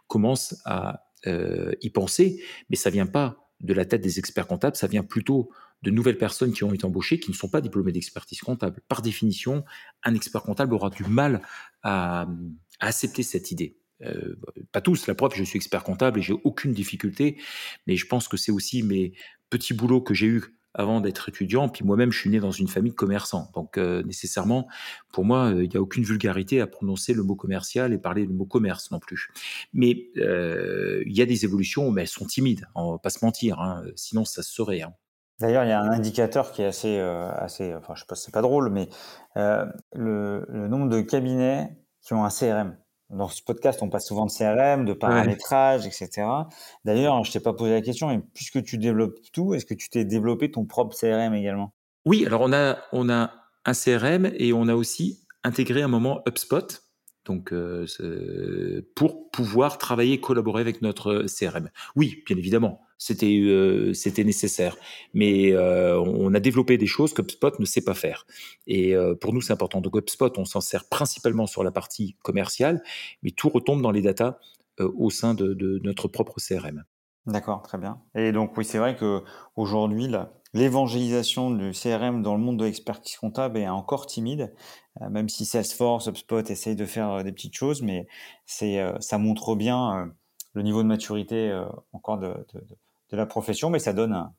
commencent 0.07 0.55
à 0.65 1.11
y 1.27 1.89
penser. 1.91 2.41
Mais 2.71 2.75
ça 2.75 2.89
vient 2.89 3.05
pas 3.05 3.49
de 3.61 3.73
la 3.75 3.85
tête 3.85 4.01
des 4.01 4.17
experts 4.17 4.47
comptables, 4.47 4.77
ça 4.77 4.87
vient 4.87 5.03
plutôt 5.03 5.51
de 5.81 5.91
nouvelles 5.91 6.17
personnes 6.17 6.51
qui 6.53 6.63
ont 6.63 6.73
été 6.73 6.85
embauchées 6.85 7.19
qui 7.19 7.31
ne 7.31 7.35
sont 7.35 7.49
pas 7.49 7.61
diplômées 7.61 7.91
d'expertise 7.91 8.39
comptable. 8.41 8.81
Par 8.87 9.01
définition, 9.01 9.63
un 10.03 10.13
expert 10.13 10.43
comptable 10.43 10.73
aura 10.73 10.89
du 10.89 11.03
mal 11.03 11.41
à, 11.83 12.27
accepter 12.79 13.23
cette 13.23 13.51
idée. 13.51 13.77
Euh, 14.01 14.35
pas 14.71 14.81
tous, 14.81 15.07
la 15.07 15.15
preuve, 15.15 15.33
je 15.35 15.43
suis 15.43 15.57
expert 15.57 15.83
comptable 15.83 16.19
et 16.19 16.21
j'ai 16.21 16.33
aucune 16.43 16.71
difficulté, 16.71 17.37
mais 17.87 17.97
je 17.97 18.07
pense 18.07 18.29
que 18.29 18.37
c'est 18.37 18.51
aussi 18.51 18.83
mes 18.83 19.13
petits 19.49 19.73
boulots 19.73 20.01
que 20.01 20.13
j'ai 20.13 20.27
eus 20.27 20.55
avant 20.73 21.01
d'être 21.01 21.27
étudiant. 21.27 21.67
Puis 21.67 21.83
moi-même, 21.83 22.11
je 22.11 22.19
suis 22.19 22.29
né 22.29 22.39
dans 22.39 22.51
une 22.51 22.69
famille 22.69 22.91
de 22.91 22.95
commerçants. 22.95 23.51
Donc 23.53 23.77
euh, 23.77 24.01
nécessairement, 24.03 24.69
pour 25.11 25.25
moi, 25.25 25.51
euh, 25.51 25.63
il 25.65 25.69
n'y 25.69 25.75
a 25.75 25.81
aucune 25.81 26.03
vulgarité 26.03 26.61
à 26.61 26.67
prononcer 26.67 27.13
le 27.13 27.23
mot 27.23 27.35
commercial 27.35 27.91
et 27.91 27.97
parler 27.97 28.25
le 28.25 28.33
mot 28.33 28.45
commerce 28.45 28.91
non 28.91 28.99
plus. 28.99 29.29
Mais 29.73 30.09
il 30.15 31.17
y 31.17 31.21
a 31.21 31.25
des 31.25 31.43
évolutions, 31.43 31.91
mais 31.91 32.03
elles 32.03 32.07
sont 32.07 32.25
timides, 32.25 32.65
on 32.75 32.91
va 32.93 32.97
pas 32.99 33.09
se 33.09 33.25
mentir. 33.25 33.59
Hein, 33.59 33.83
sinon, 33.95 34.23
ça 34.23 34.43
se 34.43 34.53
saurait. 34.53 34.83
Hein. 34.83 34.93
D'ailleurs, 35.39 35.63
il 35.63 35.69
y 35.69 35.73
a 35.73 35.79
un 35.79 35.91
indicateur 35.91 36.51
qui 36.51 36.61
est 36.61 36.65
assez, 36.65 36.97
euh, 36.99 37.31
assez 37.31 37.73
enfin, 37.75 37.93
je 37.95 38.01
sais 38.01 38.05
pas, 38.07 38.15
c'est 38.15 38.33
pas 38.33 38.41
drôle, 38.41 38.69
mais 38.69 38.89
euh, 39.37 39.65
le, 39.93 40.45
le, 40.49 40.67
nombre 40.67 40.89
de 40.89 41.01
cabinets 41.01 41.77
qui 42.01 42.13
ont 42.13 42.25
un 42.25 42.29
CRM. 42.29 42.77
Dans 43.09 43.27
ce 43.27 43.41
podcast, 43.41 43.81
on 43.81 43.89
passe 43.89 44.07
souvent 44.07 44.25
de 44.25 44.31
CRM, 44.31 44.85
de 44.85 44.93
paramétrage, 44.93 45.87
etc. 45.87 46.27
D'ailleurs, 46.85 47.23
je 47.23 47.31
t'ai 47.31 47.39
pas 47.39 47.53
posé 47.53 47.71
la 47.71 47.81
question, 47.81 48.09
mais 48.09 48.19
puisque 48.33 48.63
tu 48.63 48.77
développes 48.77 49.17
tout, 49.33 49.53
est-ce 49.55 49.65
que 49.65 49.73
tu 49.73 49.89
t'es 49.89 50.05
développé 50.05 50.51
ton 50.51 50.65
propre 50.65 50.95
CRM 50.95 51.33
également? 51.33 51.73
Oui, 52.05 52.25
alors 52.25 52.41
on 52.41 52.53
a, 52.53 52.77
on 52.91 53.09
a 53.09 53.31
un 53.65 53.73
CRM 53.73 54.29
et 54.37 54.53
on 54.53 54.67
a 54.67 54.75
aussi 54.75 55.25
intégré 55.43 55.81
un 55.81 55.87
moment 55.87 56.21
HubSpot 56.27 56.83
donc 57.29 57.53
euh, 57.53 57.85
pour 58.95 59.29
pouvoir 59.29 59.77
travailler, 59.77 60.19
collaborer 60.19 60.61
avec 60.61 60.81
notre 60.81 61.25
CRM. 61.27 61.69
Oui, 61.95 62.23
bien 62.25 62.35
évidemment, 62.35 62.81
c'était 62.99 63.39
euh, 63.39 63.93
c'était 63.95 64.23
nécessaire, 64.23 64.77
mais 65.15 65.53
euh, 65.53 65.99
on 65.99 66.31
a 66.35 66.39
développé 66.39 66.77
des 66.77 66.85
choses 66.85 67.13
que 67.13 67.23
HubSpot 67.23 67.57
ne 67.59 67.65
sait 67.65 67.81
pas 67.81 67.95
faire. 67.95 68.27
Et 68.67 68.93
pour 69.19 69.33
nous, 69.33 69.41
c'est 69.41 69.53
important. 69.53 69.81
Donc 69.81 69.95
HubSpot, 69.95 70.37
on 70.37 70.45
s'en 70.45 70.61
sert 70.61 70.87
principalement 70.87 71.47
sur 71.47 71.63
la 71.63 71.71
partie 71.71 72.15
commerciale, 72.21 72.83
mais 73.23 73.31
tout 73.31 73.49
retombe 73.49 73.81
dans 73.81 73.91
les 73.91 74.03
datas 74.03 74.37
au 74.79 75.09
sein 75.09 75.33
de, 75.33 75.79
notre 75.83 76.07
propre 76.07 76.35
CRM. 76.39 76.83
D'accord, 77.25 77.61
très 77.63 77.77
bien. 77.77 78.01
Et 78.15 78.31
donc 78.31 78.55
oui, 78.57 78.65
c'est 78.65 78.77
vrai 78.77 78.95
que 78.95 79.23
aujourd'hui, 79.55 80.07
là, 80.07 80.31
l'évangélisation 80.53 81.51
du 81.51 81.71
CRM 81.71 82.21
dans 82.23 82.35
le 82.35 82.41
monde 82.41 82.57
de 82.57 82.65
l'expertise 82.65 83.17
comptable 83.17 83.57
est 83.57 83.67
encore 83.67 84.07
timide, 84.07 84.53
euh, 85.01 85.09
même 85.09 85.29
si 85.29 85.45
Salesforce, 85.45 86.07
HubSpot 86.07 86.41
essayent 86.41 86.75
de 86.75 86.85
faire 86.85 87.11
euh, 87.11 87.23
des 87.23 87.31
petites 87.31 87.55
choses, 87.55 87.81
mais 87.81 88.07
c'est, 88.45 88.79
euh, 88.79 88.97
ça 88.99 89.17
montre 89.17 89.55
bien 89.55 90.11
le 90.53 90.63
niveau 90.63 90.81
de 90.81 90.87
maturité 90.87 91.63
encore 91.93 92.17
de, 92.17 92.33
la 93.17 93.25
profession, 93.25 93.69
mais 93.69 93.79
ça 93.79 93.93
donne 93.93 94.13
un, 94.13 94.33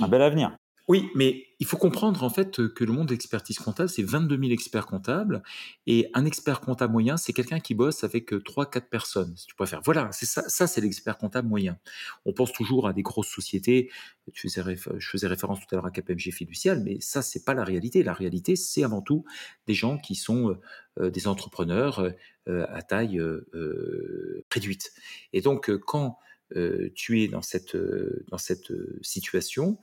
un 0.00 0.08
bel 0.08 0.22
avenir. 0.22 0.56
Oui, 0.88 1.10
mais 1.16 1.44
il 1.58 1.66
faut 1.66 1.76
comprendre 1.76 2.22
en 2.22 2.30
fait 2.30 2.68
que 2.68 2.84
le 2.84 2.92
monde 2.92 3.08
d'expertise 3.08 3.58
comptable, 3.58 3.88
c'est 3.88 4.04
22 4.04 4.38
000 4.38 4.52
experts 4.52 4.86
comptables 4.86 5.42
et 5.88 6.08
un 6.14 6.24
expert 6.24 6.60
comptable 6.60 6.92
moyen, 6.92 7.16
c'est 7.16 7.32
quelqu'un 7.32 7.58
qui 7.58 7.74
bosse 7.74 8.04
avec 8.04 8.30
3-4 8.30 8.88
personnes, 8.88 9.36
si 9.36 9.46
tu 9.48 9.56
préfères. 9.56 9.80
Voilà, 9.84 10.10
c'est 10.12 10.26
ça, 10.26 10.44
ça 10.46 10.68
c'est 10.68 10.80
l'expert 10.80 11.18
comptable 11.18 11.48
moyen. 11.48 11.76
On 12.24 12.32
pense 12.32 12.52
toujours 12.52 12.86
à 12.86 12.92
des 12.92 13.02
grosses 13.02 13.26
sociétés. 13.26 13.90
je 14.32 14.48
faisais 14.48 15.26
référence 15.26 15.58
tout 15.58 15.66
à 15.72 15.76
l'heure 15.76 15.86
à 15.86 15.90
KPMG 15.90 16.30
fiducial, 16.30 16.80
mais 16.84 17.00
ça 17.00 17.20
c'est 17.20 17.44
pas 17.44 17.54
la 17.54 17.64
réalité. 17.64 18.04
La 18.04 18.12
réalité, 18.12 18.54
c'est 18.54 18.84
avant 18.84 19.02
tout 19.02 19.24
des 19.66 19.74
gens 19.74 19.98
qui 19.98 20.14
sont 20.14 20.56
des 21.00 21.26
entrepreneurs 21.26 22.12
à 22.46 22.82
taille 22.82 23.20
réduite. 24.52 24.92
Et 25.32 25.40
donc 25.40 25.76
quand 25.78 26.18
euh, 26.54 26.90
tu 26.94 27.22
es 27.22 27.28
dans 27.28 27.42
cette 27.42 27.74
euh, 27.74 28.24
dans 28.28 28.38
cette 28.38 28.70
euh, 28.70 28.98
situation. 29.02 29.78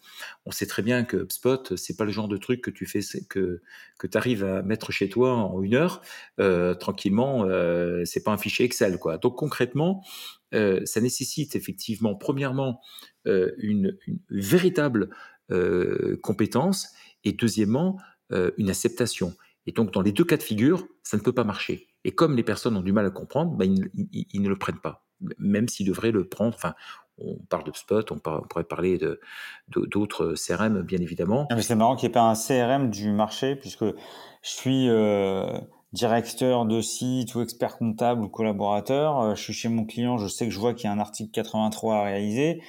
On 0.45 0.51
sait 0.51 0.65
très 0.65 0.81
bien 0.81 1.03
que 1.03 1.17
HubSpot 1.17 1.75
c'est 1.75 1.97
pas 1.97 2.05
le 2.05 2.11
genre 2.11 2.29
de 2.29 2.37
truc 2.37 2.61
que 2.61 2.71
tu 2.71 2.85
fais 2.85 3.01
que 3.29 3.61
que 3.99 4.07
tu 4.07 4.17
arrives 4.17 4.45
à 4.45 4.63
mettre 4.63 4.91
chez 4.91 5.09
toi 5.09 5.33
en 5.33 5.61
une 5.61 5.75
heure 5.75 6.01
tranquillement. 6.79 7.45
c'est 8.05 8.23
pas 8.23 8.31
un 8.31 8.37
fichier 8.37 8.65
Excel 8.65 8.97
quoi. 8.97 9.17
Donc 9.17 9.37
concrètement, 9.37 10.03
ça 10.51 11.01
nécessite 11.01 11.55
effectivement 11.55 12.15
premièrement 12.15 12.81
une, 13.25 13.97
une, 14.07 14.19
véritable 14.29 15.09
compétence 16.21 16.89
et 17.23 17.33
deuxièmement 17.33 17.99
une 18.57 18.69
acceptation. 18.69 19.35
Et 19.65 19.71
donc 19.71 19.91
dans 19.91 20.01
les 20.01 20.11
deux 20.11 20.25
cas 20.25 20.37
de 20.37 20.43
figure, 20.43 20.87
ça 21.03 21.17
ne 21.17 21.21
peut 21.21 21.33
pas 21.33 21.43
marcher. 21.43 21.87
Et 22.03 22.13
comme 22.13 22.35
les 22.35 22.43
personnes 22.43 22.75
ont 22.75 22.81
du 22.81 22.91
mal 22.91 23.05
à 23.05 23.11
comprendre, 23.11 23.55
bah, 23.55 23.65
ils, 23.65 24.41
ne 24.41 24.49
le 24.49 24.57
prennent 24.57 24.79
pas, 24.79 25.05
même 25.37 25.67
s'ils 25.67 25.87
devraient 25.87 26.11
le 26.11 26.27
prendre. 26.27 26.53
Enfin, 26.55 26.73
on 27.17 27.37
parle 27.49 27.63
de 27.63 27.71
Spot, 27.73 28.11
on, 28.11 28.19
pourrait 28.19 28.63
parler 28.63 28.97
de, 28.97 29.19
d'autres 29.69 30.33
CRM, 30.35 30.81
bien 30.81 30.99
évidemment. 30.99 31.47
C'est 31.59 31.75
marrant 31.75 31.95
qu'il 31.95 32.07
n'y 32.07 32.11
ait 32.11 32.13
pas 32.13 32.29
un 32.29 32.33
CRM 32.33 32.89
du 32.89 33.11
marché, 33.11 33.55
puisque 33.55 33.85
je 33.85 33.93
suis 34.41 34.89
euh, 34.89 35.59
directeur 35.93 36.65
de 36.65 36.81
site 36.81 37.35
ou 37.35 37.41
expert 37.41 37.77
comptable 37.77 38.23
ou 38.23 38.29
collaborateur. 38.29 39.19
Euh, 39.19 39.35
je 39.35 39.41
suis 39.41 39.53
chez 39.53 39.69
mon 39.69 39.85
client, 39.85 40.17
je 40.17 40.27
sais 40.27 40.45
que 40.45 40.51
je 40.51 40.59
vois 40.59 40.73
qu'il 40.73 40.85
y 40.85 40.87
a 40.87 40.91
un 40.93 40.99
article 40.99 41.31
83 41.31 41.95
à 41.95 42.03
réaliser. 42.03 42.61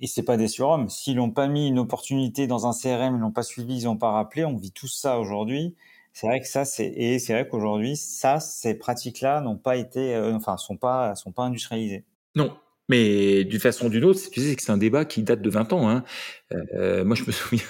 Et 0.00 0.06
c'est 0.06 0.22
pas 0.22 0.36
des 0.36 0.46
surhommes. 0.46 0.88
S'ils 0.88 1.16
n'ont 1.16 1.32
pas 1.32 1.48
mis 1.48 1.66
une 1.66 1.80
opportunité 1.80 2.46
dans 2.46 2.68
un 2.68 2.72
CRM, 2.72 3.16
ils 3.16 3.20
l'ont 3.20 3.32
pas 3.32 3.42
suivi, 3.42 3.80
ils 3.80 3.84
n'ont 3.86 3.96
pas 3.96 4.12
rappelé, 4.12 4.44
on 4.44 4.56
vit 4.56 4.70
tout 4.70 4.86
ça 4.86 5.18
aujourd'hui. 5.18 5.74
C'est 6.12 6.26
vrai 6.26 6.40
que 6.40 6.46
ça, 6.46 6.64
c'est 6.64 6.86
et 6.86 7.18
c'est 7.18 7.32
vrai 7.32 7.48
qu'aujourd'hui, 7.48 7.96
ça, 7.96 8.38
ces 8.38 8.74
pratiques-là 8.74 9.40
n'ont 9.40 9.56
pas 9.56 9.76
été, 9.76 10.14
euh, 10.14 10.34
enfin, 10.34 10.56
sont 10.56 10.76
pas, 10.76 11.14
sont 11.14 11.32
pas 11.32 11.44
industrialisées. 11.44 12.04
Non, 12.34 12.56
mais 12.88 13.44
d'une 13.44 13.60
façon 13.60 13.86
ou 13.86 13.88
d'une 13.88 14.04
autre, 14.04 14.20
tu 14.30 14.40
sais 14.40 14.54
que 14.54 14.62
c'est 14.62 14.72
un 14.72 14.76
débat 14.76 15.04
qui 15.04 15.22
date 15.22 15.40
de 15.40 15.50
20 15.50 15.72
ans. 15.72 15.88
Hein. 15.88 16.04
Euh, 16.52 17.04
moi, 17.04 17.16
je 17.16 17.24
me 17.24 17.32
souviens, 17.32 17.64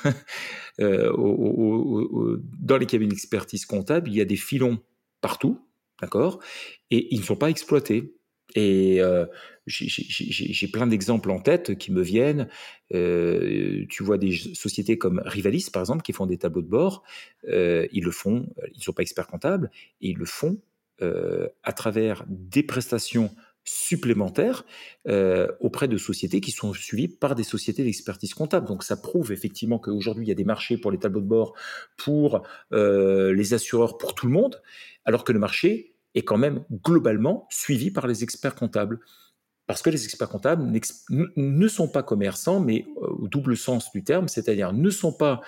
euh, 0.80 2.42
dans 2.60 2.76
les 2.76 2.86
cabinets 2.86 3.10
d'expertise 3.10 3.66
comptable, 3.66 4.08
il 4.08 4.16
y 4.16 4.20
a 4.20 4.24
des 4.24 4.36
filons 4.36 4.80
partout, 5.20 5.60
d'accord, 6.00 6.40
et 6.90 7.14
ils 7.14 7.20
ne 7.20 7.24
sont 7.24 7.36
pas 7.36 7.50
exploités. 7.50 8.14
Et 8.54 9.00
euh, 9.00 9.26
j'ai 9.66 10.68
plein 10.68 10.86
d'exemples 10.86 11.30
en 11.30 11.40
tête 11.40 11.76
qui 11.78 11.92
me 11.92 12.02
viennent. 12.02 12.48
Euh, 12.94 13.84
tu 13.88 14.02
vois 14.02 14.18
des 14.18 14.32
sociétés 14.32 14.98
comme 14.98 15.22
Rivalis, 15.24 15.68
par 15.72 15.82
exemple, 15.82 16.02
qui 16.02 16.12
font 16.12 16.26
des 16.26 16.38
tableaux 16.38 16.62
de 16.62 16.68
bord. 16.68 17.02
Euh, 17.48 17.86
ils 17.92 18.04
le 18.04 18.10
font, 18.10 18.46
ils 18.74 18.78
ne 18.78 18.82
sont 18.82 18.92
pas 18.92 19.02
experts 19.02 19.26
comptables, 19.26 19.70
et 20.00 20.10
ils 20.10 20.18
le 20.18 20.26
font 20.26 20.58
à 21.64 21.72
travers 21.72 22.24
des 22.28 22.62
prestations 22.62 23.34
supplémentaires 23.64 24.64
auprès 25.58 25.88
de 25.88 25.96
sociétés 25.96 26.40
qui 26.40 26.52
sont 26.52 26.72
suivies 26.74 27.08
par 27.08 27.34
des 27.34 27.42
sociétés 27.42 27.82
d'expertise 27.82 28.34
comptable. 28.34 28.68
Donc 28.68 28.84
ça 28.84 28.96
prouve 28.96 29.32
effectivement 29.32 29.80
qu'aujourd'hui, 29.80 30.26
il 30.26 30.28
y 30.28 30.30
a 30.30 30.36
des 30.36 30.44
marchés 30.44 30.76
pour 30.76 30.92
les 30.92 30.98
tableaux 30.98 31.20
de 31.20 31.26
bord, 31.26 31.54
pour 31.96 32.44
les 32.70 33.52
assureurs, 33.52 33.98
pour 33.98 34.14
tout 34.14 34.26
le 34.26 34.32
monde, 34.32 34.62
alors 35.04 35.24
que 35.24 35.32
le 35.32 35.40
marché 35.40 35.91
est 36.14 36.22
quand 36.22 36.38
même 36.38 36.64
globalement 36.84 37.46
suivi 37.50 37.90
par 37.90 38.06
les 38.06 38.22
experts 38.22 38.54
comptables. 38.54 39.00
Parce 39.66 39.80
que 39.80 39.90
les 39.90 40.04
experts 40.04 40.28
comptables 40.28 40.70
ne 41.36 41.68
sont 41.68 41.88
pas 41.88 42.02
commerçants, 42.02 42.60
mais 42.60 42.84
euh, 43.00 43.06
au 43.06 43.28
double 43.28 43.56
sens 43.56 43.90
du 43.92 44.02
terme, 44.02 44.28
c'est-à-dire 44.28 44.72
ne 44.72 44.90
sont 44.90 45.12
pas 45.12 45.40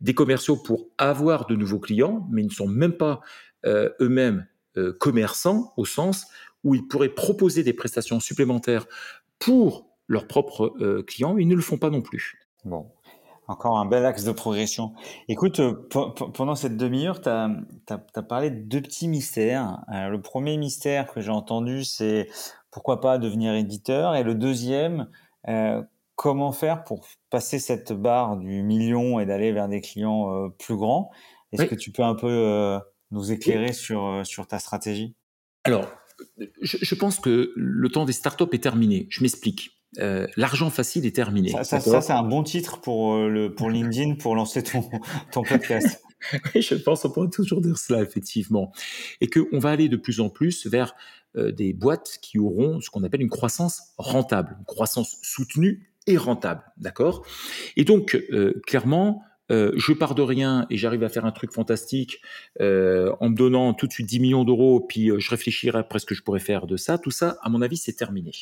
des 0.00 0.14
commerciaux 0.14 0.56
pour 0.56 0.88
avoir 0.98 1.46
de 1.46 1.56
nouveaux 1.56 1.80
clients, 1.80 2.28
mais 2.30 2.42
ne 2.42 2.50
sont 2.50 2.68
même 2.68 2.92
pas 2.92 3.20
euh, 3.64 3.88
eux-mêmes 4.00 4.46
euh, 4.76 4.92
commerçants 4.92 5.72
au 5.76 5.84
sens 5.84 6.26
où 6.62 6.74
ils 6.74 6.86
pourraient 6.86 7.08
proposer 7.08 7.62
des 7.62 7.72
prestations 7.72 8.20
supplémentaires 8.20 8.86
pour 9.38 9.88
leurs 10.08 10.26
propres 10.26 11.02
clients, 11.06 11.34
mais 11.34 11.42
ils 11.42 11.48
ne 11.48 11.54
le 11.54 11.62
font 11.62 11.78
pas 11.78 11.90
non 11.90 12.02
plus. 12.02 12.38
Bon, 12.64 12.90
encore 13.46 13.78
un 13.78 13.86
bel 13.86 14.04
axe 14.04 14.24
de 14.24 14.32
progression. 14.32 14.94
Écoute, 15.28 15.60
euh, 15.60 15.74
pendant 15.90 16.54
cette 16.54 16.76
demi-heure, 16.76 17.20
tu 17.20 17.28
as, 17.28 18.22
parlé 18.22 18.50
de 18.50 18.60
deux 18.60 18.80
petits 18.80 19.08
mystères. 19.08 19.84
Euh, 19.92 20.08
le 20.08 20.20
premier 20.20 20.56
mystère 20.56 21.12
que 21.12 21.20
j'ai 21.20 21.30
entendu, 21.30 21.84
c'est 21.84 22.28
pourquoi 22.70 23.00
pas 23.00 23.18
devenir 23.18 23.54
éditeur? 23.54 24.16
Et 24.16 24.22
le 24.22 24.34
deuxième, 24.34 25.08
euh, 25.48 25.82
comment 26.16 26.52
faire 26.52 26.84
pour 26.84 27.06
passer 27.30 27.58
cette 27.58 27.92
barre 27.92 28.36
du 28.36 28.62
million 28.62 29.20
et 29.20 29.26
d'aller 29.26 29.52
vers 29.52 29.68
des 29.68 29.80
clients 29.80 30.50
plus 30.58 30.76
grands? 30.76 31.10
Est-ce 31.52 31.66
que 31.66 31.74
tu 31.74 31.92
peux 31.92 32.02
un 32.02 32.14
peu 32.16 32.80
nous 33.10 33.30
éclairer 33.30 33.72
sur, 33.72 34.22
sur 34.24 34.46
ta 34.46 34.58
stratégie? 34.58 35.14
Alors, 35.64 35.86
je, 36.60 36.78
je 36.80 36.94
pense 36.94 37.20
que 37.20 37.52
le 37.54 37.88
temps 37.88 38.04
des 38.04 38.12
startups 38.12 38.44
est 38.52 38.62
terminé. 38.62 39.06
Je 39.10 39.22
m'explique. 39.22 39.74
Euh, 39.98 40.26
l'argent 40.36 40.70
facile 40.70 41.06
est 41.06 41.14
terminé. 41.14 41.50
Ça, 41.62 41.80
c'est 41.80 42.12
un 42.12 42.22
bon 42.22 42.42
titre 42.42 42.80
pour, 42.80 43.14
euh, 43.14 43.28
le, 43.28 43.54
pour 43.54 43.70
LinkedIn 43.70 44.14
pour 44.16 44.34
lancer 44.34 44.62
ton, 44.62 44.88
ton 45.32 45.42
podcast. 45.42 46.02
oui, 46.54 46.62
je 46.62 46.74
pense 46.74 47.02
qu'on 47.02 47.10
pourrait 47.10 47.30
toujours 47.30 47.60
dire 47.60 47.78
cela, 47.78 48.02
effectivement. 48.02 48.72
Et 49.20 49.28
qu'on 49.28 49.58
va 49.58 49.70
aller 49.70 49.88
de 49.88 49.96
plus 49.96 50.20
en 50.20 50.30
plus 50.30 50.66
vers 50.66 50.94
euh, 51.36 51.52
des 51.52 51.72
boîtes 51.72 52.18
qui 52.22 52.38
auront 52.38 52.80
ce 52.80 52.90
qu'on 52.90 53.04
appelle 53.04 53.22
une 53.22 53.30
croissance 53.30 53.94
rentable, 53.98 54.56
une 54.58 54.64
croissance 54.64 55.18
soutenue 55.22 55.90
et 56.06 56.16
rentable. 56.16 56.62
D'accord? 56.76 57.24
Et 57.76 57.84
donc, 57.84 58.20
clairement, 58.66 59.22
euh, 59.50 59.72
je 59.76 59.92
pars 59.92 60.14
de 60.14 60.22
rien 60.22 60.66
et 60.70 60.76
j'arrive 60.76 61.02
à 61.04 61.08
faire 61.08 61.24
un 61.24 61.32
truc 61.32 61.52
fantastique 61.52 62.20
euh, 62.60 63.12
en 63.20 63.28
me 63.28 63.36
donnant 63.36 63.74
tout 63.74 63.86
de 63.86 63.92
suite 63.92 64.06
10 64.06 64.20
millions 64.20 64.44
d'euros, 64.44 64.80
puis 64.80 65.10
euh, 65.10 65.18
je 65.18 65.30
réfléchirai 65.30 65.78
après 65.78 65.98
ce 65.98 66.06
que 66.06 66.14
je 66.14 66.22
pourrais 66.22 66.40
faire 66.40 66.66
de 66.66 66.76
ça, 66.76 66.98
tout 66.98 67.10
ça, 67.10 67.36
à 67.42 67.50
mon 67.50 67.60
avis, 67.60 67.76
c'est 67.76 67.92
terminé. 67.92 68.32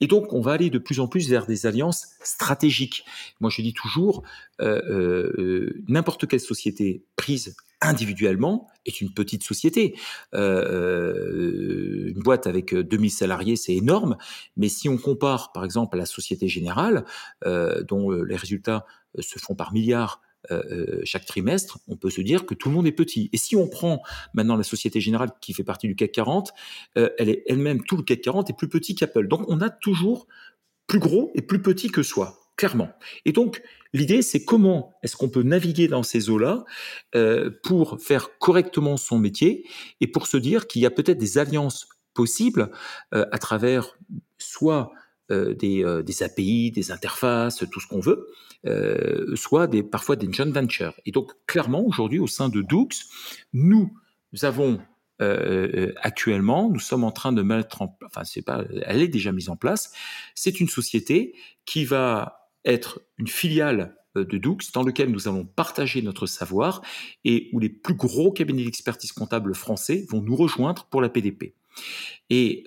Et 0.00 0.06
donc, 0.06 0.32
on 0.32 0.40
va 0.40 0.52
aller 0.52 0.70
de 0.70 0.78
plus 0.78 1.00
en 1.00 1.06
plus 1.06 1.28
vers 1.28 1.46
des 1.46 1.66
alliances 1.66 2.08
stratégiques. 2.22 3.04
Moi, 3.40 3.50
je 3.50 3.62
dis 3.62 3.74
toujours, 3.74 4.22
n'importe 4.58 6.26
quelle 6.26 6.40
société 6.40 7.02
prise 7.16 7.56
individuellement 7.84 8.68
est 8.86 9.00
une 9.00 9.12
petite 9.12 9.42
société. 9.42 9.94
une 10.32 12.20
boîte 12.22 12.46
avec 12.46 12.74
2000 12.74 13.10
salariés, 13.10 13.56
c'est 13.56 13.74
énorme, 13.74 14.16
mais 14.56 14.68
si 14.68 14.88
on 14.88 14.98
compare 14.98 15.52
par 15.52 15.64
exemple 15.64 15.96
à 15.96 15.98
la 15.98 16.06
Société 16.06 16.48
Générale, 16.48 17.04
dont 17.88 18.10
les 18.10 18.36
résultats 18.36 18.84
se 19.20 19.38
font 19.38 19.54
par 19.54 19.72
milliards 19.72 20.20
euh, 20.50 20.62
euh, 20.70 21.00
chaque 21.04 21.24
trimestre, 21.24 21.78
on 21.88 21.96
peut 21.96 22.10
se 22.10 22.20
dire 22.20 22.44
que 22.44 22.54
tout 22.54 22.68
le 22.68 22.74
monde 22.74 22.86
est 22.86 22.92
petit. 22.92 23.30
Et 23.32 23.38
si 23.38 23.56
on 23.56 23.66
prend 23.66 24.02
maintenant 24.34 24.56
la 24.56 24.62
Société 24.62 25.00
Générale 25.00 25.30
qui 25.40 25.54
fait 25.54 25.64
partie 25.64 25.86
du 25.86 25.96
CAC 25.96 26.12
40, 26.12 26.52
euh, 26.98 27.08
elle 27.18 27.30
est 27.30 27.44
elle-même, 27.46 27.82
tout 27.82 27.96
le 27.96 28.02
CAC 28.02 28.20
40 28.20 28.50
est 28.50 28.56
plus 28.56 28.68
petit 28.68 28.94
qu'Apple. 28.94 29.26
Donc 29.26 29.44
on 29.48 29.60
a 29.60 29.70
toujours 29.70 30.26
plus 30.86 30.98
gros 30.98 31.32
et 31.34 31.40
plus 31.40 31.62
petit 31.62 31.88
que 31.88 32.02
soi, 32.02 32.43
clairement. 32.56 32.90
Et 33.24 33.32
donc 33.32 33.62
l'idée, 33.92 34.22
c'est 34.22 34.44
comment 34.44 34.92
est-ce 35.02 35.16
qu'on 35.16 35.28
peut 35.28 35.42
naviguer 35.42 35.88
dans 35.88 36.02
ces 36.02 36.30
eaux-là 36.30 36.64
pour 37.62 38.00
faire 38.00 38.38
correctement 38.38 38.96
son 38.96 39.18
métier 39.18 39.66
et 40.00 40.06
pour 40.06 40.26
se 40.26 40.36
dire 40.36 40.66
qu'il 40.66 40.82
y 40.82 40.86
a 40.86 40.90
peut-être 40.90 41.18
des 41.18 41.38
alliances 41.38 41.88
possibles 42.12 42.70
à 43.12 43.38
travers 43.38 43.96
soit 44.38 44.92
des, 45.30 46.02
des, 46.04 46.22
API, 46.22 46.70
des 46.70 46.90
interfaces, 46.90 47.64
tout 47.70 47.80
ce 47.80 47.86
qu'on 47.86 48.00
veut, 48.00 48.28
euh, 48.66 49.36
soit 49.36 49.66
des, 49.66 49.82
parfois 49.82 50.16
des 50.16 50.32
joint 50.32 50.50
ventures. 50.50 50.94
Et 51.04 51.12
donc, 51.12 51.32
clairement, 51.46 51.84
aujourd'hui, 51.84 52.18
au 52.18 52.26
sein 52.26 52.48
de 52.48 52.62
Doux, 52.62 52.88
nous 53.52 53.90
avons 54.40 54.80
euh, 55.20 55.68
euh, 55.74 55.94
actuellement, 56.00 56.70
nous 56.70 56.80
sommes 56.80 57.04
en 57.04 57.12
train 57.12 57.32
de 57.32 57.42
mettre 57.42 57.82
en 57.82 57.96
enfin, 58.06 58.24
c'est 58.24 58.42
pas, 58.42 58.64
elle 58.86 59.02
est 59.02 59.08
déjà 59.08 59.32
mise 59.32 59.50
en 59.50 59.56
place. 59.56 59.92
C'est 60.34 60.60
une 60.60 60.68
société 60.68 61.34
qui 61.66 61.84
va 61.84 62.43
être 62.64 63.00
une 63.18 63.28
filiale 63.28 63.96
de 64.14 64.38
Doux, 64.38 64.58
dans 64.72 64.84
lequel 64.84 65.10
nous 65.10 65.26
allons 65.26 65.44
partager 65.44 66.00
notre 66.00 66.26
savoir 66.26 66.82
et 67.24 67.50
où 67.52 67.58
les 67.58 67.68
plus 67.68 67.94
gros 67.94 68.30
cabinets 68.30 68.64
d'expertise 68.64 69.12
comptable 69.12 69.54
français 69.54 70.06
vont 70.08 70.22
nous 70.22 70.36
rejoindre 70.36 70.84
pour 70.84 71.02
la 71.02 71.08
PDP. 71.08 71.54
Et 72.30 72.64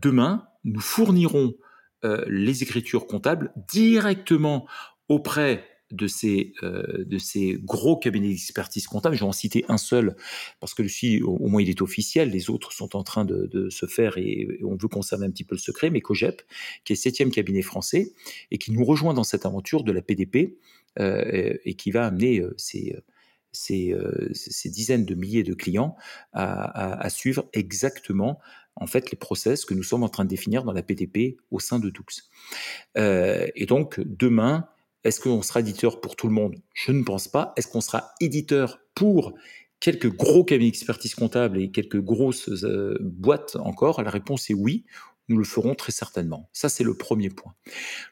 demain, 0.00 0.46
nous 0.62 0.80
fournirons 0.80 1.54
les 2.02 2.62
écritures 2.62 3.06
comptables 3.08 3.52
directement 3.68 4.68
auprès 5.08 5.66
de 5.90 6.06
ces, 6.06 6.52
euh, 6.62 7.04
de 7.04 7.18
ces 7.18 7.58
gros 7.62 7.96
cabinets 7.96 8.28
d'expertise 8.28 8.86
comptable. 8.86 9.14
Je 9.14 9.20
vais 9.20 9.26
en 9.26 9.32
citer 9.32 9.64
un 9.68 9.76
seul 9.76 10.16
parce 10.60 10.74
que 10.74 10.82
lui, 10.82 11.22
au, 11.22 11.36
au 11.36 11.48
moins, 11.48 11.62
il 11.62 11.70
est 11.70 11.82
officiel. 11.82 12.30
Les 12.30 12.50
autres 12.50 12.72
sont 12.72 12.96
en 12.96 13.02
train 13.02 13.24
de, 13.24 13.68
se 13.70 13.86
faire 13.86 14.18
et, 14.18 14.60
on 14.64 14.76
veut 14.76 14.88
conserver 14.88 15.26
un 15.26 15.30
petit 15.30 15.44
peu 15.44 15.54
le 15.54 15.60
secret. 15.60 15.90
Mais 15.90 16.00
COGEP, 16.00 16.42
qui 16.84 16.92
est 16.92 16.96
septième 16.96 17.30
cabinet 17.30 17.62
français 17.62 18.12
et 18.50 18.58
qui 18.58 18.72
nous 18.72 18.84
rejoint 18.84 19.14
dans 19.14 19.24
cette 19.24 19.46
aventure 19.46 19.84
de 19.84 19.92
la 19.92 20.02
PDP 20.02 20.58
euh, 20.98 21.54
et 21.64 21.74
qui 21.74 21.90
va 21.90 22.06
amener 22.06 22.40
euh, 22.40 22.54
ces, 22.56 22.96
ces, 23.52 24.70
dizaines 24.70 25.04
de 25.04 25.14
milliers 25.14 25.42
de 25.42 25.54
clients 25.54 25.96
à, 26.32 27.08
suivre 27.10 27.48
exactement 27.52 28.40
en 28.76 28.86
fait 28.88 29.12
les 29.12 29.16
process 29.16 29.64
que 29.64 29.74
nous 29.74 29.84
sommes 29.84 30.02
en 30.02 30.08
train 30.08 30.24
de 30.24 30.28
définir 30.28 30.64
dans 30.64 30.72
la 30.72 30.82
PDP 30.82 31.36
au 31.52 31.60
sein 31.60 31.78
de 31.78 31.90
Doux. 31.90 32.04
et 32.96 33.66
donc 33.66 34.00
demain, 34.00 34.68
est-ce 35.04 35.20
qu'on 35.20 35.42
sera 35.42 35.60
éditeur 35.60 36.00
pour 36.00 36.16
tout 36.16 36.26
le 36.26 36.32
monde? 36.32 36.56
Je 36.74 36.92
ne 36.92 37.02
pense 37.02 37.28
pas. 37.28 37.52
Est-ce 37.56 37.68
qu'on 37.68 37.82
sera 37.82 38.12
éditeur 38.20 38.80
pour 38.94 39.34
quelques 39.80 40.10
gros 40.10 40.44
cabinets 40.44 40.70
d'expertise 40.70 41.14
comptable 41.14 41.60
et 41.60 41.70
quelques 41.70 42.00
grosses 42.00 42.48
euh, 42.64 42.96
boîtes 43.00 43.56
encore? 43.56 44.02
La 44.02 44.10
réponse 44.10 44.50
est 44.50 44.54
oui. 44.54 44.84
Nous 45.28 45.36
le 45.36 45.44
ferons 45.44 45.74
très 45.74 45.92
certainement. 45.92 46.48
Ça, 46.52 46.68
c'est 46.68 46.84
le 46.84 46.96
premier 46.96 47.28
point. 47.28 47.54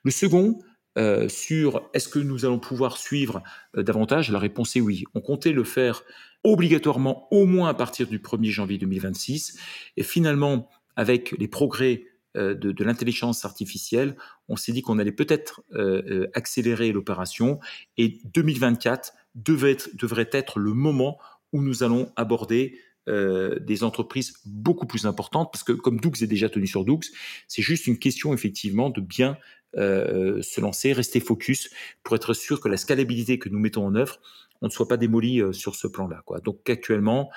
Le 0.02 0.10
second, 0.10 0.58
euh, 0.98 1.28
sur 1.28 1.88
est-ce 1.94 2.08
que 2.08 2.18
nous 2.18 2.44
allons 2.44 2.58
pouvoir 2.58 2.98
suivre 2.98 3.42
euh, 3.76 3.82
davantage? 3.82 4.30
La 4.30 4.38
réponse 4.38 4.76
est 4.76 4.80
oui. 4.80 5.04
On 5.14 5.20
comptait 5.20 5.52
le 5.52 5.64
faire 5.64 6.02
obligatoirement 6.44 7.28
au 7.30 7.46
moins 7.46 7.68
à 7.70 7.74
partir 7.74 8.06
du 8.06 8.18
1er 8.18 8.50
janvier 8.50 8.76
2026. 8.76 9.58
Et 9.96 10.02
finalement, 10.02 10.68
avec 10.96 11.32
les 11.38 11.48
progrès 11.48 12.04
euh, 12.36 12.54
de, 12.54 12.84
l'intelligence 12.84 13.44
artificielle, 13.44 14.16
on 14.48 14.56
s'est 14.56 14.72
dit 14.72 14.80
qu'on 14.80 14.98
allait 14.98 15.12
peut-être 15.12 15.62
euh, 15.74 16.02
euh, 16.08 16.30
accélérer 16.32 16.90
l'opération 16.90 17.60
et 17.98 18.20
2024 18.24 19.12
devait 19.34 19.72
être, 19.72 19.90
devrait 19.96 20.30
être 20.32 20.58
le 20.58 20.72
moment 20.72 21.18
où 21.52 21.60
nous 21.60 21.82
allons 21.82 22.10
aborder 22.16 22.78
des 23.08 23.82
entreprises 23.82 24.34
beaucoup 24.44 24.86
plus 24.86 25.06
importantes, 25.06 25.50
parce 25.52 25.64
que 25.64 25.72
comme 25.72 25.98
Doux 25.98 26.12
est 26.22 26.28
déjà 26.28 26.48
tenu 26.48 26.68
sur 26.68 26.84
Doux, 26.84 27.00
c'est 27.48 27.60
juste 27.60 27.88
une 27.88 27.98
question 27.98 28.32
effectivement 28.32 28.90
de 28.90 29.00
bien 29.00 29.36
se 29.74 30.60
lancer, 30.60 30.92
rester 30.92 31.18
focus 31.18 31.68
pour 32.04 32.14
être 32.14 32.32
sûr 32.32 32.60
que 32.60 32.68
la 32.68 32.76
scalabilité 32.76 33.40
que 33.40 33.48
nous 33.48 33.58
mettons 33.58 33.84
en 33.84 33.96
œuvre, 33.96 34.20
on 34.60 34.66
ne 34.66 34.70
soit 34.70 34.86
pas 34.86 34.96
démoli 34.96 35.42
sur 35.52 35.74
ce 35.74 35.88
plan-là. 35.88 36.22
Donc 36.44 36.70
actuellement, 36.70 37.28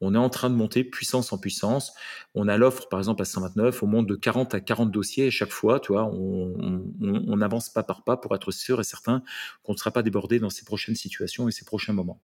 on 0.00 0.14
est 0.14 0.18
en 0.18 0.28
train 0.28 0.50
de 0.50 0.54
monter 0.54 0.84
puissance 0.84 1.32
en 1.32 1.38
puissance. 1.38 1.94
On 2.34 2.48
a 2.48 2.56
l'offre, 2.56 2.88
par 2.88 2.98
exemple, 2.98 3.22
à 3.22 3.24
129, 3.24 3.82
on 3.82 3.86
monte 3.86 4.06
de 4.06 4.16
40 4.16 4.54
à 4.54 4.60
40 4.60 4.90
dossiers 4.90 5.28
à 5.28 5.30
chaque 5.30 5.50
fois. 5.50 5.80
Tu 5.80 5.92
on, 5.92 6.84
on, 7.00 7.40
avance 7.40 7.70
pas 7.70 7.82
par 7.82 8.02
pas 8.02 8.16
pour 8.16 8.34
être 8.34 8.50
sûr 8.50 8.80
et 8.80 8.84
certain 8.84 9.22
qu'on 9.62 9.72
ne 9.72 9.78
sera 9.78 9.90
pas 9.90 10.02
débordé 10.02 10.38
dans 10.38 10.50
ces 10.50 10.64
prochaines 10.64 10.96
situations 10.96 11.48
et 11.48 11.52
ces 11.52 11.64
prochains 11.64 11.92
moments. 11.92 12.20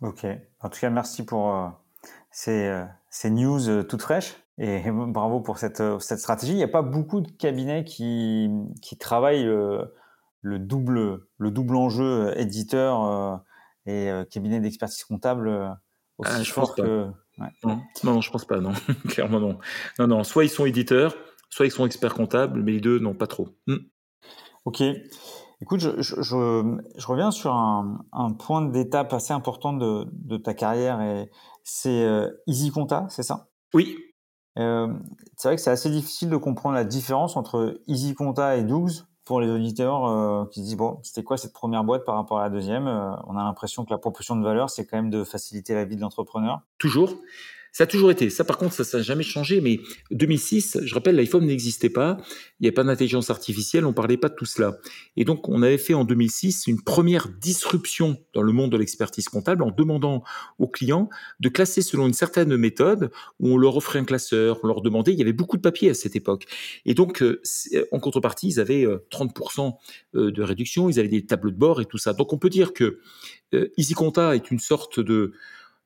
Ok. 0.00 0.26
En 0.60 0.68
tout 0.68 0.80
cas, 0.80 0.90
merci 0.90 1.24
pour 1.24 1.54
euh, 1.54 1.68
ces, 2.30 2.66
euh, 2.66 2.84
ces, 3.10 3.30
news 3.30 3.68
euh, 3.68 3.82
toutes 3.82 4.02
fraîches 4.02 4.36
et 4.58 4.82
bravo 4.90 5.40
pour 5.40 5.58
cette, 5.58 5.82
cette 6.00 6.18
stratégie. 6.18 6.52
Il 6.52 6.56
n'y 6.56 6.62
a 6.62 6.68
pas 6.68 6.82
beaucoup 6.82 7.20
de 7.20 7.30
cabinets 7.30 7.84
qui, 7.84 8.50
qui 8.82 8.96
travaillent 8.96 9.44
le, 9.44 10.58
double, 10.58 11.26
le 11.38 11.50
double 11.50 11.76
enjeu 11.76 12.32
éditeur 12.36 13.42
et 13.86 14.10
cabinet 14.30 14.60
d'expertise 14.60 15.04
comptable 15.04 15.78
ah, 16.24 16.42
je 16.42 16.52
pense 16.52 16.72
que. 16.72 17.06
Non. 17.64 17.80
non, 18.02 18.20
je 18.20 18.30
pense 18.30 18.44
pas, 18.44 18.60
non. 18.60 18.72
Clairement, 19.08 19.40
non. 19.40 19.58
Non, 19.98 20.06
non. 20.08 20.24
Soit 20.24 20.44
ils 20.44 20.50
sont 20.50 20.66
éditeurs, 20.66 21.14
soit 21.50 21.66
ils 21.66 21.70
sont 21.70 21.86
experts 21.86 22.14
comptables, 22.14 22.62
mais 22.62 22.72
les 22.72 22.80
deux, 22.80 22.98
non, 22.98 23.14
pas 23.14 23.26
trop. 23.26 23.48
Hmm. 23.66 23.76
Ok. 24.64 24.82
Écoute, 25.60 25.80
je, 25.80 25.90
je, 26.00 26.20
je, 26.20 27.06
reviens 27.06 27.30
sur 27.30 27.52
un, 27.52 28.04
un 28.12 28.32
point 28.32 28.62
d'étape 28.62 29.12
assez 29.12 29.32
important 29.32 29.72
de, 29.72 30.06
de, 30.12 30.36
ta 30.36 30.54
carrière 30.54 31.00
et 31.00 31.30
c'est 31.64 32.04
euh, 32.04 32.30
Easy 32.46 32.70
Compta, 32.70 33.06
c'est 33.10 33.24
ça? 33.24 33.48
Oui. 33.74 33.96
Euh, 34.58 34.92
c'est 35.36 35.48
vrai 35.48 35.56
que 35.56 35.62
c'est 35.62 35.70
assez 35.70 35.90
difficile 35.90 36.30
de 36.30 36.36
comprendre 36.36 36.76
la 36.76 36.84
différence 36.84 37.36
entre 37.36 37.80
Easy 37.88 38.14
Compta 38.14 38.56
et 38.56 38.62
Dougs 38.62 39.04
pour 39.28 39.42
les 39.42 39.50
auditeurs 39.50 40.06
euh, 40.06 40.46
qui 40.46 40.60
se 40.60 40.64
disent 40.64 40.76
bon, 40.78 41.00
c'était 41.02 41.22
quoi 41.22 41.36
cette 41.36 41.52
première 41.52 41.84
boîte 41.84 42.06
par 42.06 42.14
rapport 42.14 42.38
à 42.38 42.44
la 42.44 42.48
deuxième 42.48 42.86
euh, 42.86 43.10
On 43.26 43.36
a 43.36 43.44
l'impression 43.44 43.84
que 43.84 43.90
la 43.90 43.98
proposition 43.98 44.36
de 44.36 44.42
valeur, 44.42 44.70
c'est 44.70 44.86
quand 44.86 44.96
même 44.96 45.10
de 45.10 45.22
faciliter 45.22 45.74
la 45.74 45.84
vie 45.84 45.96
de 45.96 46.00
l'entrepreneur. 46.00 46.62
Toujours. 46.78 47.10
Ça 47.78 47.84
a 47.84 47.86
toujours 47.86 48.10
été. 48.10 48.28
Ça, 48.28 48.42
par 48.42 48.58
contre, 48.58 48.74
ça 48.74 48.98
n'a 48.98 49.04
jamais 49.04 49.22
changé. 49.22 49.60
Mais 49.60 49.78
2006, 50.10 50.78
je 50.82 50.94
rappelle, 50.96 51.14
l'iPhone 51.14 51.46
n'existait 51.46 51.90
pas. 51.90 52.16
Il 52.58 52.64
n'y 52.64 52.66
avait 52.66 52.74
pas 52.74 52.82
d'intelligence 52.82 53.30
artificielle. 53.30 53.86
On 53.86 53.92
parlait 53.92 54.16
pas 54.16 54.28
de 54.28 54.34
tout 54.34 54.46
cela. 54.46 54.78
Et 55.16 55.24
donc, 55.24 55.48
on 55.48 55.62
avait 55.62 55.78
fait 55.78 55.94
en 55.94 56.04
2006 56.04 56.66
une 56.66 56.82
première 56.82 57.28
disruption 57.28 58.18
dans 58.34 58.42
le 58.42 58.50
monde 58.50 58.72
de 58.72 58.76
l'expertise 58.76 59.28
comptable 59.28 59.62
en 59.62 59.70
demandant 59.70 60.24
aux 60.58 60.66
clients 60.66 61.08
de 61.38 61.48
classer 61.48 61.80
selon 61.80 62.08
une 62.08 62.14
certaine 62.14 62.56
méthode 62.56 63.12
où 63.38 63.50
on 63.50 63.56
leur 63.56 63.76
offrait 63.76 64.00
un 64.00 64.04
classeur, 64.04 64.58
on 64.64 64.66
leur 64.66 64.82
demandait. 64.82 65.12
Il 65.12 65.18
y 65.20 65.22
avait 65.22 65.32
beaucoup 65.32 65.56
de 65.56 65.62
papiers 65.62 65.90
à 65.90 65.94
cette 65.94 66.16
époque. 66.16 66.46
Et 66.84 66.94
donc, 66.94 67.22
euh, 67.22 67.40
en 67.92 68.00
contrepartie, 68.00 68.48
ils 68.48 68.58
avaient 68.58 68.86
30% 69.12 69.76
euh, 70.16 70.26
euh, 70.26 70.32
de 70.32 70.42
réduction. 70.42 70.90
Ils 70.90 70.98
avaient 70.98 71.06
des 71.06 71.24
tableaux 71.24 71.52
de 71.52 71.56
bord 71.56 71.80
et 71.80 71.84
tout 71.84 71.98
ça. 71.98 72.12
Donc, 72.12 72.32
on 72.32 72.38
peut 72.38 72.50
dire 72.50 72.72
que 72.72 72.98
EasyConta 73.52 74.34
est 74.34 74.50
une 74.50 74.58
sorte 74.58 74.98
de 74.98 75.32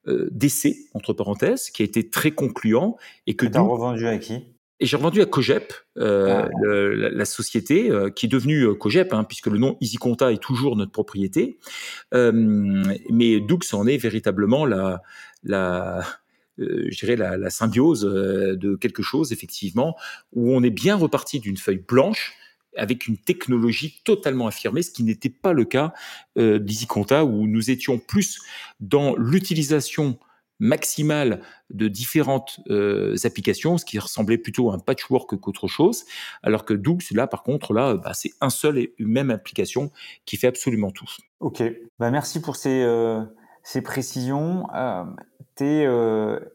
euh, 0.09 0.29
d'essai, 0.33 0.77
entre 0.95 1.13
parenthèses, 1.13 1.71
qui 1.71 1.83
a 1.83 1.85
été 1.85 2.09
très 2.11 2.33
concluant. 2.33 2.97
Et 3.27 3.35
que 3.35 3.47
tu 3.47 3.59
revendu 3.59 4.07
à 4.07 4.19
qui? 4.19 4.35
Et 4.81 4.87
j'ai 4.87 4.97
revendu 4.97 5.21
à 5.21 5.27
Cogep, 5.27 5.73
euh, 5.97 6.45
ah. 6.45 6.49
la, 6.65 7.25
société 7.25 7.89
euh, 7.89 8.11
qui 8.11 8.27
est 8.27 8.29
devenue 8.29 8.77
Cogep, 8.77 9.13
hein, 9.13 9.23
puisque 9.23 9.47
le 9.47 9.59
nom 9.59 9.77
EasyConta 9.81 10.33
est 10.33 10.43
toujours 10.43 10.75
notre 10.75 10.91
propriété. 10.91 11.59
mais 12.13 13.41
Doux 13.41 13.61
en 13.73 13.87
est 13.87 13.97
véritablement 13.97 14.67
la, 14.67 15.03
la, 15.45 16.05
je 16.59 16.99
dirais 16.99 17.15
la, 17.15 17.37
la, 17.37 17.51
symbiose 17.51 18.03
de 18.03 18.75
quelque 18.75 19.03
chose, 19.03 19.33
effectivement, 19.33 19.97
où 20.33 20.53
on 20.53 20.65
est 20.65 20.71
bien 20.71 20.97
reparti 20.97 21.39
d'une 21.39 21.57
feuille 21.57 21.85
blanche 21.87 22.35
avec 22.77 23.07
une 23.07 23.17
technologie 23.17 24.01
totalement 24.05 24.47
affirmée, 24.47 24.83
ce 24.83 24.91
qui 24.91 25.05
n'était 25.05 25.31
pas 25.31 25.53
le 25.53 25.65
cas 25.65 25.93
euh, 26.39 26.59
d'EasyConta, 26.59 27.25
où 27.25 27.47
nous 27.47 27.71
étions 27.71 27.99
plus 27.99 28.41
dans 28.81 29.15
l'utilisation 29.17 30.19
maximale 30.59 31.43
de 31.71 31.89
différentes 31.89 32.61
euh, 32.71 33.17
applications, 33.25 33.79
ce 33.79 33.85
qui 33.85 33.99
ressemblait 33.99 34.39
plutôt 34.39 34.71
à 34.71 34.75
un 34.75 34.79
patchwork 34.79 35.37
qu'autre 35.41 35.67
chose, 35.67 36.05
alors 36.43 36.65
que 36.65 36.73
Doug, 36.73 37.03
là, 37.13 37.27
par 37.27 37.43
contre, 37.43 37.75
là, 37.75 37.97
bah, 37.97 38.15
c'est 38.15 38.31
un 38.41 38.51
seul 38.51 38.79
et 38.79 38.95
même 39.01 39.31
application 39.31 39.91
qui 40.25 40.37
fait 40.37 40.47
absolument 40.47 40.93
tout. 40.93 41.11
Ok, 41.41 41.63
bah, 41.99 42.11
merci 42.13 42.41
pour 42.41 42.55
ces, 42.55 42.83
euh, 42.83 43.25
précisions. 43.83 44.67
Tu 45.57 45.65
es 45.65 45.89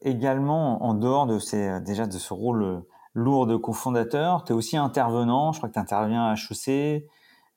également, 0.04 0.84
en 0.84 0.94
dehors 0.94 1.28
de 1.28 1.38
ces, 1.38 1.82
déjà 1.82 2.08
de 2.08 2.18
ce 2.18 2.34
rôle 2.34 2.84
lourd 3.18 3.48
de 3.48 3.58
cofondateur. 3.58 4.44
Tu 4.44 4.54
es 4.54 4.56
aussi 4.56 4.78
intervenant, 4.78 5.52
je 5.52 5.60
crois 5.60 5.70
que 5.70 5.74
tu 5.74 5.80
interviens 5.80 6.26
à 6.26 6.36
HEC. 6.36 7.06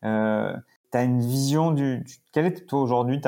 Euh, 0.05 0.57
tu 0.91 0.99
as 0.99 1.05
une 1.05 1.21
vision 1.21 1.71
du, 1.71 2.05
Quelle 2.33 2.47
est 2.47 2.67
toi 2.67 2.81
aujourd'hui 2.81 3.21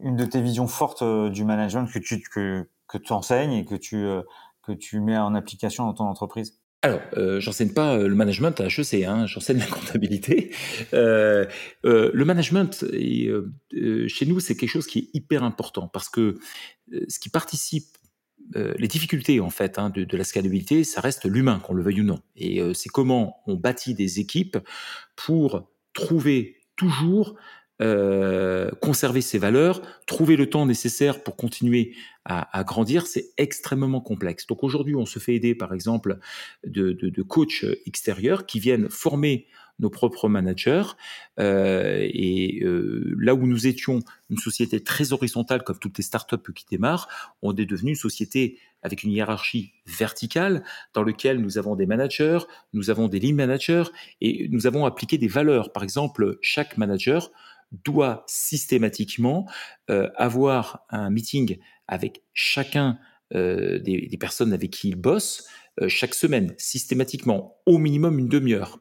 une 0.00 0.16
de 0.16 0.24
tes 0.24 0.40
visions 0.40 0.66
fortes 0.66 1.02
euh, 1.02 1.30
du 1.30 1.44
management 1.44 1.86
que 1.86 1.98
tu, 1.98 2.20
que, 2.20 2.68
que 2.88 3.12
enseignes 3.12 3.52
et 3.52 3.64
que 3.64 3.74
tu, 3.74 3.96
euh, 3.96 4.22
que 4.62 4.72
tu 4.72 5.00
mets 5.00 5.18
en 5.18 5.34
application 5.34 5.86
dans 5.86 5.94
ton 5.94 6.04
entreprise? 6.04 6.58
Alors, 6.84 7.00
euh, 7.16 7.40
j'enseigne 7.40 7.72
pas 7.72 7.96
le 7.96 8.14
management 8.14 8.60
à 8.60 8.66
HEC, 8.66 9.04
hein, 9.04 9.26
j'enseigne 9.26 9.58
la 9.58 9.66
comptabilité. 9.66 10.54
Euh, 10.92 11.46
euh, 11.86 12.10
le 12.12 12.24
management, 12.26 12.84
chez 12.92 14.26
nous, 14.26 14.38
c'est 14.38 14.54
quelque 14.54 14.68
chose 14.68 14.86
qui 14.86 14.98
est 14.98 15.08
hyper 15.14 15.44
important 15.44 15.88
parce 15.88 16.10
que 16.10 16.38
ce 17.08 17.18
qui 17.18 17.30
participe 17.30 17.86
euh, 18.56 18.74
les 18.78 18.88
difficultés 18.88 19.40
en 19.40 19.50
fait 19.50 19.78
hein, 19.78 19.90
de, 19.90 20.16
la 20.16 20.24
scalabilité, 20.24 20.84
ça 20.84 21.00
reste 21.00 21.24
l'humain, 21.24 21.60
qu'on 21.60 21.74
le 21.74 21.82
veuille 21.82 22.02
ou 22.02 22.04
non. 22.04 22.20
Et 22.36 22.60
euh, 22.60 22.74
c'est 22.74 22.88
comment 22.88 23.36
on 23.46 23.56
bâtit 23.56 23.94
des 23.94 24.20
équipes 24.20 24.58
pour 25.16 25.68
trouver 25.92 26.56
toujours 26.76 27.36
euh, 27.82 28.70
conserver 28.80 29.20
ses 29.20 29.38
valeurs, 29.38 29.82
trouver 30.06 30.36
le 30.36 30.48
temps 30.48 30.66
nécessaire 30.66 31.22
pour 31.24 31.36
continuer 31.36 31.94
à, 32.24 32.64
grandir, 32.64 33.06
c'est 33.06 33.32
extrêmement 33.36 34.00
complexe. 34.00 34.46
Donc 34.46 34.62
aujourd'hui, 34.62 34.94
on 34.94 35.04
se 35.04 35.18
fait 35.18 35.34
aider 35.34 35.54
par 35.54 35.74
exemple 35.74 36.18
de, 36.64 36.92
de 36.92 37.22
coachs 37.22 37.66
extérieurs 37.84 38.46
qui 38.46 38.60
viennent 38.60 38.88
former 38.88 39.46
nos 39.78 39.90
propres 39.90 40.28
managers. 40.28 40.84
Euh, 41.40 42.06
et 42.12 42.62
euh, 42.62 43.14
là 43.18 43.34
où 43.34 43.46
nous 43.46 43.66
étions 43.66 44.00
une 44.30 44.38
société 44.38 44.82
très 44.82 45.12
horizontale, 45.12 45.62
comme 45.62 45.78
toutes 45.78 45.98
les 45.98 46.04
startups 46.04 46.52
qui 46.54 46.64
démarrent, 46.70 47.08
on 47.42 47.54
est 47.56 47.66
devenu 47.66 47.90
une 47.90 47.96
société 47.96 48.58
avec 48.82 49.02
une 49.02 49.10
hiérarchie 49.10 49.72
verticale 49.86 50.62
dans 50.92 51.02
laquelle 51.02 51.40
nous 51.40 51.58
avons 51.58 51.74
des 51.74 51.86
managers, 51.86 52.40
nous 52.72 52.90
avons 52.90 53.08
des 53.08 53.18
lead 53.18 53.34
managers 53.34 53.84
et 54.20 54.48
nous 54.50 54.66
avons 54.66 54.84
appliqué 54.84 55.18
des 55.18 55.28
valeurs. 55.28 55.72
Par 55.72 55.82
exemple, 55.82 56.38
chaque 56.42 56.76
manager 56.76 57.30
doit 57.84 58.24
systématiquement 58.26 59.48
euh, 59.90 60.08
avoir 60.16 60.84
un 60.90 61.10
meeting 61.10 61.58
avec 61.88 62.22
chacun 62.32 62.98
des, 63.32 64.16
personnes 64.20 64.52
avec 64.52 64.70
qui 64.70 64.90
il 64.90 64.94
bosse 64.94 65.48
chaque 65.88 66.14
semaine, 66.14 66.54
systématiquement, 66.58 67.58
au 67.66 67.78
minimum 67.78 68.18
une 68.18 68.28
demi-heure. 68.28 68.78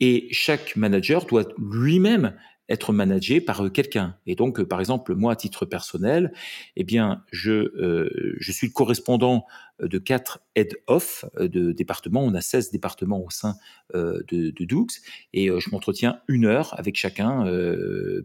Et 0.00 0.28
chaque 0.30 0.76
manager 0.76 1.24
doit 1.26 1.48
lui-même 1.58 2.34
être 2.70 2.92
managé 2.92 3.40
par 3.40 3.64
euh, 3.64 3.68
quelqu'un. 3.68 4.16
Et 4.26 4.36
donc, 4.36 4.60
euh, 4.60 4.64
par 4.66 4.80
exemple, 4.80 5.14
moi, 5.14 5.32
à 5.32 5.36
titre 5.36 5.66
personnel, 5.66 6.32
eh 6.76 6.84
bien, 6.84 7.24
je, 7.32 7.50
euh, 7.50 8.36
je 8.38 8.52
suis 8.52 8.68
le 8.68 8.72
correspondant 8.72 9.44
de 9.80 9.98
quatre 9.98 10.40
head-off 10.56 11.24
de 11.38 11.72
départements. 11.72 12.22
On 12.22 12.34
a 12.34 12.42
16 12.42 12.70
départements 12.70 13.24
au 13.24 13.30
sein 13.30 13.54
de, 13.94 14.22
de 14.28 14.64
Doux. 14.66 14.88
Et 15.32 15.46
je 15.46 15.70
m'entretiens 15.70 16.20
une 16.28 16.44
heure 16.44 16.78
avec 16.78 16.98
chacun 16.98 17.50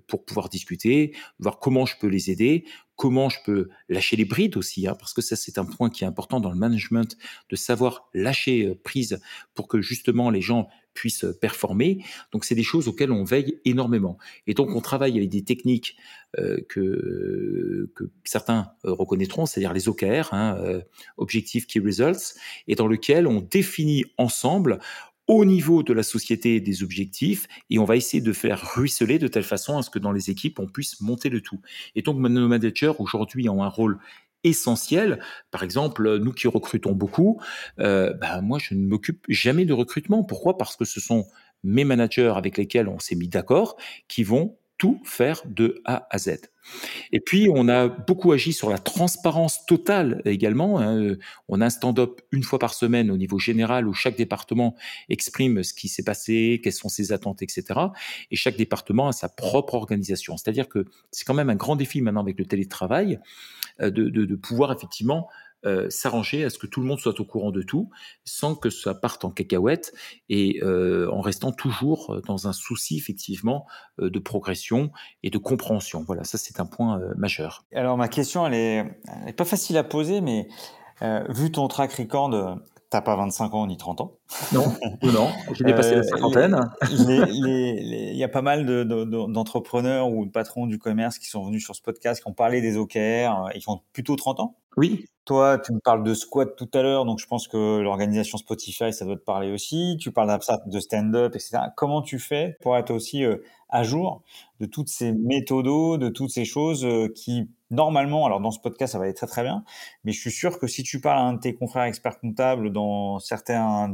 pour 0.07 0.25
pouvoir 0.25 0.49
discuter, 0.49 1.15
voir 1.39 1.59
comment 1.59 1.85
je 1.85 1.95
peux 1.97 2.07
les 2.07 2.29
aider, 2.29 2.65
comment 2.95 3.29
je 3.29 3.39
peux 3.45 3.69
lâcher 3.89 4.15
les 4.15 4.25
brides 4.25 4.57
aussi, 4.57 4.87
hein, 4.87 4.95
parce 4.97 5.13
que 5.13 5.21
ça 5.21 5.35
c'est 5.35 5.57
un 5.57 5.65
point 5.65 5.89
qui 5.89 6.03
est 6.03 6.07
important 6.07 6.39
dans 6.39 6.51
le 6.51 6.57
management, 6.57 7.17
de 7.49 7.55
savoir 7.55 8.09
lâcher 8.13 8.75
prise 8.83 9.19
pour 9.53 9.67
que 9.67 9.81
justement 9.81 10.29
les 10.29 10.41
gens 10.41 10.67
puissent 10.95 11.25
performer. 11.39 12.03
Donc 12.31 12.45
c'est 12.45 12.55
des 12.55 12.63
choses 12.63 12.87
auxquelles 12.87 13.11
on 13.11 13.23
veille 13.23 13.59
énormément. 13.65 14.17
Et 14.47 14.55
donc 14.55 14.69
on 14.75 14.81
travaille 14.81 15.17
avec 15.17 15.29
des 15.29 15.43
techniques 15.43 15.97
euh, 16.39 16.57
que, 16.67 17.91
que 17.95 18.05
certains 18.23 18.71
euh, 18.85 18.93
reconnaîtront, 18.93 19.45
c'est-à-dire 19.45 19.73
les 19.73 19.87
OKR, 19.87 20.33
hein, 20.33 20.57
euh, 20.59 20.81
Objective 21.17 21.67
Key 21.67 21.79
Results, 21.79 22.35
et 22.67 22.75
dans 22.75 22.87
lequel 22.87 23.27
on 23.27 23.41
définit 23.41 24.05
ensemble 24.17 24.79
au 25.27 25.45
niveau 25.45 25.83
de 25.83 25.93
la 25.93 26.03
société 26.03 26.59
des 26.59 26.83
objectifs 26.83 27.47
et 27.69 27.79
on 27.79 27.85
va 27.85 27.95
essayer 27.95 28.21
de 28.21 28.33
faire 28.33 28.73
ruisseler 28.75 29.19
de 29.19 29.27
telle 29.27 29.43
façon 29.43 29.77
à 29.77 29.81
ce 29.81 29.89
que 29.89 29.99
dans 29.99 30.11
les 30.11 30.29
équipes 30.29 30.59
on 30.59 30.67
puisse 30.67 31.01
monter 31.01 31.29
le 31.29 31.41
tout. 31.41 31.61
Et 31.95 32.01
donc 32.01 32.17
nos 32.17 32.47
managers 32.47 32.93
aujourd'hui 32.99 33.49
ont 33.49 33.63
un 33.63 33.69
rôle 33.69 33.99
essentiel. 34.43 35.19
Par 35.49 35.63
exemple, 35.63 36.19
nous 36.19 36.31
qui 36.31 36.47
recrutons 36.47 36.93
beaucoup, 36.93 37.41
bah, 37.77 38.41
moi, 38.43 38.59
je 38.59 38.75
ne 38.75 38.85
m'occupe 38.85 39.25
jamais 39.27 39.65
de 39.65 39.73
recrutement. 39.73 40.23
Pourquoi? 40.23 40.57
Parce 40.57 40.75
que 40.75 40.85
ce 40.85 41.01
sont 41.01 41.25
mes 41.63 41.83
managers 41.83 42.33
avec 42.35 42.57
lesquels 42.57 42.87
on 42.87 42.99
s'est 42.99 43.15
mis 43.15 43.27
d'accord 43.27 43.75
qui 44.07 44.23
vont 44.23 44.55
tout 44.77 45.01
faire 45.03 45.41
de 45.45 45.81
A 45.85 46.07
à 46.09 46.17
Z. 46.17 46.37
Et 47.11 47.19
puis, 47.19 47.47
on 47.53 47.67
a 47.67 47.87
beaucoup 47.87 48.31
agi 48.31 48.51
sur 48.51 48.69
la 48.69 48.79
transparence 48.79 49.65
totale 49.65 50.21
également. 50.25 50.79
Hein. 50.79 51.15
On 51.47 51.61
a 51.61 51.65
un 51.65 51.69
stand-up 51.69 52.21
une 52.31 52.43
fois 52.43 52.59
par 52.59 52.73
semaine 52.73 53.11
au 53.11 53.17
niveau 53.17 53.37
général 53.37 53.87
où 53.87 53.93
chaque 53.93 54.17
département 54.17 54.75
exprime 55.09 55.63
ce 55.63 55.73
qui 55.73 55.87
s'est 55.87 56.03
passé, 56.03 56.59
quelles 56.63 56.73
sont 56.73 56.89
ses 56.89 57.11
attentes, 57.11 57.41
etc. 57.41 57.79
Et 58.31 58.35
chaque 58.35 58.57
département 58.57 59.07
a 59.07 59.11
sa 59.11 59.29
propre 59.29 59.75
organisation. 59.75 60.37
C'est-à-dire 60.37 60.67
que 60.67 60.85
c'est 61.11 61.25
quand 61.25 61.33
même 61.33 61.49
un 61.49 61.55
grand 61.55 61.75
défi 61.75 62.01
maintenant 62.01 62.21
avec 62.21 62.39
le 62.39 62.45
télétravail 62.45 63.19
euh, 63.81 63.91
de, 63.91 64.09
de 64.09 64.35
pouvoir 64.35 64.71
effectivement 64.71 65.29
euh, 65.65 65.89
s'arranger 65.89 66.43
à 66.43 66.49
ce 66.49 66.57
que 66.57 66.67
tout 66.67 66.81
le 66.81 66.87
monde 66.87 66.99
soit 66.99 67.19
au 67.19 67.25
courant 67.25 67.51
de 67.51 67.61
tout, 67.61 67.89
sans 68.23 68.55
que 68.55 68.69
ça 68.69 68.93
parte 68.93 69.25
en 69.25 69.31
cacahuète 69.31 69.93
et 70.29 70.59
euh, 70.63 71.09
en 71.11 71.21
restant 71.21 71.51
toujours 71.51 72.21
dans 72.25 72.47
un 72.47 72.53
souci 72.53 72.97
effectivement 72.97 73.65
euh, 73.99 74.09
de 74.09 74.19
progression 74.19 74.91
et 75.23 75.29
de 75.29 75.37
compréhension. 75.37 76.03
Voilà, 76.05 76.23
ça 76.23 76.37
c'est 76.37 76.59
un 76.59 76.65
point 76.65 76.99
majeur. 77.17 77.65
Alors 77.73 77.97
ma 77.97 78.07
question, 78.07 78.45
elle 78.47 78.53
est, 78.53 79.33
pas 79.33 79.45
facile 79.45 79.77
à 79.77 79.83
poser, 79.83 80.21
mais 80.21 80.47
vu 81.29 81.51
ton 81.51 81.67
track 81.67 81.93
record 81.93 82.59
T'as 82.91 83.01
pas 83.01 83.15
25 83.15 83.53
ans 83.55 83.67
ni 83.67 83.77
30 83.77 84.01
ans. 84.01 84.13
Non, 84.53 84.73
non, 85.03 85.29
j'ai 85.53 85.63
dépassé 85.63 85.95
la 85.95 86.03
cinquantaine. 86.03 86.59
Il 86.89 88.15
y 88.15 88.23
a 88.23 88.27
pas 88.27 88.41
mal 88.41 88.65
d'entrepreneurs 88.65 90.09
ou 90.09 90.25
de 90.25 90.31
patrons 90.31 90.67
du 90.67 90.79
commerce 90.79 91.19
qui 91.19 91.27
sont 91.27 91.45
venus 91.45 91.63
sur 91.63 91.75
ce 91.75 91.81
podcast, 91.81 92.21
qui 92.21 92.27
ont 92.27 92.33
parlé 92.33 92.61
des 92.61 92.77
OKR 92.77 93.49
et 93.53 93.59
qui 93.59 93.69
ont 93.69 93.81
plutôt 93.93 94.15
30 94.15 94.39
ans. 94.39 94.55
Oui. 94.77 95.05
Toi, 95.25 95.57
tu 95.57 95.73
me 95.73 95.79
parles 95.79 96.03
de 96.03 96.13
squat 96.13 96.55
tout 96.55 96.69
à 96.73 96.83
l'heure, 96.83 97.05
donc 97.05 97.19
je 97.19 97.25
pense 97.25 97.47
que 97.47 97.79
l'organisation 97.79 98.37
Spotify, 98.37 98.93
ça 98.93 99.05
doit 99.05 99.15
te 99.15 99.23
parler 99.23 99.51
aussi. 99.51 99.97
Tu 99.99 100.11
parles 100.11 100.37
de 100.67 100.79
stand-up, 100.79 101.33
etc. 101.35 101.57
Comment 101.75 102.01
tu 102.01 102.19
fais 102.19 102.57
pour 102.61 102.77
être 102.77 102.91
aussi 102.91 103.23
euh, 103.23 103.37
à 103.69 103.83
jour 103.83 104.21
de 104.59 104.67
toutes 104.67 104.89
ces 104.89 105.11
méthodos, 105.13 105.97
de 105.97 106.09
toutes 106.09 106.29
ces 106.29 106.45
choses 106.45 106.85
euh, 106.85 107.07
qui, 107.07 107.49
normalement, 107.71 108.25
alors 108.25 108.39
dans 108.39 108.51
ce 108.51 108.59
podcast, 108.59 108.93
ça 108.93 108.99
va 108.99 109.05
aller 109.05 109.13
très 109.13 109.27
très 109.27 109.41
bien, 109.41 109.63
mais 110.03 110.11
je 110.11 110.19
suis 110.19 110.31
sûr 110.31 110.59
que 110.59 110.67
si 110.67 110.83
tu 110.83 111.01
parles 111.01 111.19
à 111.19 111.23
un 111.23 111.33
de 111.33 111.39
tes 111.39 111.55
confrères 111.55 111.83
experts 111.83 112.19
comptables 112.19 112.71
dans 112.71 113.19
certains 113.19 113.89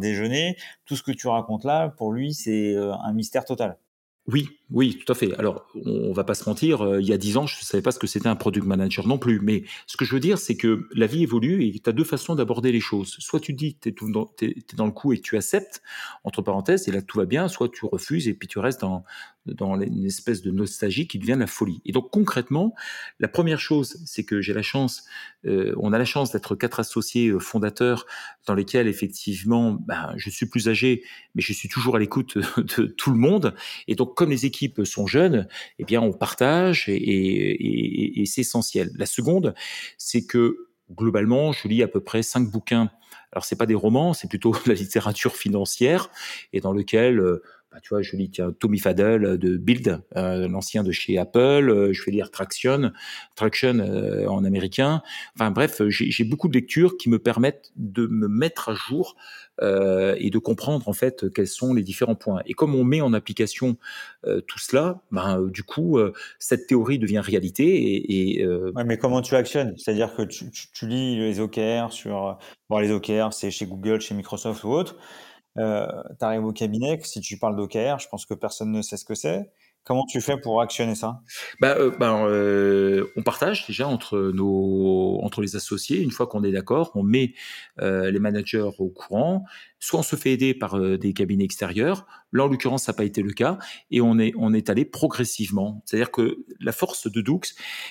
tout 0.85 0.95
ce 0.95 1.03
que 1.03 1.11
tu 1.11 1.27
racontes 1.27 1.63
là, 1.63 1.89
pour 1.89 2.11
lui, 2.11 2.33
c'est 2.33 2.75
euh, 2.75 2.93
un 2.93 3.13
mystère 3.13 3.45
total. 3.45 3.77
Oui, 4.27 4.47
oui, 4.71 4.97
tout 5.05 5.11
à 5.11 5.15
fait. 5.15 5.37
Alors, 5.37 5.65
on, 5.85 6.13
va 6.13 6.23
pas 6.23 6.33
se 6.33 6.47
mentir, 6.47 6.81
euh, 6.81 7.01
il 7.01 7.07
y 7.07 7.11
a 7.11 7.17
dix 7.17 7.35
ans, 7.35 7.45
je 7.45 7.59
ne 7.59 7.63
savais 7.63 7.81
pas 7.81 7.91
ce 7.91 7.99
que 7.99 8.07
c'était 8.07 8.27
un 8.27 8.37
product 8.37 8.65
manager 8.65 9.05
non 9.05 9.17
plus. 9.17 9.41
Mais 9.41 9.63
ce 9.85 9.97
que 9.97 10.05
je 10.05 10.13
veux 10.13 10.21
dire, 10.21 10.37
c'est 10.37 10.55
que 10.55 10.87
la 10.93 11.07
vie 11.07 11.23
évolue 11.23 11.65
et 11.65 11.77
tu 11.77 11.89
as 11.89 11.93
deux 11.93 12.05
façons 12.05 12.35
d'aborder 12.35 12.71
les 12.71 12.79
choses. 12.79 13.17
Soit 13.19 13.41
tu 13.41 13.51
dis 13.51 13.75
que 13.75 13.89
tu 13.89 13.89
es, 13.89 14.75
dans, 14.75 14.85
le 14.85 14.91
coup 14.91 15.11
et 15.11 15.19
tu 15.19 15.35
acceptes, 15.35 15.81
entre 16.23 16.41
parenthèses, 16.41 16.87
et 16.87 16.91
là 16.91 17.01
tout 17.01 17.17
va 17.17 17.25
bien, 17.25 17.49
soit 17.49 17.67
tu 17.67 17.85
refuses 17.85 18.29
et 18.29 18.33
puis 18.33 18.47
tu 18.47 18.59
restes 18.59 18.81
dans, 18.81 19.03
une 19.45 20.05
espèce 20.05 20.41
de 20.41 20.51
nostalgie 20.51 21.07
qui 21.07 21.19
devient 21.19 21.37
la 21.37 21.47
folie. 21.47 21.81
Et 21.85 21.91
donc 21.91 22.09
concrètement, 22.09 22.73
la 23.19 23.27
première 23.27 23.59
chose, 23.59 23.97
c'est 24.05 24.23
que 24.23 24.39
j'ai 24.39 24.53
la 24.53 24.61
chance, 24.61 25.03
euh, 25.45 25.73
on 25.77 25.91
a 25.91 25.97
la 25.97 26.05
chance 26.05 26.31
d'être 26.31 26.55
quatre 26.55 26.79
associés 26.79 27.29
euh, 27.29 27.39
fondateurs 27.39 28.05
dans 28.45 28.53
lesquels 28.53 28.87
effectivement, 28.87 29.73
ben, 29.73 30.13
je 30.15 30.29
suis 30.29 30.45
plus 30.45 30.69
âgé, 30.69 31.03
mais 31.35 31.41
je 31.41 31.51
suis 31.51 31.67
toujours 31.67 31.95
à 31.95 31.99
l'écoute 31.99 32.37
de 32.77 32.85
tout 32.85 33.11
le 33.11 33.17
monde. 33.17 33.55
Et 33.87 33.95
donc 33.95 34.15
comme 34.15 34.29
les 34.29 34.45
équipes 34.45 34.60
sont 34.83 35.07
jeunes, 35.07 35.47
eh 35.79 35.83
bien 35.83 36.01
on 36.01 36.13
partage 36.13 36.85
et, 36.87 38.23
c'est 38.25 38.41
essentiel. 38.41 38.91
La 38.95 39.05
seconde, 39.05 39.53
c'est 39.97 40.25
que 40.25 40.69
globalement, 40.89 41.51
je 41.51 41.67
lis 41.67 41.83
à 41.83 41.87
peu 41.87 42.01
près 42.01 42.23
cinq 42.23 42.49
bouquins. 42.49 42.89
Alors 43.31 43.45
c'est 43.45 43.55
pas 43.55 43.65
des 43.65 43.75
romans, 43.75 44.13
c'est 44.13 44.27
plutôt 44.27 44.53
la 44.65 44.73
littérature 44.73 45.35
financière 45.35 46.09
et 46.53 46.59
dans 46.59 46.73
lequel 46.73 47.19
euh, 47.19 47.41
bah, 47.71 47.79
tu 47.81 47.89
vois, 47.89 48.01
je 48.01 48.17
lis 48.17 48.29
tiens, 48.29 48.51
Tommy 48.51 48.79
Faddle 48.79 49.37
de 49.37 49.55
Build, 49.55 50.01
euh, 50.17 50.49
l'ancien 50.49 50.83
de 50.83 50.91
chez 50.91 51.17
Apple. 51.17 51.39
Euh, 51.69 51.93
je 51.93 52.03
vais 52.03 52.11
lire 52.11 52.29
Traction, 52.29 52.91
Traction 53.35 53.79
en 54.27 54.43
américain. 54.43 55.01
Enfin 55.35 55.51
bref, 55.51 55.81
j'ai 55.87 56.23
beaucoup 56.25 56.49
de 56.49 56.53
lectures 56.53 56.97
qui 56.97 57.09
me 57.09 57.19
permettent 57.19 57.71
de 57.77 58.07
me 58.07 58.27
mettre 58.27 58.69
à 58.69 58.73
jour 58.73 59.15
et 59.61 60.29
de 60.29 60.37
comprendre 60.39 60.87
en 60.89 60.93
fait 60.93 61.31
quels 61.33 61.47
sont 61.47 61.73
les 61.73 61.83
différents 61.83 62.15
points. 62.15 62.41
Et 62.45 62.53
comme 62.53 62.75
on 62.75 62.83
met 62.83 63.01
en 63.01 63.13
application 63.13 63.77
tout 64.23 64.59
cela, 64.59 65.01
ben, 65.11 65.41
du 65.47 65.63
coup, 65.63 65.99
cette 66.39 66.67
théorie 66.67 66.99
devient 66.99 67.19
réalité. 67.19 68.39
Et, 68.39 68.45
mais 68.85 68.97
comment 68.97 69.21
tu 69.21 69.35
actionnes? 69.35 69.77
C'est-à-dire 69.77 70.15
que 70.15 70.23
tu, 70.23 70.49
tu, 70.51 70.87
lis 70.87 71.17
les 71.17 71.39
OKR 71.39 71.91
sur, 71.91 72.37
bon, 72.69 72.79
les 72.79 72.91
OKR, 72.91 73.33
c'est 73.33 73.51
chez 73.51 73.65
Google, 73.65 74.01
chez 74.01 74.15
Microsoft 74.15 74.63
ou 74.63 74.69
autre. 74.69 74.97
Euh, 75.57 75.85
tu 76.19 76.25
arrives 76.25 76.45
au 76.45 76.53
cabinet, 76.53 76.99
si 77.03 77.21
tu 77.21 77.37
parles 77.37 77.55
d'OKR, 77.55 77.99
je 77.99 78.07
pense 78.07 78.25
que 78.25 78.33
personne 78.33 78.71
ne 78.71 78.81
sait 78.81 78.97
ce 78.97 79.05
que 79.05 79.15
c'est. 79.15 79.51
Comment 79.83 80.05
tu 80.05 80.21
fais 80.21 80.37
pour 80.37 80.61
actionner 80.61 80.93
ça? 80.93 81.21
Bah, 81.59 81.75
euh, 81.79 81.89
bah 81.97 82.23
euh, 82.25 83.07
On 83.15 83.23
partage 83.23 83.65
déjà 83.65 83.87
entre, 83.87 84.31
nos, 84.31 85.19
entre 85.23 85.41
les 85.41 85.55
associés. 85.55 85.99
Une 86.01 86.11
fois 86.11 86.27
qu'on 86.27 86.43
est 86.43 86.51
d'accord, 86.51 86.91
on 86.93 87.01
met 87.01 87.33
euh, 87.81 88.11
les 88.11 88.19
managers 88.19 88.69
au 88.77 88.89
courant. 88.89 89.43
Soit 89.79 90.01
on 90.01 90.03
se 90.03 90.15
fait 90.15 90.33
aider 90.33 90.53
par 90.53 90.77
euh, 90.77 90.99
des 90.99 91.13
cabinets 91.13 91.45
extérieurs. 91.45 92.05
Là, 92.31 92.43
en 92.43 92.47
l'occurrence, 92.47 92.83
ça 92.83 92.91
n'a 92.91 92.97
pas 92.97 93.05
été 93.05 93.23
le 93.23 93.33
cas. 93.33 93.57
Et 93.89 94.01
on 94.01 94.19
est, 94.19 94.33
on 94.37 94.53
est 94.53 94.69
allé 94.69 94.85
progressivement. 94.85 95.81
C'est-à-dire 95.85 96.11
que 96.11 96.45
la 96.59 96.73
force 96.73 97.11
de 97.11 97.21
Doux, 97.21 97.41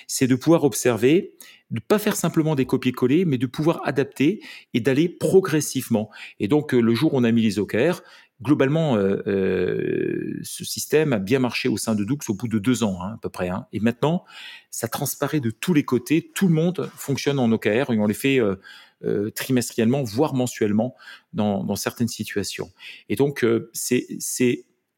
c'est 0.07 0.27
de 0.27 0.35
pouvoir 0.35 0.63
observer, 0.63 1.35
de 1.71 1.81
pas 1.81 1.99
faire 1.99 2.15
simplement 2.15 2.55
des 2.55 2.65
copier-coller, 2.65 3.25
mais 3.25 3.37
de 3.37 3.47
pouvoir 3.47 3.81
adapter 3.83 4.41
et 4.73 4.79
d'aller 4.79 5.09
progressivement. 5.09 6.09
Et 6.39 6.47
donc, 6.47 6.71
le 6.71 6.95
jour 6.95 7.13
où 7.13 7.17
on 7.17 7.25
a 7.25 7.31
mis 7.31 7.41
les 7.41 7.59
OKR, 7.59 8.01
globalement, 8.41 8.95
euh, 8.95 9.21
euh, 9.27 10.39
ce 10.43 10.65
système 10.65 11.13
a 11.13 11.19
bien 11.19 11.39
marché 11.39 11.69
au 11.69 11.77
sein 11.77 11.95
de 11.95 12.03
Doux 12.03 12.17
au 12.27 12.33
bout 12.33 12.47
de 12.47 12.59
deux 12.59 12.83
ans, 12.83 12.99
hein, 13.01 13.13
à 13.15 13.17
peu 13.21 13.29
près. 13.29 13.49
Hein. 13.49 13.67
Et 13.71 13.79
maintenant, 13.79 14.25
ça 14.69 14.87
transparaît 14.87 15.39
de 15.39 15.51
tous 15.51 15.73
les 15.73 15.83
côtés. 15.83 16.31
Tout 16.33 16.47
le 16.47 16.53
monde 16.53 16.89
fonctionne 16.95 17.39
en 17.39 17.51
OKR 17.51 17.91
et 17.91 17.99
on 17.99 18.07
les 18.07 18.13
fait 18.13 18.39
euh, 18.39 18.55
euh, 19.03 19.29
trimestriellement, 19.31 20.03
voire 20.03 20.33
mensuellement 20.33 20.95
dans, 21.33 21.63
dans, 21.63 21.75
certaines 21.75 22.07
situations. 22.07 22.71
Et 23.09 23.15
donc, 23.15 23.43
euh, 23.43 23.69
c'est 23.73 24.05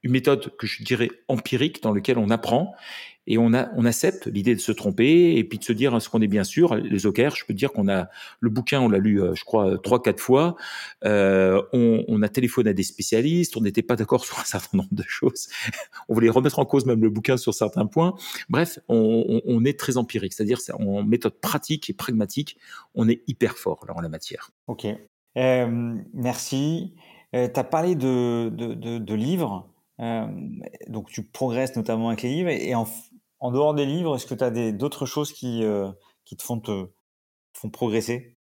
une 0.03 0.11
méthode 0.11 0.55
que 0.57 0.67
je 0.67 0.83
dirais 0.83 1.09
empirique 1.27 1.81
dans 1.81 1.93
laquelle 1.93 2.17
on 2.17 2.29
apprend 2.29 2.75
et 3.25 3.37
on, 3.37 3.53
a, 3.53 3.69
on 3.75 3.85
accepte 3.85 4.27
l'idée 4.27 4.55
de 4.55 4.59
se 4.59 4.71
tromper 4.71 5.37
et 5.37 5.43
puis 5.43 5.57
de 5.57 5.63
se 5.63 5.73
dire 5.73 6.01
ce 6.01 6.09
qu'on 6.09 6.21
est 6.21 6.27
bien 6.27 6.43
sûr? 6.43 6.75
Les 6.75 7.05
OKR, 7.05 7.35
je 7.35 7.45
peux 7.45 7.53
dire 7.53 7.71
qu'on 7.71 7.87
a 7.87 8.09
le 8.39 8.49
bouquin, 8.49 8.81
on 8.81 8.89
l'a 8.89 8.97
lu, 8.97 9.21
euh, 9.21 9.33
je 9.35 9.43
crois, 9.43 9.77
trois, 9.77 10.01
quatre 10.01 10.19
fois. 10.19 10.55
Euh, 11.05 11.61
on, 11.71 12.03
on, 12.07 12.21
a 12.21 12.29
téléphoné 12.29 12.71
à 12.71 12.73
des 12.73 12.83
spécialistes, 12.83 13.55
on 13.55 13.61
n'était 13.61 13.81
pas 13.81 13.95
d'accord 13.95 14.25
sur 14.25 14.39
un 14.39 14.43
certain 14.43 14.77
nombre 14.77 14.93
de 14.93 15.03
choses. 15.07 15.47
on 16.09 16.13
voulait 16.13 16.29
remettre 16.29 16.59
en 16.59 16.65
cause 16.65 16.85
même 16.85 17.01
le 17.01 17.09
bouquin 17.09 17.37
sur 17.37 17.53
certains 17.53 17.85
points. 17.85 18.15
Bref, 18.49 18.79
on, 18.89 19.41
on 19.45 19.65
est 19.65 19.79
très 19.79 19.97
empirique, 19.97 20.33
c'est-à-dire 20.33 20.59
en 20.79 21.03
méthode 21.03 21.39
pratique 21.39 21.89
et 21.89 21.93
pragmatique, 21.93 22.57
on 22.95 23.07
est 23.07 23.21
hyper 23.27 23.57
fort 23.57 23.85
là, 23.87 23.95
en 23.95 24.01
la 24.01 24.09
matière. 24.09 24.51
Ok, 24.67 24.85
euh, 25.37 25.95
merci. 26.13 26.93
Euh, 27.35 27.47
tu 27.51 27.59
as 27.59 27.63
parlé 27.63 27.95
de, 27.95 28.49
de, 28.49 28.73
de, 28.73 28.97
de 28.97 29.13
livres. 29.13 29.69
Euh, 29.99 30.25
donc 30.87 31.09
tu 31.09 31.23
progresses 31.23 31.75
notamment 31.75 32.09
avec 32.09 32.23
les 32.23 32.29
livres 32.29 32.49
et 32.49 32.73
en, 32.73 32.87
en 33.43 33.51
dehors 33.51 33.73
des 33.73 33.85
livres, 33.85 34.15
est-ce 34.15 34.25
que 34.25 34.33
tu 34.33 34.43
as 34.43 34.71
d'autres 34.71 35.05
choses 35.05 35.33
qui, 35.33 35.65
euh, 35.65 35.89
te 36.25 36.41
font, 36.41 36.61
progresser? 37.71 38.37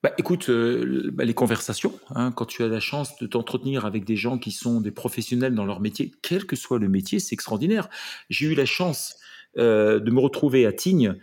Bah, 0.00 0.12
écoute, 0.16 0.48
euh, 0.48 1.10
bah, 1.12 1.24
les 1.24 1.34
conversations, 1.34 1.92
hein, 2.14 2.30
quand 2.30 2.46
tu 2.46 2.62
as 2.62 2.68
la 2.68 2.78
chance 2.78 3.18
de 3.18 3.26
t'entretenir 3.26 3.84
avec 3.84 4.04
des 4.04 4.14
gens 4.14 4.38
qui 4.38 4.52
sont 4.52 4.80
des 4.80 4.92
professionnels 4.92 5.56
dans 5.56 5.64
leur 5.64 5.80
métier, 5.80 6.12
quel 6.22 6.46
que 6.46 6.54
soit 6.54 6.78
le 6.78 6.88
métier, 6.88 7.18
c'est 7.18 7.32
extraordinaire. 7.32 7.88
J'ai 8.30 8.46
eu 8.46 8.54
la 8.54 8.64
chance 8.64 9.16
euh, 9.58 9.98
de 9.98 10.10
me 10.12 10.20
retrouver 10.20 10.66
à 10.66 10.72
Tignes, 10.72 11.16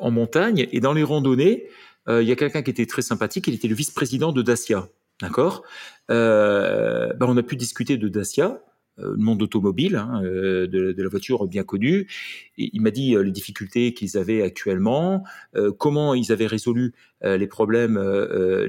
en 0.00 0.10
montagne, 0.10 0.66
et 0.72 0.80
dans 0.80 0.92
les 0.92 1.04
randonnées, 1.04 1.68
il 2.08 2.22
y 2.22 2.32
a 2.32 2.36
quelqu'un 2.36 2.62
qui 2.62 2.70
était 2.70 2.86
très 2.86 3.02
sympathique, 3.02 3.46
il 3.46 3.54
était 3.54 3.68
le 3.68 3.76
vice-président 3.76 4.32
de 4.32 4.42
Dacia. 4.42 4.88
D'accord? 5.22 5.62
Bah, 6.08 7.14
On 7.20 7.36
a 7.36 7.42
pu 7.44 7.54
discuter 7.54 7.96
de 7.96 8.08
Dacia, 8.08 8.60
le 8.98 9.16
monde 9.16 9.42
automobile, 9.42 9.96
hein, 9.96 10.22
euh, 10.24 10.66
de, 10.66 10.92
de, 10.92 11.02
la 11.02 11.08
voiture 11.08 11.46
bien 11.46 11.64
connue. 11.64 12.08
Et 12.56 12.70
il 12.72 12.82
m'a 12.82 12.90
dit 12.90 13.14
euh, 13.14 13.22
les 13.22 13.30
difficultés 13.30 13.94
qu'ils 13.94 14.16
avaient 14.16 14.42
actuellement, 14.42 15.24
comment 15.78 16.14
ils 16.14 16.32
avaient 16.32 16.46
résolu 16.46 16.94
les 17.22 17.46
problèmes 17.46 17.98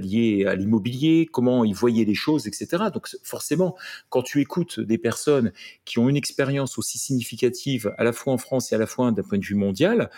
liés 0.01 0.45
à 0.47 0.55
l'immobilier, 0.55 1.27
comment 1.31 1.63
ils 1.63 1.75
voyaient 1.75 2.05
les 2.05 2.15
choses, 2.15 2.47
etc. 2.47 2.85
Donc 2.93 3.07
forcément, 3.23 3.75
quand 4.09 4.23
tu 4.23 4.41
écoutes 4.41 4.79
des 4.79 4.97
personnes 4.97 5.51
qui 5.85 5.99
ont 5.99 6.09
une 6.09 6.17
expérience 6.17 6.77
aussi 6.77 6.97
significative 6.97 7.93
à 7.97 8.03
la 8.03 8.11
fois 8.11 8.33
en 8.33 8.37
France 8.37 8.71
et 8.71 8.75
à 8.75 8.77
la 8.77 8.87
fois 8.87 9.11
d'un 9.11 9.23
point 9.23 9.37
de 9.37 9.45
vue 9.45 9.55
mondial, 9.55 10.09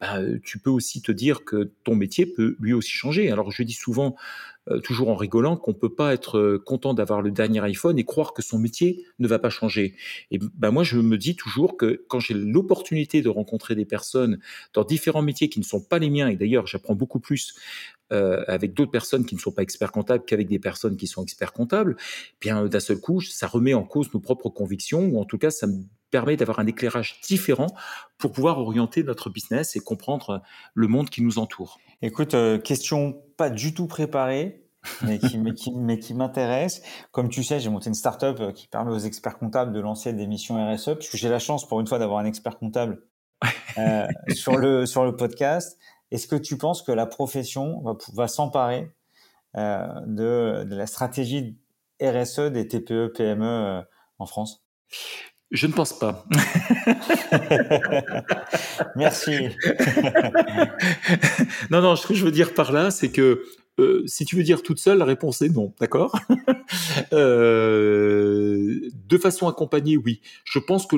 bah, 0.00 0.18
tu 0.42 0.58
peux 0.58 0.70
aussi 0.70 1.00
te 1.00 1.12
dire 1.12 1.44
que 1.44 1.70
ton 1.84 1.94
métier 1.94 2.26
peut 2.26 2.56
lui 2.58 2.72
aussi 2.72 2.90
changer. 2.92 3.30
Alors 3.30 3.50
je 3.50 3.62
dis 3.62 3.72
souvent 3.72 4.16
euh, 4.70 4.80
toujours 4.80 5.10
en 5.10 5.14
rigolant, 5.14 5.56
qu'on 5.56 5.74
peut 5.74 5.94
pas 5.94 6.12
être 6.12 6.38
euh, 6.38 6.58
content 6.58 6.92
d'avoir 6.92 7.22
le 7.22 7.30
dernier 7.30 7.60
iPhone 7.60 7.98
et 7.98 8.04
croire 8.04 8.34
que 8.34 8.42
son 8.42 8.58
métier 8.58 9.04
ne 9.18 9.28
va 9.28 9.38
pas 9.38 9.50
changer. 9.50 9.94
Et 10.30 10.40
ben 10.54 10.72
moi, 10.72 10.82
je 10.82 10.98
me 10.98 11.16
dis 11.18 11.36
toujours 11.36 11.76
que 11.76 12.04
quand 12.08 12.18
j'ai 12.18 12.34
l'opportunité 12.34 13.22
de 13.22 13.28
rencontrer 13.28 13.74
des 13.76 13.84
personnes 13.84 14.40
dans 14.72 14.82
différents 14.82 15.22
métiers 15.22 15.48
qui 15.48 15.60
ne 15.60 15.64
sont 15.64 15.80
pas 15.80 15.98
les 15.98 16.10
miens, 16.10 16.28
et 16.28 16.36
d'ailleurs, 16.36 16.66
j'apprends 16.66 16.96
beaucoup 16.96 17.20
plus 17.20 17.54
euh, 18.12 18.44
avec 18.48 18.74
d'autres 18.74 18.90
personnes 18.90 19.24
qui 19.24 19.34
ne 19.34 19.40
sont 19.40 19.52
pas 19.52 19.62
experts 19.62 19.92
comptables 19.92 20.24
qu'avec 20.24 20.48
des 20.48 20.58
personnes 20.58 20.96
qui 20.96 21.06
sont 21.06 21.22
experts 21.22 21.52
comptables, 21.52 21.96
eh 21.98 22.36
bien 22.40 22.66
d'un 22.66 22.80
seul 22.80 22.98
coup, 22.98 23.20
ça 23.20 23.46
remet 23.46 23.74
en 23.74 23.84
cause 23.84 24.12
nos 24.14 24.20
propres 24.20 24.48
convictions, 24.48 25.06
ou 25.08 25.20
en 25.20 25.24
tout 25.24 25.38
cas, 25.38 25.50
ça 25.50 25.66
me 25.66 25.82
permet 26.10 26.36
d'avoir 26.36 26.58
un 26.58 26.66
éclairage 26.66 27.20
différent 27.22 27.68
pour 28.18 28.32
pouvoir 28.32 28.58
orienter 28.58 29.02
notre 29.02 29.30
business 29.30 29.76
et 29.76 29.80
comprendre 29.80 30.42
le 30.74 30.88
monde 30.88 31.10
qui 31.10 31.22
nous 31.22 31.38
entoure. 31.38 31.78
Écoute, 32.02 32.34
euh, 32.34 32.58
question 32.58 33.22
pas 33.36 33.50
du 33.50 33.74
tout 33.74 33.86
préparée, 33.86 34.64
mais 35.02 35.18
qui, 35.18 35.38
mais 35.38 35.52
qui, 35.54 35.72
mais 35.72 35.98
qui 35.98 36.14
m'intéresse. 36.14 36.82
Comme 37.10 37.28
tu 37.28 37.42
sais, 37.42 37.60
j'ai 37.60 37.70
monté 37.70 37.88
une 37.88 37.94
startup 37.94 38.38
euh, 38.40 38.52
qui 38.52 38.68
permet 38.68 38.92
aux 38.92 38.98
experts 38.98 39.38
comptables 39.38 39.72
de 39.72 39.80
lancer 39.80 40.12
des 40.12 40.26
missions 40.26 40.72
RSE, 40.72 40.94
puisque 40.94 41.16
j'ai 41.16 41.28
la 41.28 41.38
chance 41.38 41.66
pour 41.66 41.80
une 41.80 41.86
fois 41.86 41.98
d'avoir 41.98 42.18
un 42.18 42.24
expert 42.24 42.58
comptable 42.58 43.02
euh, 43.78 44.06
sur 44.34 44.56
le 44.56 44.86
sur 44.86 45.04
le 45.04 45.16
podcast. 45.16 45.78
Est-ce 46.10 46.26
que 46.26 46.36
tu 46.36 46.56
penses 46.56 46.82
que 46.82 46.92
la 46.92 47.06
profession 47.06 47.80
va, 47.82 47.96
va 48.14 48.28
s'emparer 48.28 48.92
euh, 49.56 49.86
de, 50.06 50.64
de, 50.64 50.76
la 50.76 50.86
stratégie 50.86 51.58
RSE 52.00 52.52
des 52.52 52.68
TPE 52.68 53.12
PME 53.14 53.44
euh, 53.44 53.82
en 54.18 54.26
France? 54.26 54.64
Je 55.50 55.66
ne 55.66 55.72
pense 55.72 55.98
pas. 55.98 56.24
Merci. 58.96 59.30
non, 61.70 61.80
non, 61.80 61.96
ce 61.96 62.06
que 62.06 62.14
je 62.14 62.24
veux 62.24 62.32
dire 62.32 62.54
par 62.54 62.72
là, 62.72 62.90
c'est 62.90 63.10
que 63.10 63.44
euh, 63.78 64.02
si 64.06 64.24
tu 64.24 64.36
veux 64.36 64.42
dire 64.42 64.62
toute 64.62 64.78
seule, 64.78 64.98
la 64.98 65.04
réponse 65.04 65.42
est 65.42 65.48
non, 65.48 65.72
d'accord? 65.80 66.18
Euh, 67.12 68.80
De 68.92 69.18
façon 69.18 69.48
accompagnée, 69.48 69.96
oui. 69.96 70.20
Je 70.44 70.58
pense 70.58 70.86
que 70.86 70.96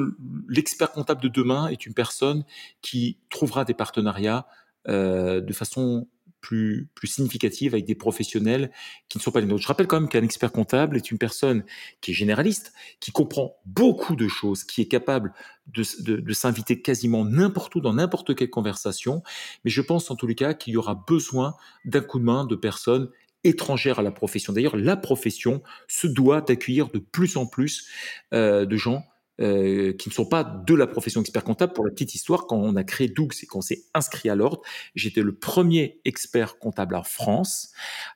l'expert 0.49 0.92
comptable 0.92 1.20
de 1.20 1.28
demain 1.28 1.68
est 1.68 1.86
une 1.86 1.92
personne 1.92 2.44
qui 2.80 3.18
trouvera 3.30 3.64
des 3.64 3.74
partenariats 3.74 4.46
euh, 4.88 5.40
de 5.40 5.53
façon 5.53 6.07
plus, 6.41 6.89
plus 6.95 7.09
significative 7.09 7.74
avec 7.74 7.84
des 7.84 7.95
professionnels 7.95 8.70
qui 9.09 9.18
ne 9.18 9.22
sont 9.22 9.30
pas 9.30 9.41
les 9.41 9.47
nôtres. 9.47 9.62
Je 9.62 9.68
rappelle 9.68 9.86
quand 9.86 10.01
même 10.01 10.09
qu'un 10.09 10.22
expert 10.22 10.53
comptable 10.53 10.97
est 10.97 11.11
une 11.11 11.18
personne 11.18 11.64
qui 12.01 12.12
est 12.12 12.14
généraliste, 12.14 12.72
qui 13.01 13.11
comprend 13.11 13.57
beaucoup 13.66 14.16
de 14.16 14.28
choses, 14.28 14.64
qui 14.64 14.82
est 14.82 14.89
capable 14.89 15.32
de, 15.66 15.82
de, 16.20 16.32
s'inviter 16.32 16.80
quasiment 16.80 17.24
n'importe 17.24 17.74
où, 17.74 17.80
dans 17.80 17.95
n'importe 17.95 18.34
quelle 18.34 18.51
conversation. 18.51 19.22
Mais 19.64 19.70
je 19.70 19.82
pense 19.82 20.11
en 20.11 20.16
tous 20.16 20.26
les 20.26 20.34
cas 20.34 20.55
qu'il 20.55 20.74
y 20.74 20.76
aura 20.76 20.95
besoin 21.07 21.55
d'un 21.84 22.01
coup 22.01 22.18
de 22.18 22.24
main 22.24 22.45
de 22.45 22.57
personnes 22.57 23.11
étrangères 23.45 23.99
à 23.99 24.03
la 24.03 24.12
profession. 24.12 24.53
D'ailleurs, 24.53 24.76
la 24.76 24.97
profession 24.97 25.62
se 25.86 26.07
doit 26.07 26.41
d'accueillir 26.41 26.89
de 26.89 26.99
plus 26.99 27.36
en 27.36 27.47
plus 27.47 27.89
euh, 28.32 28.66
de 28.66 28.76
gens 28.76 29.05
euh, 29.41 29.93
qui 29.93 30.09
ne 30.09 30.14
sont 30.14 30.26
pas 30.26 30.43
de 30.43 30.74
la 30.74 30.86
profession 30.86 31.20
expert 31.20 31.45
comptable. 31.45 31.72
Pour 31.72 31.84
la 31.84 31.93
petite 31.93 32.14
histoire, 32.14 32.47
quand 32.47 32.57
on 32.57 32.74
a 32.76 32.84
créé 32.84 33.09
Doux 33.09 33.28
et 33.43 33.47
qu'on 33.47 33.61
s'est 33.61 33.84
inscrit 33.95 34.28
à 34.30 34.34
l'ordre, 34.34 34.62
j'étais 34.95 35.22
le 35.22 35.34
premier 35.34 36.01
expert 36.05 36.59
comptable 36.59 36.97
en 36.97 37.05
France 37.05 37.72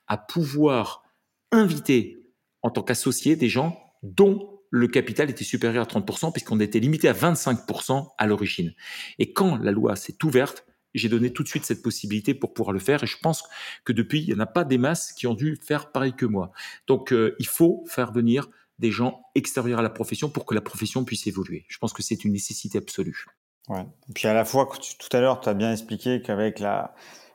à 0.07 0.17
pouvoir 0.17 1.03
inviter 1.51 2.17
en 2.61 2.69
tant 2.69 2.81
qu'associé 2.81 3.35
des 3.35 3.49
gens 3.49 3.79
dont 4.01 4.59
le 4.69 4.87
capital 4.87 5.29
était 5.29 5.43
supérieur 5.43 5.83
à 5.83 5.87
30%, 5.87 6.31
puisqu'on 6.31 6.59
était 6.59 6.79
limité 6.79 7.07
à 7.07 7.13
25% 7.13 8.07
à 8.17 8.27
l'origine. 8.27 8.73
Et 9.19 9.31
quand 9.31 9.57
la 9.57 9.71
loi 9.71 9.95
s'est 9.95 10.17
ouverte, 10.23 10.65
j'ai 10.93 11.09
donné 11.09 11.31
tout 11.31 11.43
de 11.43 11.47
suite 11.47 11.65
cette 11.65 11.81
possibilité 11.81 12.33
pour 12.33 12.53
pouvoir 12.53 12.73
le 12.73 12.79
faire. 12.79 13.03
Et 13.03 13.07
je 13.07 13.17
pense 13.21 13.43
que 13.83 13.93
depuis, 13.93 14.21
il 14.21 14.27
n'y 14.27 14.33
en 14.33 14.39
a 14.39 14.45
pas 14.45 14.63
des 14.63 14.77
masses 14.77 15.13
qui 15.13 15.27
ont 15.27 15.33
dû 15.33 15.57
faire 15.61 15.91
pareil 15.91 16.13
que 16.13 16.25
moi. 16.25 16.51
Donc, 16.87 17.13
euh, 17.13 17.35
il 17.39 17.47
faut 17.47 17.83
faire 17.87 18.11
venir 18.11 18.49
des 18.79 18.91
gens 18.91 19.21
extérieurs 19.35 19.79
à 19.79 19.83
la 19.83 19.89
profession 19.89 20.29
pour 20.29 20.45
que 20.45 20.55
la 20.55 20.61
profession 20.61 21.05
puisse 21.05 21.27
évoluer. 21.27 21.65
Je 21.67 21.77
pense 21.77 21.93
que 21.93 22.03
c'est 22.03 22.23
une 22.25 22.33
nécessité 22.33 22.77
absolue. 22.77 23.25
Ouais. 23.69 23.85
Et 24.09 24.13
puis 24.13 24.27
à 24.27 24.33
la 24.33 24.45
fois, 24.45 24.67
tout 24.67 25.15
à 25.15 25.21
l'heure, 25.21 25.39
tu 25.39 25.49
as 25.49 25.53
bien 25.53 25.71
expliqué 25.71 26.21
qu'avec 26.21 26.59
la 26.59 26.93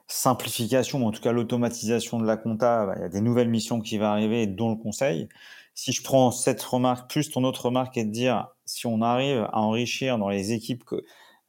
simplification, 0.08 1.06
en 1.06 1.10
tout 1.10 1.20
cas 1.20 1.32
l'automatisation 1.32 2.18
de 2.18 2.26
la 2.26 2.36
compta, 2.36 2.86
bah, 2.86 2.94
il 2.96 3.02
y 3.02 3.04
a 3.04 3.08
des 3.08 3.20
nouvelles 3.20 3.48
missions 3.48 3.80
qui 3.80 3.98
vont 3.98 4.06
arriver, 4.06 4.46
dont 4.46 4.70
le 4.70 4.76
conseil. 4.76 5.28
Si 5.74 5.92
je 5.92 6.02
prends 6.02 6.30
cette 6.30 6.62
remarque, 6.62 7.10
plus 7.10 7.30
ton 7.30 7.44
autre 7.44 7.66
remarque, 7.66 7.96
est 7.96 8.04
de 8.04 8.10
dire, 8.10 8.48
si 8.64 8.86
on 8.86 9.00
arrive 9.00 9.46
à 9.52 9.60
enrichir 9.60 10.18
dans 10.18 10.28
les 10.28 10.52
équipes 10.52 10.84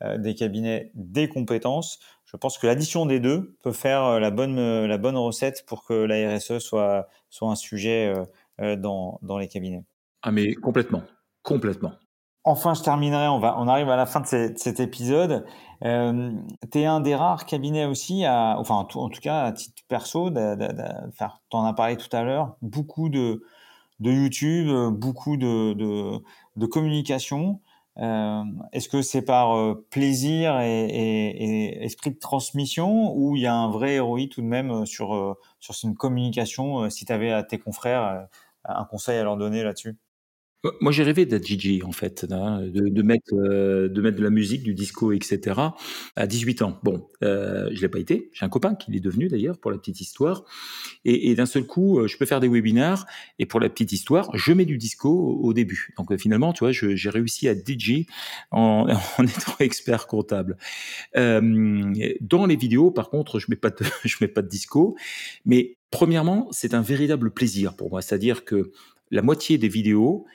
euh, 0.03 0.17
des 0.17 0.35
cabinets 0.35 0.91
des 0.93 1.27
compétences, 1.27 1.99
je 2.25 2.37
pense 2.37 2.57
que 2.57 2.67
l'addition 2.67 3.05
des 3.07 3.19
deux 3.19 3.57
peut 3.63 3.71
faire 3.71 4.03
euh, 4.03 4.19
la 4.19 4.29
bonne, 4.29 4.59
euh, 4.59 4.87
la 4.87 4.97
bonne 4.97 5.17
recette 5.17 5.65
pour 5.65 5.83
que 5.83 5.93
la 5.93 6.35
RSE 6.35 6.59
soit, 6.59 7.07
soit 7.29 7.49
un 7.49 7.55
sujet 7.55 8.13
dans, 8.59 9.19
dans 9.21 9.37
les 9.37 9.47
cabinets. 9.47 9.83
Ah 10.21 10.31
mais 10.31 10.53
complètement, 10.53 11.03
complètement. 11.43 11.93
Enfin, 12.43 12.73
je 12.73 12.81
terminerai. 12.81 13.27
On 13.27 13.39
va, 13.39 13.55
on 13.59 13.67
arrive 13.67 13.89
à 13.89 13.95
la 13.95 14.05
fin 14.05 14.21
de, 14.21 14.25
cet 14.25 14.79
épisode. 14.79 15.45
Euh, 15.83 16.31
tu 16.71 16.79
es 16.79 16.85
un 16.85 16.99
des 16.99 17.15
rares 17.15 17.45
cabinets 17.45 17.85
aussi, 17.85 18.25
à, 18.25 18.55
enfin 18.57 18.75
en 18.75 18.85
tout, 18.85 18.99
en 18.99 19.09
tout 19.09 19.21
cas 19.21 19.43
à 19.43 19.51
titre 19.51 19.83
perso, 19.87 20.29
tu 20.31 20.37
en 20.37 21.65
as 21.65 21.73
parlé 21.73 21.97
tout 21.97 22.13
à 22.15 22.23
l'heure, 22.23 22.55
beaucoup 22.61 23.09
de, 23.09 23.43
de 23.99 24.11
YouTube, 24.11 24.67
beaucoup 24.93 25.37
de, 25.37 25.73
de, 25.73 26.23
de 26.55 26.65
communication. 26.65 27.61
Euh, 27.97 28.43
Est-ce 28.71 28.87
que 28.87 29.01
c'est 29.01 29.21
par 29.21 29.57
euh, 29.57 29.85
plaisir 29.89 30.59
et, 30.61 30.85
et, 30.85 31.43
et, 31.43 31.83
esprit 31.83 32.11
de 32.11 32.19
transmission 32.19 33.13
ou 33.15 33.35
il 33.35 33.41
y 33.41 33.47
a 33.47 33.53
un 33.53 33.69
vrai 33.69 33.99
ROI 33.99 34.27
tout 34.31 34.41
de 34.41 34.45
même 34.45 34.85
sur, 34.85 35.13
euh, 35.13 35.33
sur 35.59 35.75
une 35.83 35.95
communication 35.95 36.89
si 36.89 37.05
tu 37.05 37.11
avais 37.11 37.31
à 37.31 37.43
tes 37.43 37.57
confrères 37.59 38.27
un 38.65 38.85
conseil 38.85 39.17
à 39.17 39.23
leur 39.23 39.37
donner 39.37 39.63
là-dessus? 39.63 39.95
Moi, 40.81 40.91
j'ai 40.91 41.03
rêvé 41.03 41.25
d'être 41.25 41.47
DJ, 41.47 41.81
en 41.85 41.93
fait, 41.93 42.27
hein, 42.31 42.61
de, 42.61 43.01
mettre, 43.01 43.33
euh, 43.33 43.87
de 43.87 44.01
mettre 44.01 44.17
de 44.17 44.23
la 44.23 44.29
musique, 44.29 44.61
du 44.61 44.73
disco, 44.73 45.13
etc. 45.13 45.57
à 46.17 46.27
18 46.27 46.61
ans. 46.63 46.77
Bon, 46.83 47.07
euh, 47.23 47.69
je 47.71 47.79
l'ai 47.79 47.87
pas 47.87 47.99
été. 47.99 48.29
J'ai 48.33 48.45
un 48.45 48.49
copain 48.49 48.75
qui 48.75 48.91
l'est 48.91 48.99
devenu, 48.99 49.29
d'ailleurs, 49.29 49.57
pour 49.57 49.71
la 49.71 49.77
petite 49.77 50.01
histoire. 50.01 50.43
Et, 51.05 51.33
d'un 51.33 51.45
seul 51.45 51.65
coup, 51.65 51.99
euh, 51.99 52.07
je 52.07 52.17
peux 52.17 52.25
faire 52.25 52.41
des 52.41 52.49
webinars. 52.49 53.05
Et 53.39 53.45
pour 53.45 53.61
la 53.61 53.69
petite 53.69 53.93
histoire, 53.93 54.35
je 54.35 54.51
mets 54.51 54.65
du 54.65 54.77
disco 54.77 55.39
au, 55.41 55.53
début. 55.53 55.93
Donc, 55.97 56.13
finalement, 56.17 56.51
tu 56.51 56.65
vois, 56.65 56.73
j'ai 56.73 57.09
réussi 57.09 57.47
à 57.47 57.55
DJ 57.55 58.05
en, 58.51 58.85
étant 59.19 59.55
expert 59.61 60.07
comptable. 60.07 60.57
Dans 61.15 62.45
les 62.45 62.55
vidéos, 62.57 62.91
par 62.91 63.09
contre, 63.09 63.39
je 63.39 63.45
mets 63.47 63.55
pas 63.55 63.69
de, 63.69 63.85
mets 64.19 64.27
pas 64.27 64.41
de 64.41 64.49
disco. 64.49 64.97
Mais 65.45 65.77
premièrement, 65.91 66.47
c'est 66.51 66.73
un 66.73 66.81
véritable 66.81 67.31
plaisir 67.31 67.75
pour 67.75 67.89
moi. 67.89 68.01
C'est-à-dire 68.01 68.45
que 68.45 68.71
la 69.11 69.21
moitié 69.21 69.57
des 69.57 69.69
vidéos 69.69 70.25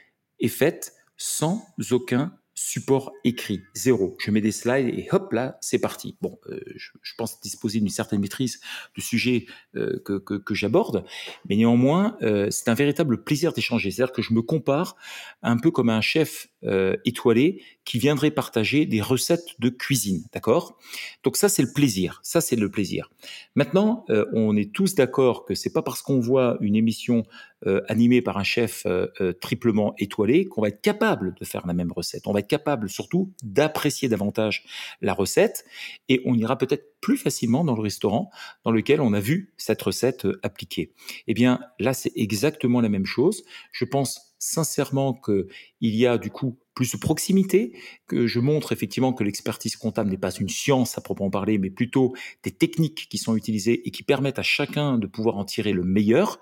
est 0.40 0.48
faite 0.48 0.94
sans 1.16 1.64
aucun 1.90 2.32
support 2.54 3.12
écrit, 3.24 3.62
zéro. 3.74 4.16
Je 4.20 4.30
mets 4.30 4.40
des 4.40 4.52
slides 4.52 4.88
et 4.88 5.08
hop 5.10 5.32
là, 5.32 5.58
c'est 5.60 5.80
parti. 5.80 6.16
Bon, 6.20 6.38
euh, 6.48 6.60
je, 6.76 7.12
pense 7.18 7.40
disposer 7.40 7.80
d'une 7.80 7.88
certaine 7.88 8.20
maîtrise 8.20 8.60
du 8.94 9.00
sujet 9.00 9.46
euh, 9.74 10.00
que 10.04 10.54
j'aborde, 10.54 11.04
mais 11.48 11.56
néanmoins, 11.56 12.16
euh, 12.22 12.48
c'est 12.50 12.68
un 12.68 12.74
véritable 12.74 13.24
plaisir 13.24 13.52
d'échanger. 13.52 13.90
C'est-à-dire 13.90 14.12
que 14.12 14.22
je 14.22 14.32
me 14.32 14.42
compare 14.42 14.96
un 15.42 15.56
peu 15.56 15.70
comme 15.70 15.90
un 15.90 16.00
chef 16.00 16.48
euh, 16.66 16.96
étoilé 17.04 17.62
qui 17.84 17.98
viendrait 17.98 18.30
partager 18.30 18.86
des 18.86 19.02
recettes 19.02 19.54
de 19.58 19.68
cuisine, 19.68 20.24
d'accord? 20.32 20.78
Donc 21.22 21.36
ça, 21.36 21.50
c'est 21.50 21.62
le 21.62 21.72
plaisir. 21.72 22.20
Ça, 22.22 22.40
c'est 22.40 22.56
le 22.56 22.70
plaisir. 22.70 23.10
Maintenant, 23.54 24.06
euh, 24.08 24.24
on 24.32 24.56
est 24.56 24.72
tous 24.72 24.94
d'accord 24.94 25.44
que 25.44 25.54
c'est 25.54 25.72
pas 25.72 25.82
parce 25.82 26.00
qu'on 26.00 26.20
voit 26.20 26.56
une 26.60 26.74
émission 26.74 27.24
euh, 27.66 27.82
animée 27.88 28.22
par 28.22 28.38
un 28.38 28.44
chef 28.44 28.86
triplement 29.40 29.94
étoilé 29.98 30.46
qu'on 30.46 30.62
va 30.62 30.68
être 30.68 30.80
capable 30.80 31.34
de 31.38 31.44
faire 31.44 31.66
la 31.66 31.74
même 31.74 31.92
recette. 31.92 32.26
On 32.26 32.32
va 32.32 32.40
être 32.40 32.48
capable 32.48 32.88
surtout 32.88 33.32
d'apprécier 33.42 34.08
davantage 34.08 34.64
la 35.02 35.12
recette 35.12 35.64
et 36.08 36.22
on 36.24 36.34
ira 36.34 36.56
peut-être 36.56 36.94
plus 37.00 37.16
facilement 37.18 37.64
dans 37.64 37.74
le 37.74 37.82
restaurant 37.82 38.30
dans 38.64 38.70
lequel 38.70 39.02
on 39.02 39.12
a 39.12 39.20
vu 39.20 39.52
cette 39.58 39.82
recette 39.82 40.26
appliquée. 40.42 40.92
Eh 41.26 41.34
bien, 41.34 41.60
là, 41.78 41.92
c'est 41.92 42.12
exactement 42.16 42.80
la 42.80 42.88
même 42.88 43.06
chose. 43.06 43.44
Je 43.72 43.84
pense 43.84 44.23
sincèrement 44.38 45.14
qu'il 45.14 45.46
y 45.80 46.06
a 46.06 46.18
du 46.18 46.30
coup 46.30 46.58
plus 46.74 46.92
de 46.92 46.96
proximité, 46.96 47.72
que 48.06 48.26
je 48.26 48.40
montre 48.40 48.72
effectivement 48.72 49.12
que 49.12 49.24
l'expertise 49.24 49.76
comptable 49.76 50.10
n'est 50.10 50.18
pas 50.18 50.32
une 50.32 50.48
science 50.48 50.98
à 50.98 51.00
proprement 51.00 51.30
parler, 51.30 51.58
mais 51.58 51.70
plutôt 51.70 52.14
des 52.42 52.50
techniques 52.50 53.08
qui 53.08 53.18
sont 53.18 53.36
utilisées 53.36 53.86
et 53.86 53.90
qui 53.90 54.02
permettent 54.02 54.38
à 54.38 54.42
chacun 54.42 54.98
de 54.98 55.06
pouvoir 55.06 55.36
en 55.36 55.44
tirer 55.44 55.72
le 55.72 55.84
meilleur. 55.84 56.40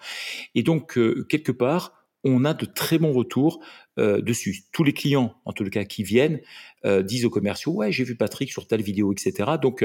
Et 0.55 0.63
donc, 0.63 0.97
euh, 0.97 1.27
quelque 1.29 1.53
part, 1.53 1.93
on 2.25 2.45
a 2.45 2.55
de 2.55 2.65
très 2.65 2.99
bons 2.99 3.13
retours 3.13 3.63
euh, 3.99 4.21
dessus. 4.23 4.65
Tous 4.73 4.85
les 4.85 4.93
clients, 4.93 5.35
en 5.45 5.53
tout 5.53 5.65
cas, 5.65 5.85
qui 5.85 6.03
viennent, 6.03 6.41
euh, 6.85 7.03
disent 7.03 7.25
aux 7.25 7.31
commerciaux, 7.31 7.73
ouais, 7.73 7.93
j'ai 7.93 8.05
vu 8.05 8.17
Patrick 8.17 8.51
sur 8.51 8.67
telle 8.67 8.83
vidéo, 8.83 9.13
etc. 9.13 9.53
Donc, 9.61 9.85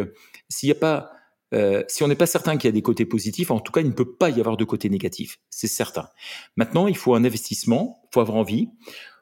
s'il 0.49 0.67
n'y 0.67 0.71
a 0.71 0.79
pas 0.79 1.11
euh, 1.53 1.83
si 1.87 2.03
on 2.03 2.07
n'est 2.07 2.15
pas 2.15 2.25
certain 2.25 2.57
qu'il 2.57 2.67
y 2.67 2.71
a 2.71 2.73
des 2.73 2.81
côtés 2.81 3.05
positifs, 3.05 3.51
en 3.51 3.59
tout 3.59 3.71
cas, 3.71 3.81
il 3.81 3.87
ne 3.87 3.93
peut 3.93 4.15
pas 4.15 4.29
y 4.29 4.39
avoir 4.39 4.57
de 4.57 4.65
côté 4.65 4.89
négatif. 4.89 5.39
C'est 5.49 5.67
certain. 5.67 6.09
Maintenant, 6.55 6.87
il 6.87 6.97
faut 6.97 7.15
un 7.15 7.23
investissement, 7.23 8.01
il 8.05 8.09
faut 8.13 8.21
avoir 8.21 8.37
envie, 8.37 8.69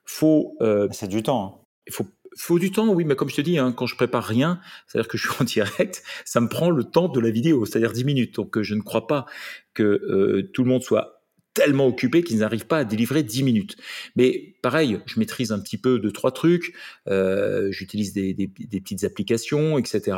faut. 0.06 0.56
Euh, 0.62 0.88
c'est 0.92 1.08
du 1.08 1.24
temps. 1.24 1.62
Hein. 1.62 1.66
Il 1.88 1.94
faut 1.94 2.06
faut 2.38 2.60
du 2.60 2.72
temps, 2.72 2.90
oui, 2.90 3.06
mais 3.06 3.16
comme 3.16 3.30
je 3.30 3.36
te 3.36 3.42
dis, 3.42 3.58
hein, 3.58 3.72
quand 3.72 3.86
je 3.86 3.96
prépare 3.96 4.24
rien, 4.24 4.60
c'est-à-dire 4.88 5.08
que 5.08 5.18
je 5.18 5.30
suis 5.30 5.42
en 5.42 5.46
direct, 5.46 6.04
ça 6.26 6.42
me 6.42 6.50
prend 6.50 6.70
le 6.70 6.84
temps 6.84 7.08
de 7.08 7.20
la 7.20 7.30
vidéo, 7.30 7.66
c'est-à-dire 7.66 7.94
10 7.94 8.04
minutes. 8.04 8.36
Donc, 8.36 8.58
euh, 8.58 8.64
je 8.64 8.76
ne 8.76 8.82
crois 8.82 9.08
pas 9.08 9.26
que 9.74 9.84
euh, 9.84 10.50
tout 10.54 10.64
le 10.64 10.70
monde 10.70 10.84
soit 10.84 11.24
tellement 11.54 11.88
occupé 11.88 12.22
qu'ils 12.22 12.40
n'arrivent 12.40 12.68
pas 12.68 12.80
à 12.80 12.84
délivrer 12.84 13.24
10 13.24 13.44
minutes. 13.44 13.78
Mais 14.18 14.58
pareil, 14.62 15.00
je 15.06 15.18
maîtrise 15.20 15.54
un 15.54 15.60
petit 15.60 15.78
peu 15.78 16.00
de 16.00 16.10
trois 16.10 16.32
trucs, 16.32 16.74
euh, 17.08 17.72
j'utilise 17.72 18.12
des, 18.12 18.34
des, 18.34 18.48
des, 18.48 18.82
petites 18.82 19.06
applications, 19.06 19.78
etc 19.78 20.18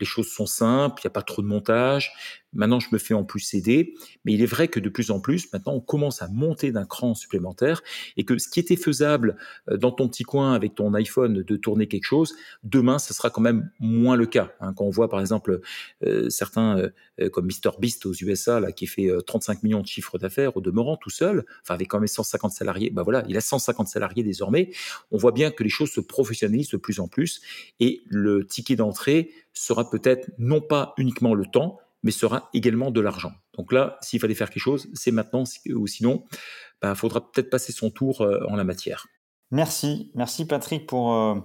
les 0.00 0.06
choses 0.06 0.28
sont 0.28 0.46
simples, 0.46 1.02
il 1.02 1.06
n'y 1.06 1.10
a 1.10 1.12
pas 1.12 1.22
trop 1.22 1.42
de 1.42 1.46
montage, 1.46 2.12
Maintenant, 2.54 2.80
je 2.80 2.88
me 2.92 2.98
fais 2.98 3.14
en 3.14 3.24
plus 3.24 3.54
aider. 3.54 3.94
Mais 4.24 4.32
il 4.32 4.42
est 4.42 4.46
vrai 4.46 4.68
que 4.68 4.80
de 4.80 4.88
plus 4.88 5.10
en 5.10 5.20
plus, 5.20 5.52
maintenant, 5.52 5.74
on 5.74 5.80
commence 5.80 6.22
à 6.22 6.28
monter 6.28 6.72
d'un 6.72 6.84
cran 6.84 7.14
supplémentaire 7.14 7.82
et 8.16 8.24
que 8.24 8.38
ce 8.38 8.48
qui 8.48 8.60
était 8.60 8.76
faisable 8.76 9.36
euh, 9.70 9.76
dans 9.76 9.90
ton 9.90 10.08
petit 10.08 10.24
coin 10.24 10.54
avec 10.54 10.74
ton 10.74 10.94
iPhone 10.94 11.42
de 11.42 11.56
tourner 11.56 11.86
quelque 11.88 12.04
chose, 12.04 12.34
demain, 12.62 12.98
ce 12.98 13.12
sera 13.14 13.30
quand 13.30 13.40
même 13.40 13.70
moins 13.80 14.16
le 14.16 14.26
cas. 14.26 14.52
Hein. 14.60 14.72
Quand 14.74 14.84
on 14.84 14.90
voit, 14.90 15.08
par 15.08 15.20
exemple, 15.20 15.60
euh, 16.04 16.28
certains 16.30 16.90
euh, 17.20 17.28
comme 17.30 17.46
Mr 17.46 17.70
Beast 17.78 18.06
aux 18.06 18.12
USA, 18.12 18.60
là, 18.60 18.72
qui 18.72 18.86
fait 18.86 19.10
35 19.26 19.62
millions 19.62 19.80
de 19.80 19.86
chiffres 19.86 20.18
d'affaires 20.18 20.56
au 20.56 20.60
demeurant 20.60 20.96
tout 20.96 21.10
seul, 21.10 21.44
enfin 21.62 21.74
avec 21.74 21.88
quand 21.88 22.00
même 22.00 22.06
150 22.06 22.52
salariés, 22.52 22.90
bah 22.90 23.02
voilà, 23.02 23.24
il 23.28 23.36
a 23.36 23.40
150 23.40 23.88
salariés 23.88 24.22
désormais. 24.22 24.70
On 25.10 25.18
voit 25.18 25.32
bien 25.32 25.50
que 25.50 25.62
les 25.62 25.70
choses 25.70 25.90
se 25.90 26.00
professionnalisent 26.00 26.70
de 26.70 26.76
plus 26.76 27.00
en 27.00 27.08
plus 27.08 27.40
et 27.80 28.02
le 28.06 28.46
ticket 28.46 28.76
d'entrée 28.76 29.30
sera 29.52 29.88
peut-être 29.88 30.30
non 30.38 30.60
pas 30.60 30.94
uniquement 30.98 31.34
le 31.34 31.46
temps, 31.46 31.78
mais 32.04 32.12
sera 32.12 32.50
également 32.52 32.92
de 32.92 33.00
l'argent. 33.00 33.32
Donc 33.56 33.72
là, 33.72 33.98
s'il 34.02 34.20
fallait 34.20 34.34
faire 34.34 34.50
quelque 34.50 34.62
chose, 34.62 34.88
c'est 34.92 35.10
maintenant, 35.10 35.42
ou 35.74 35.86
sinon, 35.88 36.24
il 36.30 36.38
bah, 36.82 36.94
faudra 36.94 37.32
peut-être 37.32 37.50
passer 37.50 37.72
son 37.72 37.90
tour 37.90 38.20
euh, 38.20 38.44
en 38.48 38.54
la 38.54 38.62
matière. 38.62 39.06
Merci, 39.50 40.10
merci 40.14 40.46
Patrick 40.46 40.86
pour 40.86 41.14
euh, 41.14 41.36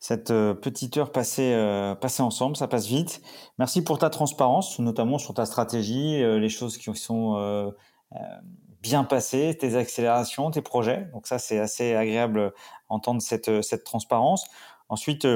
cette 0.00 0.30
euh, 0.30 0.54
petite 0.54 0.96
heure 0.96 1.12
passée, 1.12 1.52
passée 2.00 2.22
ensemble, 2.22 2.56
ça 2.56 2.66
passe 2.66 2.86
vite. 2.86 3.20
Merci 3.58 3.84
pour 3.84 3.98
ta 3.98 4.08
transparence, 4.08 4.78
notamment 4.78 5.18
sur 5.18 5.34
ta 5.34 5.46
stratégie, 5.46 6.18
les 6.18 6.48
choses 6.48 6.78
qui 6.78 6.94
sont 6.94 7.72
bien 8.82 9.04
passées, 9.04 9.56
tes 9.58 9.76
accélérations, 9.76 10.50
tes 10.50 10.62
projets. 10.62 11.08
Donc 11.12 11.26
ça, 11.26 11.38
c'est 11.38 11.58
assez 11.58 11.94
agréable 11.94 12.54
d'entendre 12.88 13.20
cette, 13.20 13.62
cette 13.62 13.84
transparence. 13.84 14.46
Ensuite, 14.88 15.26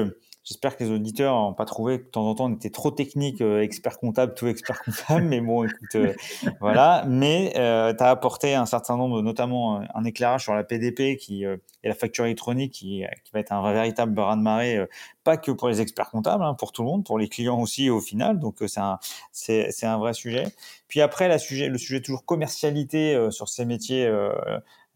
J'espère 0.43 0.75
que 0.75 0.83
les 0.83 0.89
auditeurs 0.89 1.35
n'ont 1.35 1.53
pas 1.53 1.65
trouvé 1.65 1.99
que 1.99 2.05
de 2.05 2.09
temps 2.09 2.27
en 2.27 2.33
temps 2.33 2.45
on 2.45 2.55
était 2.55 2.71
trop 2.71 2.89
technique, 2.89 3.41
euh, 3.41 3.61
expert 3.61 3.99
comptable, 3.99 4.33
tout 4.33 4.47
expert 4.47 4.81
comptable. 4.81 5.23
mais 5.25 5.39
bon, 5.39 5.65
écoute, 5.65 5.95
euh, 5.95 6.13
voilà. 6.59 7.05
Mais 7.07 7.53
euh, 7.57 7.93
tu 7.93 8.03
as 8.03 8.09
apporté 8.09 8.55
un 8.55 8.65
certain 8.65 8.97
nombre, 8.97 9.21
notamment 9.21 9.83
un 9.93 10.03
éclairage 10.03 10.41
sur 10.43 10.55
la 10.55 10.63
PDP 10.63 11.15
qui 11.17 11.43
et 11.43 11.87
la 11.87 11.93
facture 11.93 12.25
électronique 12.25 12.73
qui, 12.73 13.03
qui 13.23 13.31
va 13.33 13.39
être 13.39 13.51
un 13.51 13.71
véritable 13.71 14.13
bras 14.13 14.35
de 14.35 14.41
marée, 14.41 14.83
pas 15.23 15.37
que 15.37 15.51
pour 15.51 15.69
les 15.69 15.79
experts 15.79 16.09
comptables, 16.09 16.43
hein, 16.43 16.55
pour 16.55 16.71
tout 16.71 16.81
le 16.81 16.87
monde, 16.87 17.03
pour 17.05 17.19
les 17.19 17.27
clients 17.27 17.59
aussi 17.59 17.91
au 17.91 18.01
final. 18.01 18.39
Donc 18.39 18.57
c'est 18.65 18.79
un 18.79 18.97
c'est 19.31 19.83
un 19.83 19.97
vrai 19.99 20.13
sujet. 20.13 20.45
Puis 20.87 21.01
après, 21.01 21.27
la 21.27 21.37
sujet, 21.37 21.69
le 21.69 21.77
sujet 21.77 22.01
toujours 22.01 22.25
commercialité 22.25 23.29
sur 23.29 23.47
ces 23.47 23.65
métiers. 23.65 24.11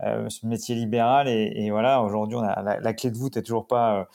ce 0.02 0.46
métier 0.46 0.76
libéral 0.76 1.30
et, 1.30 1.54
et 1.56 1.72
voilà 1.72 2.02
aujourd'hui 2.02 2.36
on 2.36 2.42
a 2.42 2.62
la, 2.62 2.82
la, 2.82 2.94
clé 2.94 3.12
de 3.12 3.18
voûte 3.18 3.38
est 3.38 3.44
toujours 3.44 3.66
pas 3.66 4.10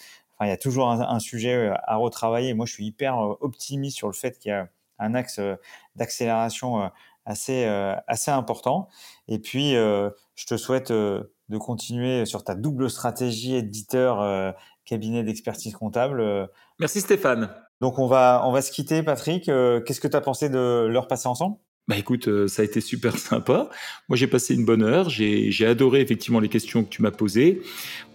il 0.47 0.49
y 0.49 0.53
a 0.53 0.57
toujours 0.57 0.91
un, 0.91 1.19
sujet 1.21 1.55
euh, 1.55 1.75
à 1.85 1.97
retravailler. 1.97 2.55
Moi, 2.55 2.67
je 2.67 2.73
suis 2.73 2.87
hyper 2.87 3.19
euh, 3.19 3.35
optimiste 3.41 3.97
sur 3.97 4.09
le 4.09 4.15
fait 4.15 4.39
qu'il 4.39 4.51
y 4.51 4.53
a 4.53 4.69
un 4.99 5.15
axe 5.15 5.39
euh, 5.39 5.57
d'accélération 5.97 6.91
assez, 7.27 7.65
assez 8.07 8.31
important. 8.31 8.89
Et 9.29 9.39
puis, 9.39 9.73
je 9.73 10.47
te 10.47 10.57
souhaite 10.57 10.91
de 10.91 11.59
continuer 11.59 12.25
sur 12.25 12.43
ta 12.43 12.55
double 12.55 12.91
stratégie 12.91 13.55
éditeur 13.55 14.55
cabinet 14.85 15.23
d'expertise 15.23 15.75
comptable. 15.75 16.49
Merci 16.81 17.01
Stéphane. 17.01 17.55
Donc 17.81 17.99
on 17.99 18.07
va 18.07 18.43
on 18.45 18.53
va 18.53 18.63
se 18.63 18.73
quitter 18.73 19.03
Patrick. 19.03 19.45
Qu'est-ce 19.45 20.01
que 20.01 20.09
tu 20.09 20.17
as 20.17 20.21
pensé 20.21 20.49
de 20.49 20.89
l'heure 20.91 21.07
passée 21.07 21.29
ensemble? 21.29 21.57
Bah 21.91 21.97
écoute, 21.99 22.29
euh, 22.29 22.47
ça 22.47 22.63
a 22.63 22.65
été 22.65 22.81
super 22.81 23.19
sympa. 23.19 23.69
Moi, 24.09 24.17
j'ai 24.17 24.29
passé 24.29 24.55
une 24.55 24.65
bonne 24.65 24.85
heure. 24.85 25.11
J'ai 25.11 25.67
adoré 25.67 26.01
effectivement 26.01 26.39
les 26.39 26.49
questions 26.49 26.85
que 26.85 26.89
tu 26.89 27.03
m'as 27.03 27.11
posées. 27.11 27.63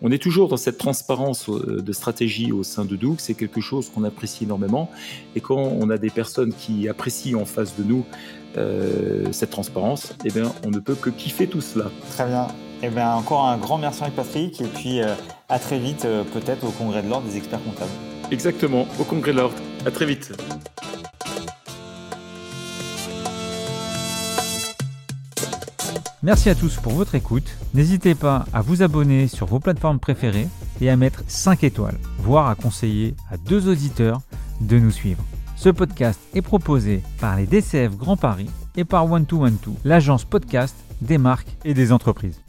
On 0.01 0.13
est 0.13 0.17
toujours 0.17 0.47
dans 0.47 0.55
cette 0.55 0.78
transparence 0.78 1.49
euh, 1.49 1.82
de 1.82 1.91
stratégie 1.91 2.53
au 2.53 2.63
sein 2.63 2.86
de 2.86 2.95
Doug. 2.95 3.15
C'est 3.17 3.34
quelque 3.34 3.59
chose 3.59 3.89
qu'on 3.89 4.05
apprécie 4.05 4.45
énormément. 4.45 4.89
Et 5.36 5.41
quand 5.41 5.57
on 5.57 5.89
a 5.89 5.97
des 5.97 6.09
personnes 6.09 6.53
qui 6.53 6.88
apprécient 6.88 7.38
en 7.38 7.43
face 7.43 7.76
de 7.76 7.84
nous 7.84 8.05
euh, 8.55 9.30
cette 9.34 9.49
transparence, 9.49 10.13
eh 10.23 10.32
bien, 10.32 10.53
on 10.65 10.69
ne 10.69 10.80
peut 10.80 10.95
que 10.95 11.09
kiffer 11.09 11.47
tout 11.47 11.59
cela. 11.59 11.91
Très 12.11 12.28
bien. 12.28 12.47
Eh 12.82 12.88
bien, 12.88 13.11
encore 13.11 13.45
un 13.45 13.57
grand 13.57 13.78
merci 13.78 14.03
avec 14.03 14.15
Patrick. 14.15 14.61
Et 14.61 14.67
puis, 14.67 15.01
à 15.49 15.59
très 15.59 15.80
vite, 15.80 16.07
peut-être 16.32 16.63
au 16.65 16.71
Congrès 16.71 17.03
de 17.03 17.09
l'Ordre 17.09 17.28
des 17.28 17.36
experts 17.36 17.63
comptables. 17.63 17.91
Exactement, 18.32 18.88
au 19.01 19.03
Congrès 19.03 19.34
de 19.34 19.38
l'Ordre. 19.38 19.55
À 19.86 19.91
très 19.91 20.05
vite. 20.05 20.32
Merci 26.26 26.49
à 26.49 26.55
tous 26.55 26.78
pour 26.78 26.93
votre 26.93 27.13
écoute. 27.13 27.55
N'hésitez 27.76 28.15
pas 28.15 28.47
à 28.51 28.61
vous 28.61 28.82
abonner 28.82 29.28
sur 29.28 29.45
vos 29.45 29.59
plateformes 29.59 29.99
préférées 29.99 30.47
et 30.82 30.89
à 30.89 30.97
mettre 30.97 31.23
5 31.28 31.63
étoiles, 31.63 31.99
voire 32.17 32.49
à 32.49 32.55
conseiller 32.55 33.13
à 33.30 33.38
deux 33.38 33.69
auditeurs 33.69 34.21
de 34.59 34.80
nous 34.80 34.89
suivre. 34.89 35.23
Ce 35.55 35.69
podcast 35.69 36.19
est 36.34 36.41
proposé 36.41 37.03
par 37.21 37.36
les 37.36 37.45
DCF 37.45 37.95
Grand 37.95 38.17
Paris 38.17 38.49
et 38.76 38.86
par 38.86 39.11
One 39.11 39.26
2 39.26 39.36
One 39.36 39.57
l'agence 39.84 40.26
podcast 40.26 40.76
des 40.99 41.19
marques 41.19 41.55
et 41.63 41.76
des 41.76 41.91
entreprises. 41.91 42.41